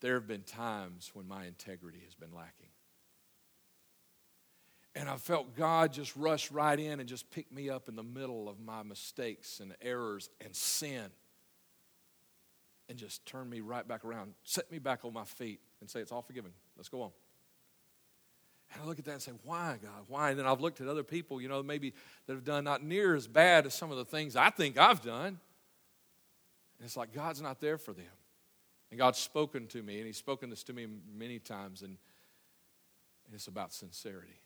There 0.00 0.14
have 0.14 0.26
been 0.26 0.42
times 0.42 1.12
when 1.14 1.26
my 1.26 1.46
integrity 1.46 2.00
has 2.04 2.14
been 2.14 2.34
lacking. 2.34 2.71
And 4.94 5.08
I 5.08 5.16
felt 5.16 5.56
God 5.56 5.92
just 5.92 6.14
rush 6.16 6.50
right 6.50 6.78
in 6.78 7.00
and 7.00 7.08
just 7.08 7.30
pick 7.30 7.50
me 7.50 7.70
up 7.70 7.88
in 7.88 7.96
the 7.96 8.02
middle 8.02 8.48
of 8.48 8.60
my 8.60 8.82
mistakes 8.82 9.60
and 9.60 9.74
errors 9.80 10.28
and 10.44 10.54
sin 10.54 11.10
and 12.88 12.98
just 12.98 13.24
turn 13.24 13.48
me 13.48 13.60
right 13.60 13.88
back 13.88 14.04
around, 14.04 14.34
set 14.44 14.70
me 14.70 14.78
back 14.78 15.04
on 15.04 15.14
my 15.14 15.24
feet, 15.24 15.60
and 15.80 15.88
say, 15.88 16.00
It's 16.00 16.12
all 16.12 16.20
forgiven. 16.20 16.50
Let's 16.76 16.90
go 16.90 17.00
on. 17.00 17.10
And 18.74 18.82
I 18.82 18.86
look 18.86 18.98
at 18.98 19.06
that 19.06 19.12
and 19.12 19.22
say, 19.22 19.32
Why, 19.44 19.78
God? 19.82 20.04
Why? 20.08 20.30
And 20.30 20.38
then 20.38 20.46
I've 20.46 20.60
looked 20.60 20.82
at 20.82 20.88
other 20.88 21.02
people, 21.02 21.40
you 21.40 21.48
know, 21.48 21.62
maybe 21.62 21.94
that 22.26 22.34
have 22.34 22.44
done 22.44 22.64
not 22.64 22.84
near 22.84 23.14
as 23.14 23.26
bad 23.26 23.64
as 23.64 23.72
some 23.72 23.90
of 23.90 23.96
the 23.96 24.04
things 24.04 24.36
I 24.36 24.50
think 24.50 24.76
I've 24.76 25.00
done. 25.00 25.38
And 26.78 26.84
it's 26.84 26.96
like 26.96 27.14
God's 27.14 27.40
not 27.40 27.60
there 27.60 27.78
for 27.78 27.94
them. 27.94 28.04
And 28.90 28.98
God's 28.98 29.18
spoken 29.18 29.68
to 29.68 29.82
me, 29.82 29.96
and 29.96 30.06
He's 30.06 30.18
spoken 30.18 30.50
this 30.50 30.62
to 30.64 30.74
me 30.74 30.86
many 31.16 31.38
times, 31.38 31.80
and, 31.80 31.96
and 33.24 33.34
it's 33.34 33.46
about 33.46 33.72
sincerity. 33.72 34.41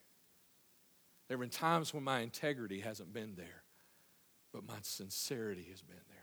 There 1.28 1.36
have 1.36 1.40
been 1.40 1.50
times 1.50 1.92
when 1.92 2.04
my 2.04 2.20
integrity 2.20 2.80
hasn't 2.80 3.12
been 3.12 3.34
there, 3.36 3.62
but 4.52 4.66
my 4.66 4.76
sincerity 4.82 5.66
has 5.70 5.82
been 5.82 5.96
there. 6.08 6.16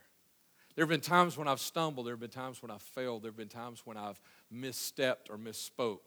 There 0.76 0.84
have 0.84 0.90
been 0.90 1.02
times 1.02 1.38
when 1.38 1.48
I've 1.48 1.60
stumbled, 1.60 2.08
there 2.08 2.14
have 2.14 2.20
been 2.20 2.30
times 2.30 2.62
when 2.62 2.72
I've 2.72 2.82
failed, 2.82 3.24
there 3.24 3.30
have 3.30 3.38
been 3.38 3.48
times 3.48 3.82
when 3.86 3.98
I've 3.98 4.20
misstepped 4.52 5.30
or 5.30 5.38
misspoke. 5.38 6.00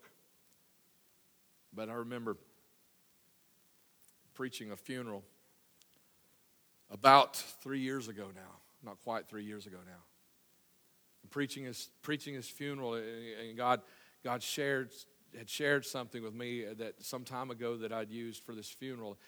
But 1.72 1.88
I 1.88 1.94
remember 1.94 2.36
preaching 4.34 4.72
a 4.72 4.76
funeral 4.76 5.22
about 6.90 7.36
three 7.36 7.80
years 7.80 8.08
ago 8.08 8.28
now, 8.34 8.60
not 8.82 8.98
quite 9.04 9.28
three 9.28 9.44
years 9.44 9.66
ago 9.66 9.78
now. 9.86 10.02
Preaching 11.30 11.64
his, 11.64 11.90
preaching 12.02 12.34
his 12.34 12.48
funeral, 12.48 12.94
and 12.94 13.56
God, 13.56 13.82
God 14.22 14.42
shared 14.42 14.90
had 15.36 15.48
shared 15.48 15.84
something 15.84 16.22
with 16.22 16.34
me 16.34 16.66
uh, 16.66 16.74
that 16.78 17.04
some 17.04 17.24
time 17.24 17.50
ago 17.50 17.76
that 17.76 17.92
I'd 17.92 18.10
used 18.10 18.42
for 18.44 18.54
this 18.54 18.68
funeral, 18.68 19.18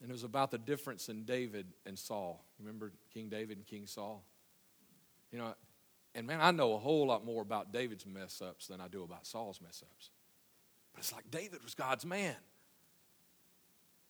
and 0.00 0.10
it 0.10 0.12
was 0.12 0.24
about 0.24 0.50
the 0.50 0.58
difference 0.58 1.08
in 1.08 1.24
David 1.24 1.66
and 1.86 1.98
Saul. 1.98 2.44
Remember 2.58 2.92
King 3.12 3.28
David 3.28 3.58
and 3.58 3.66
King 3.66 3.86
Saul? 3.86 4.24
You 5.30 5.38
know, 5.38 5.54
and 6.14 6.26
man, 6.26 6.40
I 6.40 6.50
know 6.50 6.74
a 6.74 6.78
whole 6.78 7.06
lot 7.06 7.24
more 7.24 7.42
about 7.42 7.72
David's 7.72 8.06
mess 8.06 8.42
ups 8.42 8.66
than 8.66 8.80
I 8.80 8.88
do 8.88 9.02
about 9.02 9.26
Saul's 9.26 9.60
mess 9.60 9.82
ups. 9.82 10.10
But 10.92 11.00
it's 11.00 11.12
like 11.12 11.30
David 11.30 11.62
was 11.64 11.74
God's 11.74 12.04
man. 12.04 12.36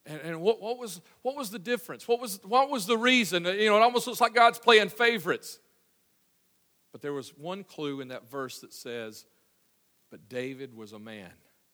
And, 0.05 0.20
and 0.22 0.40
what, 0.40 0.61
what, 0.61 0.78
was, 0.78 1.00
what 1.22 1.37
was 1.37 1.50
the 1.50 1.61
difference? 1.61 2.09
What 2.09 2.20
was, 2.20 2.40
what 2.42 2.70
was 2.70 2.87
the 2.87 2.98
reason? 2.98 3.44
You 3.44 3.70
know, 3.70 3.76
it 3.76 3.83
almost 3.83 4.07
looks 4.09 4.20
like 4.20 4.35
God's 4.35 4.59
playing 4.59 4.88
favorites. 4.88 5.61
But 6.90 7.02
there 7.02 7.12
was 7.12 7.31
one 7.38 7.62
clue 7.62 8.00
in 8.00 8.09
that 8.09 8.28
verse 8.28 8.59
that 8.61 8.72
says, 8.72 9.24
but 10.12 10.29
David 10.29 10.77
was 10.77 10.92
a 10.92 10.98
man 10.98 11.31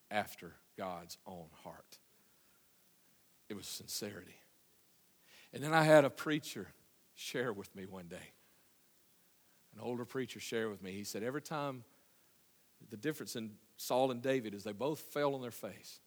after 0.09 0.53
God's 0.77 1.17
own 1.27 1.47
heart. 1.61 1.97
It 3.49 3.53
was 3.53 3.67
sincerity. 3.67 4.39
And 5.51 5.61
then 5.61 5.73
I 5.73 5.83
had 5.83 6.05
a 6.05 6.09
preacher 6.09 6.69
share 7.15 7.51
with 7.51 7.75
me 7.75 7.85
one 7.85 8.07
day. 8.07 8.31
An 9.75 9.81
older 9.81 10.05
preacher 10.05 10.39
share 10.39 10.69
with 10.69 10.81
me. 10.81 10.93
He 10.93 11.03
said, 11.03 11.21
Every 11.21 11.41
time 11.41 11.83
the 12.89 12.95
difference 12.95 13.35
in 13.35 13.51
Saul 13.75 14.09
and 14.09 14.21
David 14.21 14.53
is 14.53 14.63
they 14.63 14.71
both 14.71 15.01
fell 15.01 15.35
on 15.35 15.41
their 15.41 15.51
face. 15.51 15.99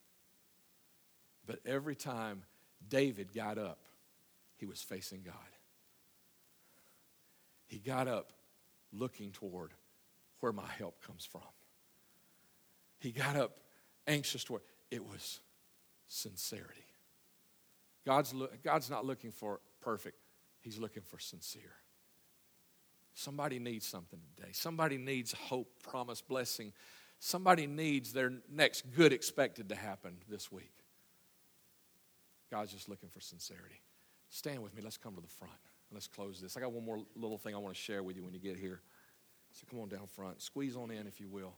But 1.44 1.58
every 1.66 1.96
time 1.96 2.44
David 2.88 3.34
got 3.34 3.58
up, 3.58 3.88
he 4.56 4.64
was 4.64 4.80
facing 4.80 5.20
God. 5.22 5.34
He 7.66 7.78
got 7.78 8.08
up 8.08 8.32
looking 8.90 9.32
toward 9.32 9.74
where 10.40 10.52
my 10.52 10.68
help 10.78 11.04
comes 11.04 11.26
from. 11.26 11.42
He 13.02 13.10
got 13.10 13.34
up 13.34 13.58
anxious 14.06 14.44
toward 14.44 14.62
it 14.88 15.04
was 15.04 15.40
sincerity. 16.06 16.86
God's, 18.06 18.32
God's 18.62 18.88
not 18.90 19.04
looking 19.04 19.32
for 19.32 19.60
perfect, 19.80 20.16
He's 20.60 20.78
looking 20.78 21.02
for 21.02 21.18
sincere. 21.18 21.74
Somebody 23.14 23.58
needs 23.58 23.86
something 23.86 24.20
today. 24.36 24.50
Somebody 24.52 24.98
needs 24.98 25.32
hope, 25.32 25.68
promise, 25.82 26.20
blessing. 26.22 26.72
Somebody 27.18 27.66
needs 27.66 28.12
their 28.12 28.32
next 28.48 28.84
good 28.94 29.12
expected 29.12 29.68
to 29.70 29.74
happen 29.74 30.18
this 30.28 30.50
week. 30.52 30.72
God's 32.50 32.72
just 32.72 32.88
looking 32.88 33.08
for 33.08 33.20
sincerity. 33.20 33.82
Stand 34.30 34.62
with 34.62 34.74
me. 34.74 34.82
Let's 34.82 34.96
come 34.96 35.16
to 35.16 35.20
the 35.20 35.26
front. 35.26 35.52
Let's 35.92 36.06
close 36.06 36.40
this. 36.40 36.56
I 36.56 36.60
got 36.60 36.72
one 36.72 36.84
more 36.84 37.02
little 37.16 37.36
thing 37.36 37.54
I 37.54 37.58
want 37.58 37.74
to 37.74 37.80
share 37.80 38.02
with 38.02 38.16
you 38.16 38.22
when 38.22 38.32
you 38.32 38.40
get 38.40 38.56
here. 38.56 38.80
So 39.52 39.66
come 39.68 39.80
on 39.80 39.88
down 39.88 40.06
front. 40.06 40.40
Squeeze 40.40 40.76
on 40.76 40.90
in 40.90 41.06
if 41.06 41.20
you 41.20 41.28
will. 41.28 41.54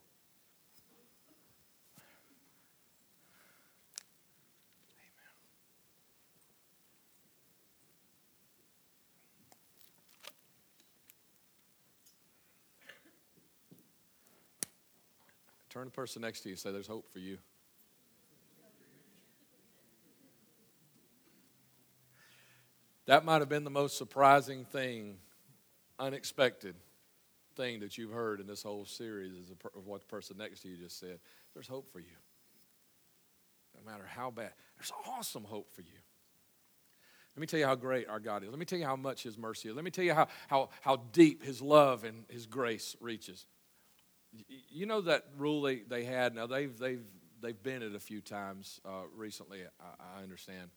Turn 15.75 15.87
to 15.87 15.91
the 15.91 15.95
person 15.97 16.23
next 16.23 16.43
to 16.43 16.49
you 16.49 16.53
and 16.53 16.59
say, 16.61 16.71
There's 16.71 16.87
hope 16.87 17.11
for 17.13 17.19
you. 17.19 17.39
That 23.07 23.25
might 23.25 23.41
have 23.41 23.49
been 23.49 23.65
the 23.65 23.71
most 23.71 23.99
surprising 23.99 24.67
thing, 24.67 25.17
unexpected 25.99 26.77
thing 27.57 27.81
that 27.81 27.99
you've 27.99 28.13
heard 28.13 28.39
in 28.41 28.47
this 28.47 28.63
whole 28.63 28.85
series 28.85 29.33
is 29.33 29.51
of 29.51 29.87
what 29.87 30.03
the 30.03 30.07
person 30.07 30.37
next 30.39 30.61
to 30.61 30.69
you 30.69 30.77
just 30.77 31.01
said. 31.01 31.19
There's 31.55 31.67
hope 31.67 31.91
for 31.93 31.99
you. 31.99 32.17
No 33.75 33.91
matter 33.91 34.05
how 34.07 34.31
bad, 34.31 34.53
there's 34.79 34.93
awesome 35.09 35.43
hope 35.43 35.75
for 35.75 35.83
you. 35.83 35.99
Let 37.37 37.41
me 37.41 37.49
tell 37.49 37.59
you 37.59 37.67
how 37.67 37.75
great 37.75 38.09
our 38.09 38.21
God 38.21 38.45
is. 38.45 38.51
Let 38.51 38.61
me 38.61 38.65
tell 38.65 38.79
you 38.79 38.87
how 38.87 38.95
much 38.95 39.25
His 39.25 39.37
mercy 39.37 39.69
is. 39.69 39.75
Let 39.75 39.85
me 39.85 39.91
tell 39.91 40.05
you 40.05 40.15
how, 40.15 40.29
how, 40.47 40.69
how 40.83 41.03
deep 41.11 41.43
His 41.43 41.61
love 41.61 42.05
and 42.05 42.27
His 42.29 42.47
grace 42.47 42.95
reaches. 43.01 43.45
You 44.71 44.87
know 44.87 45.01
that 45.03 45.27
rule 45.39 45.63
they, 45.63 45.77
they 45.81 46.05
had? 46.05 46.35
Now, 46.35 46.47
they've, 46.47 46.77
they've, 46.77 47.05
they've 47.41 47.63
been 47.63 47.83
it 47.83 47.95
a 47.95 48.01
few 48.01 48.21
times 48.21 48.81
uh, 48.85 49.03
recently, 49.15 49.61
I, 49.81 50.19
I 50.19 50.23
understand. 50.23 50.71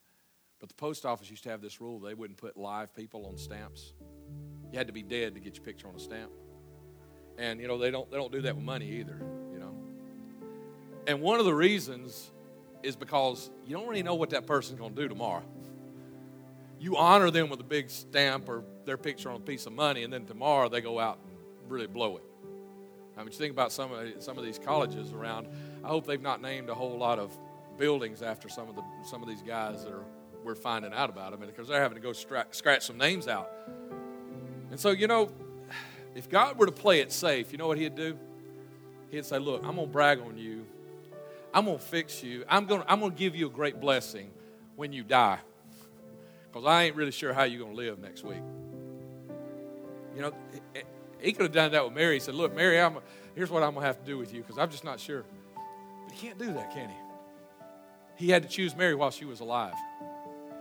But 0.60 0.68
the 0.68 0.74
post 0.74 1.06
office 1.06 1.30
used 1.30 1.44
to 1.44 1.50
have 1.50 1.60
this 1.60 1.80
rule 1.80 2.00
they 2.00 2.14
wouldn't 2.14 2.38
put 2.38 2.56
live 2.56 2.94
people 2.94 3.26
on 3.26 3.36
stamps. 3.36 3.94
You 4.72 4.78
had 4.78 4.86
to 4.88 4.92
be 4.92 5.02
dead 5.02 5.34
to 5.34 5.40
get 5.40 5.56
your 5.56 5.64
picture 5.64 5.88
on 5.88 5.94
a 5.94 6.00
stamp. 6.00 6.30
And, 7.38 7.60
you 7.60 7.68
know, 7.68 7.78
they 7.78 7.90
don't, 7.90 8.10
they 8.10 8.16
don't 8.16 8.32
do 8.32 8.42
that 8.42 8.56
with 8.56 8.64
money 8.64 8.90
either, 9.00 9.20
you 9.52 9.60
know. 9.60 9.74
And 11.06 11.20
one 11.20 11.38
of 11.38 11.46
the 11.46 11.54
reasons 11.54 12.30
is 12.82 12.96
because 12.96 13.50
you 13.66 13.76
don't 13.76 13.88
really 13.88 14.02
know 14.02 14.16
what 14.16 14.30
that 14.30 14.46
person's 14.46 14.78
going 14.78 14.94
to 14.94 15.02
do 15.02 15.08
tomorrow. 15.08 15.44
You 16.80 16.96
honor 16.96 17.30
them 17.30 17.48
with 17.48 17.60
a 17.60 17.64
big 17.64 17.90
stamp 17.90 18.48
or 18.48 18.64
their 18.84 18.96
picture 18.96 19.30
on 19.30 19.36
a 19.36 19.40
piece 19.40 19.66
of 19.66 19.72
money, 19.72 20.04
and 20.04 20.12
then 20.12 20.26
tomorrow 20.26 20.68
they 20.68 20.80
go 20.80 20.98
out 20.98 21.18
and 21.24 21.70
really 21.70 21.86
blow 21.86 22.16
it. 22.18 22.24
I 23.18 23.22
mean, 23.22 23.32
you 23.32 23.38
think 23.38 23.52
about 23.52 23.72
some 23.72 23.92
of, 23.92 24.22
some 24.22 24.38
of 24.38 24.44
these 24.44 24.60
colleges 24.60 25.12
around. 25.12 25.48
I 25.82 25.88
hope 25.88 26.06
they've 26.06 26.22
not 26.22 26.40
named 26.40 26.68
a 26.68 26.74
whole 26.74 26.96
lot 26.96 27.18
of 27.18 27.36
buildings 27.76 28.22
after 28.22 28.48
some 28.48 28.68
of 28.68 28.76
the 28.76 28.82
some 29.04 29.22
of 29.22 29.28
these 29.28 29.42
guys 29.42 29.84
that 29.84 29.92
are 29.92 30.04
we're 30.44 30.54
finding 30.54 30.92
out 30.94 31.10
about 31.10 31.32
them, 31.32 31.40
because 31.40 31.66
they're 31.66 31.80
having 31.80 31.96
to 31.96 32.02
go 32.02 32.12
scratch 32.12 32.82
some 32.82 32.96
names 32.96 33.26
out. 33.26 33.50
And 34.70 34.78
so, 34.78 34.90
you 34.90 35.08
know, 35.08 35.30
if 36.14 36.28
God 36.28 36.56
were 36.58 36.66
to 36.66 36.72
play 36.72 37.00
it 37.00 37.10
safe, 37.10 37.50
you 37.50 37.58
know 37.58 37.66
what 37.66 37.76
He'd 37.76 37.96
do? 37.96 38.16
He'd 39.10 39.24
say, 39.24 39.38
"Look, 39.38 39.64
I'm 39.64 39.74
gonna 39.74 39.88
brag 39.88 40.20
on 40.20 40.38
you. 40.38 40.64
I'm 41.52 41.64
gonna 41.64 41.78
fix 41.78 42.22
you. 42.22 42.44
I'm 42.48 42.66
gonna 42.66 42.84
I'm 42.88 43.00
gonna 43.00 43.14
give 43.14 43.34
you 43.34 43.48
a 43.48 43.50
great 43.50 43.80
blessing 43.80 44.30
when 44.76 44.92
you 44.92 45.02
die, 45.02 45.38
because 46.46 46.66
I 46.66 46.84
ain't 46.84 46.94
really 46.94 47.10
sure 47.10 47.32
how 47.32 47.42
you're 47.42 47.62
gonna 47.64 47.74
live 47.74 47.98
next 47.98 48.22
week." 48.22 48.42
You 50.14 50.22
know, 50.22 50.32
he 51.20 51.32
could 51.32 51.42
have 51.42 51.52
done 51.52 51.72
that 51.72 51.84
with 51.84 51.94
Mary. 51.94 52.14
He 52.14 52.20
said, 52.20 52.34
Look, 52.34 52.54
Mary, 52.54 52.80
I'm, 52.80 52.98
here's 53.34 53.50
what 53.50 53.62
I'm 53.62 53.72
going 53.72 53.82
to 53.82 53.86
have 53.86 54.00
to 54.00 54.06
do 54.06 54.18
with 54.18 54.32
you 54.32 54.42
because 54.42 54.58
I'm 54.58 54.70
just 54.70 54.84
not 54.84 55.00
sure. 55.00 55.24
But 56.04 56.14
he 56.14 56.26
can't 56.26 56.38
do 56.38 56.52
that, 56.54 56.72
can 56.72 56.88
he? 56.88 56.96
He 58.16 58.30
had 58.30 58.42
to 58.42 58.48
choose 58.48 58.76
Mary 58.76 58.94
while 58.94 59.10
she 59.10 59.24
was 59.24 59.40
alive. 59.40 59.74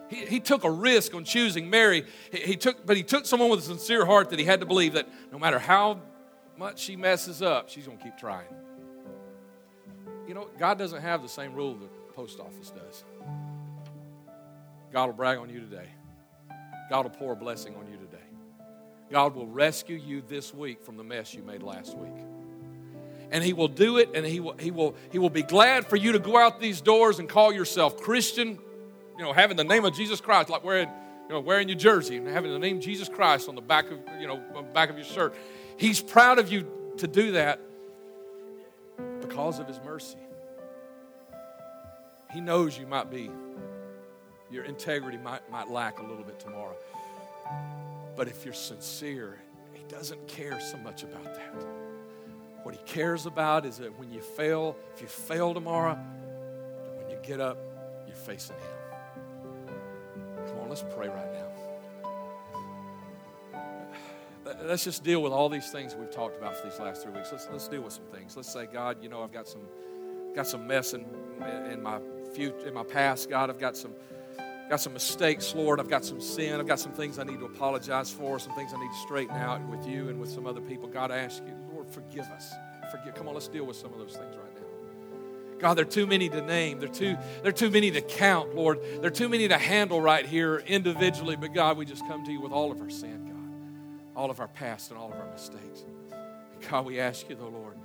He, 0.09 0.25
he 0.25 0.39
took 0.39 0.63
a 0.63 0.71
risk 0.71 1.13
on 1.13 1.23
choosing 1.23 1.69
Mary. 1.69 2.05
He, 2.31 2.39
he 2.39 2.55
took, 2.55 2.85
but 2.85 2.95
he 2.97 3.03
took 3.03 3.25
someone 3.25 3.49
with 3.49 3.59
a 3.59 3.63
sincere 3.63 4.05
heart 4.05 4.29
that 4.29 4.39
he 4.39 4.45
had 4.45 4.59
to 4.59 4.65
believe 4.65 4.93
that 4.93 5.07
no 5.31 5.39
matter 5.39 5.59
how 5.59 5.99
much 6.57 6.79
she 6.79 6.95
messes 6.95 7.41
up, 7.41 7.69
she's 7.69 7.85
going 7.85 7.97
to 7.97 8.03
keep 8.03 8.17
trying. 8.17 8.47
You 10.27 10.33
know, 10.33 10.47
God 10.57 10.77
doesn't 10.77 11.01
have 11.01 11.21
the 11.21 11.29
same 11.29 11.53
rule 11.53 11.75
that 11.75 12.07
the 12.07 12.13
post 12.13 12.39
office 12.39 12.71
does. 12.71 13.03
God 14.91 15.07
will 15.07 15.13
brag 15.13 15.37
on 15.37 15.49
you 15.49 15.59
today. 15.59 15.89
God 16.89 17.03
will 17.03 17.11
pour 17.11 17.33
a 17.33 17.35
blessing 17.35 17.75
on 17.75 17.87
you 17.87 17.97
today. 17.97 18.06
God 19.09 19.35
will 19.35 19.47
rescue 19.47 19.95
you 19.95 20.21
this 20.27 20.53
week 20.53 20.83
from 20.83 20.97
the 20.97 21.03
mess 21.03 21.33
you 21.33 21.41
made 21.41 21.63
last 21.63 21.97
week. 21.97 22.13
And 23.31 23.43
he 23.43 23.53
will 23.53 23.67
do 23.67 23.97
it 23.97 24.11
and 24.13 24.25
he 24.25 24.39
will, 24.39 24.55
he 24.57 24.71
will, 24.71 24.95
he 25.11 25.19
will 25.19 25.29
be 25.29 25.43
glad 25.43 25.85
for 25.85 25.95
you 25.95 26.13
to 26.13 26.19
go 26.19 26.37
out 26.37 26.59
these 26.59 26.81
doors 26.81 27.19
and 27.19 27.27
call 27.27 27.51
yourself 27.51 27.97
Christian, 27.97 28.57
you 29.17 29.23
know, 29.23 29.33
having 29.33 29.57
the 29.57 29.63
name 29.63 29.85
of 29.85 29.93
Jesus 29.93 30.21
Christ, 30.21 30.49
like 30.49 30.63
wearing, 30.63 30.89
you 31.27 31.33
know, 31.33 31.39
wearing 31.39 31.67
your 31.67 31.77
jersey 31.77 32.17
and 32.17 32.27
having 32.27 32.51
the 32.51 32.59
name 32.59 32.79
Jesus 32.79 33.09
Christ 33.09 33.49
on 33.49 33.55
the 33.55 33.61
back 33.61 33.91
of, 33.91 33.99
you 34.19 34.27
know, 34.27 34.37
back 34.73 34.89
of 34.89 34.97
your 34.97 35.05
shirt. 35.05 35.35
He's 35.77 36.01
proud 36.01 36.39
of 36.39 36.51
you 36.51 36.65
to 36.97 37.07
do 37.07 37.31
that 37.33 37.59
because 39.21 39.59
of 39.59 39.67
his 39.67 39.79
mercy. 39.85 40.17
He 42.33 42.41
knows 42.41 42.77
you 42.77 42.87
might 42.87 43.09
be, 43.09 43.29
your 44.51 44.63
integrity 44.63 45.17
might, 45.17 45.49
might 45.51 45.69
lack 45.69 45.99
a 45.99 46.03
little 46.03 46.23
bit 46.23 46.39
tomorrow. 46.39 46.75
But 48.17 48.27
if 48.27 48.43
you're 48.43 48.53
sincere, 48.53 49.39
He 49.73 49.83
doesn't 49.87 50.27
care 50.27 50.59
so 50.59 50.77
much 50.77 51.03
about 51.03 51.23
that. 51.35 51.65
What 52.63 52.75
He 52.75 52.81
cares 52.85 53.27
about 53.27 53.65
is 53.65 53.77
that 53.77 53.97
when 53.97 54.11
you 54.11 54.19
fail, 54.19 54.75
if 54.93 55.01
you 55.01 55.07
fail 55.07 55.53
tomorrow, 55.53 55.93
when 56.97 57.09
you 57.11 57.17
get 57.23 57.39
up, 57.39 57.57
you're 58.07 58.15
facing 58.15 58.55
Him. 58.55 58.63
Come 60.47 60.59
on, 60.59 60.69
let's 60.69 60.83
pray 60.95 61.07
right 61.07 61.31
now. 61.31 61.43
Let's 64.63 64.83
just 64.83 65.03
deal 65.03 65.21
with 65.21 65.33
all 65.33 65.49
these 65.49 65.69
things 65.71 65.93
we've 65.95 66.09
talked 66.09 66.37
about 66.37 66.57
for 66.57 66.67
these 66.67 66.79
last 66.79 67.03
three 67.03 67.11
weeks. 67.11 67.29
Let's, 67.31 67.47
let's 67.51 67.67
deal 67.67 67.81
with 67.81 67.93
some 67.93 68.05
things. 68.05 68.35
Let's 68.35 68.51
say, 68.51 68.65
God, 68.65 69.03
you 69.03 69.09
know, 69.09 69.21
I've 69.21 69.33
got 69.33 69.47
some, 69.47 69.61
got 70.33 70.47
some 70.47 70.65
mess 70.65 70.93
in, 70.93 71.05
in 71.69 71.83
my 71.83 71.99
future, 72.33 72.67
in 72.67 72.73
my 72.73 72.83
past. 72.83 73.29
God, 73.29 73.49
I've 73.49 73.59
got 73.59 73.75
some 73.75 73.93
got 74.69 74.81
some 74.81 74.93
mistakes, 74.93 75.55
Lord. 75.55 75.79
I've 75.79 75.89
got 75.89 76.03
some 76.03 76.19
sin. 76.19 76.59
I've 76.59 76.67
got 76.67 76.79
some 76.79 76.91
things 76.91 77.19
I 77.19 77.23
need 77.23 77.39
to 77.39 77.45
apologize 77.45 78.11
for, 78.11 78.39
some 78.39 78.53
things 78.53 78.73
I 78.73 78.79
need 78.79 78.91
to 78.91 78.97
straighten 78.97 79.35
out 79.35 79.61
with 79.67 79.87
you 79.87 80.09
and 80.09 80.19
with 80.19 80.29
some 80.29 80.45
other 80.45 80.61
people. 80.61 80.87
God, 80.87 81.11
I 81.11 81.17
ask 81.17 81.41
you, 81.45 81.53
Lord, 81.73 81.89
forgive 81.89 82.25
us. 82.25 82.53
Forgive. 82.91 83.15
Come 83.15 83.27
on, 83.27 83.33
let's 83.33 83.47
deal 83.47 83.65
with 83.65 83.77
some 83.77 83.93
of 83.93 83.99
those 83.99 84.15
things 84.15 84.35
right 84.35 84.55
now. 84.55 85.57
God, 85.59 85.73
there 85.73 85.85
are 85.85 85.89
too 85.89 86.05
many 86.05 86.29
to 86.29 86.41
name. 86.41 86.79
There 86.79 86.89
are 86.89 86.93
too, 86.93 87.17
there 87.41 87.49
are 87.49 87.51
too 87.51 87.71
many 87.71 87.89
to 87.91 88.01
count, 88.01 88.55
Lord. 88.55 88.79
There 88.99 89.07
are 89.07 89.09
too 89.09 89.29
many 89.29 89.47
to 89.47 89.57
handle 89.57 89.99
right 89.99 90.25
here 90.25 90.57
individually. 90.59 91.35
But 91.35 91.53
God, 91.53 91.77
we 91.77 91.85
just 91.85 92.05
come 92.07 92.25
to 92.25 92.31
you 92.31 92.39
with 92.39 92.51
all 92.51 92.71
of 92.71 92.79
our 92.79 92.89
sin, 92.89 93.25
God, 93.25 94.19
all 94.19 94.29
of 94.29 94.39
our 94.39 94.47
past 94.47 94.91
and 94.91 94.99
all 94.99 95.11
of 95.11 95.17
our 95.17 95.31
mistakes. 95.31 95.83
God, 96.69 96.85
we 96.85 96.99
ask 96.99 97.29
you, 97.29 97.35
though, 97.35 97.49
Lord, 97.49 97.75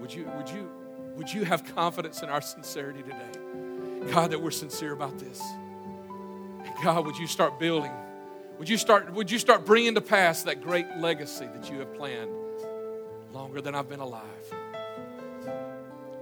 would 0.00 0.12
you, 0.12 0.28
would 0.36 0.48
you, 0.48 0.70
would 1.16 1.32
you 1.32 1.44
have 1.44 1.74
confidence 1.74 2.22
in 2.22 2.28
our 2.28 2.40
sincerity 2.40 3.02
today? 3.02 4.10
God, 4.10 4.32
that 4.32 4.40
we're 4.40 4.50
sincere 4.50 4.92
about 4.92 5.18
this. 5.18 5.40
God, 6.82 7.06
would 7.06 7.16
you 7.16 7.26
start 7.26 7.58
building? 7.58 7.92
Would 8.58 8.68
you 8.68 8.76
start, 8.76 9.12
would 9.12 9.30
you 9.30 9.38
start 9.38 9.64
bringing 9.64 9.94
to 9.94 10.00
pass 10.00 10.42
that 10.44 10.62
great 10.62 10.86
legacy 10.98 11.46
that 11.46 11.70
you 11.70 11.78
have 11.78 11.94
planned 11.94 12.30
longer 13.32 13.60
than 13.60 13.74
I've 13.74 13.88
been 13.88 14.00
alive? 14.00 14.22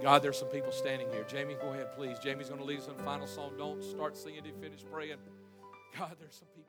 God, 0.01 0.23
there's 0.23 0.37
some 0.37 0.47
people 0.47 0.71
standing 0.71 1.07
here. 1.11 1.23
Jamie, 1.29 1.55
go 1.61 1.69
ahead, 1.69 1.93
please. 1.95 2.17
Jamie's 2.17 2.47
going 2.49 2.59
to 2.59 2.65
lead 2.65 2.79
us 2.79 2.87
in 2.87 2.97
the 2.97 3.03
final 3.03 3.27
song. 3.27 3.51
Don't 3.57 3.83
start 3.83 4.17
singing 4.17 4.43
to 4.43 4.51
finish 4.53 4.83
praying. 4.91 5.17
God, 5.97 6.15
there's 6.19 6.35
some 6.35 6.47
people. 6.55 6.60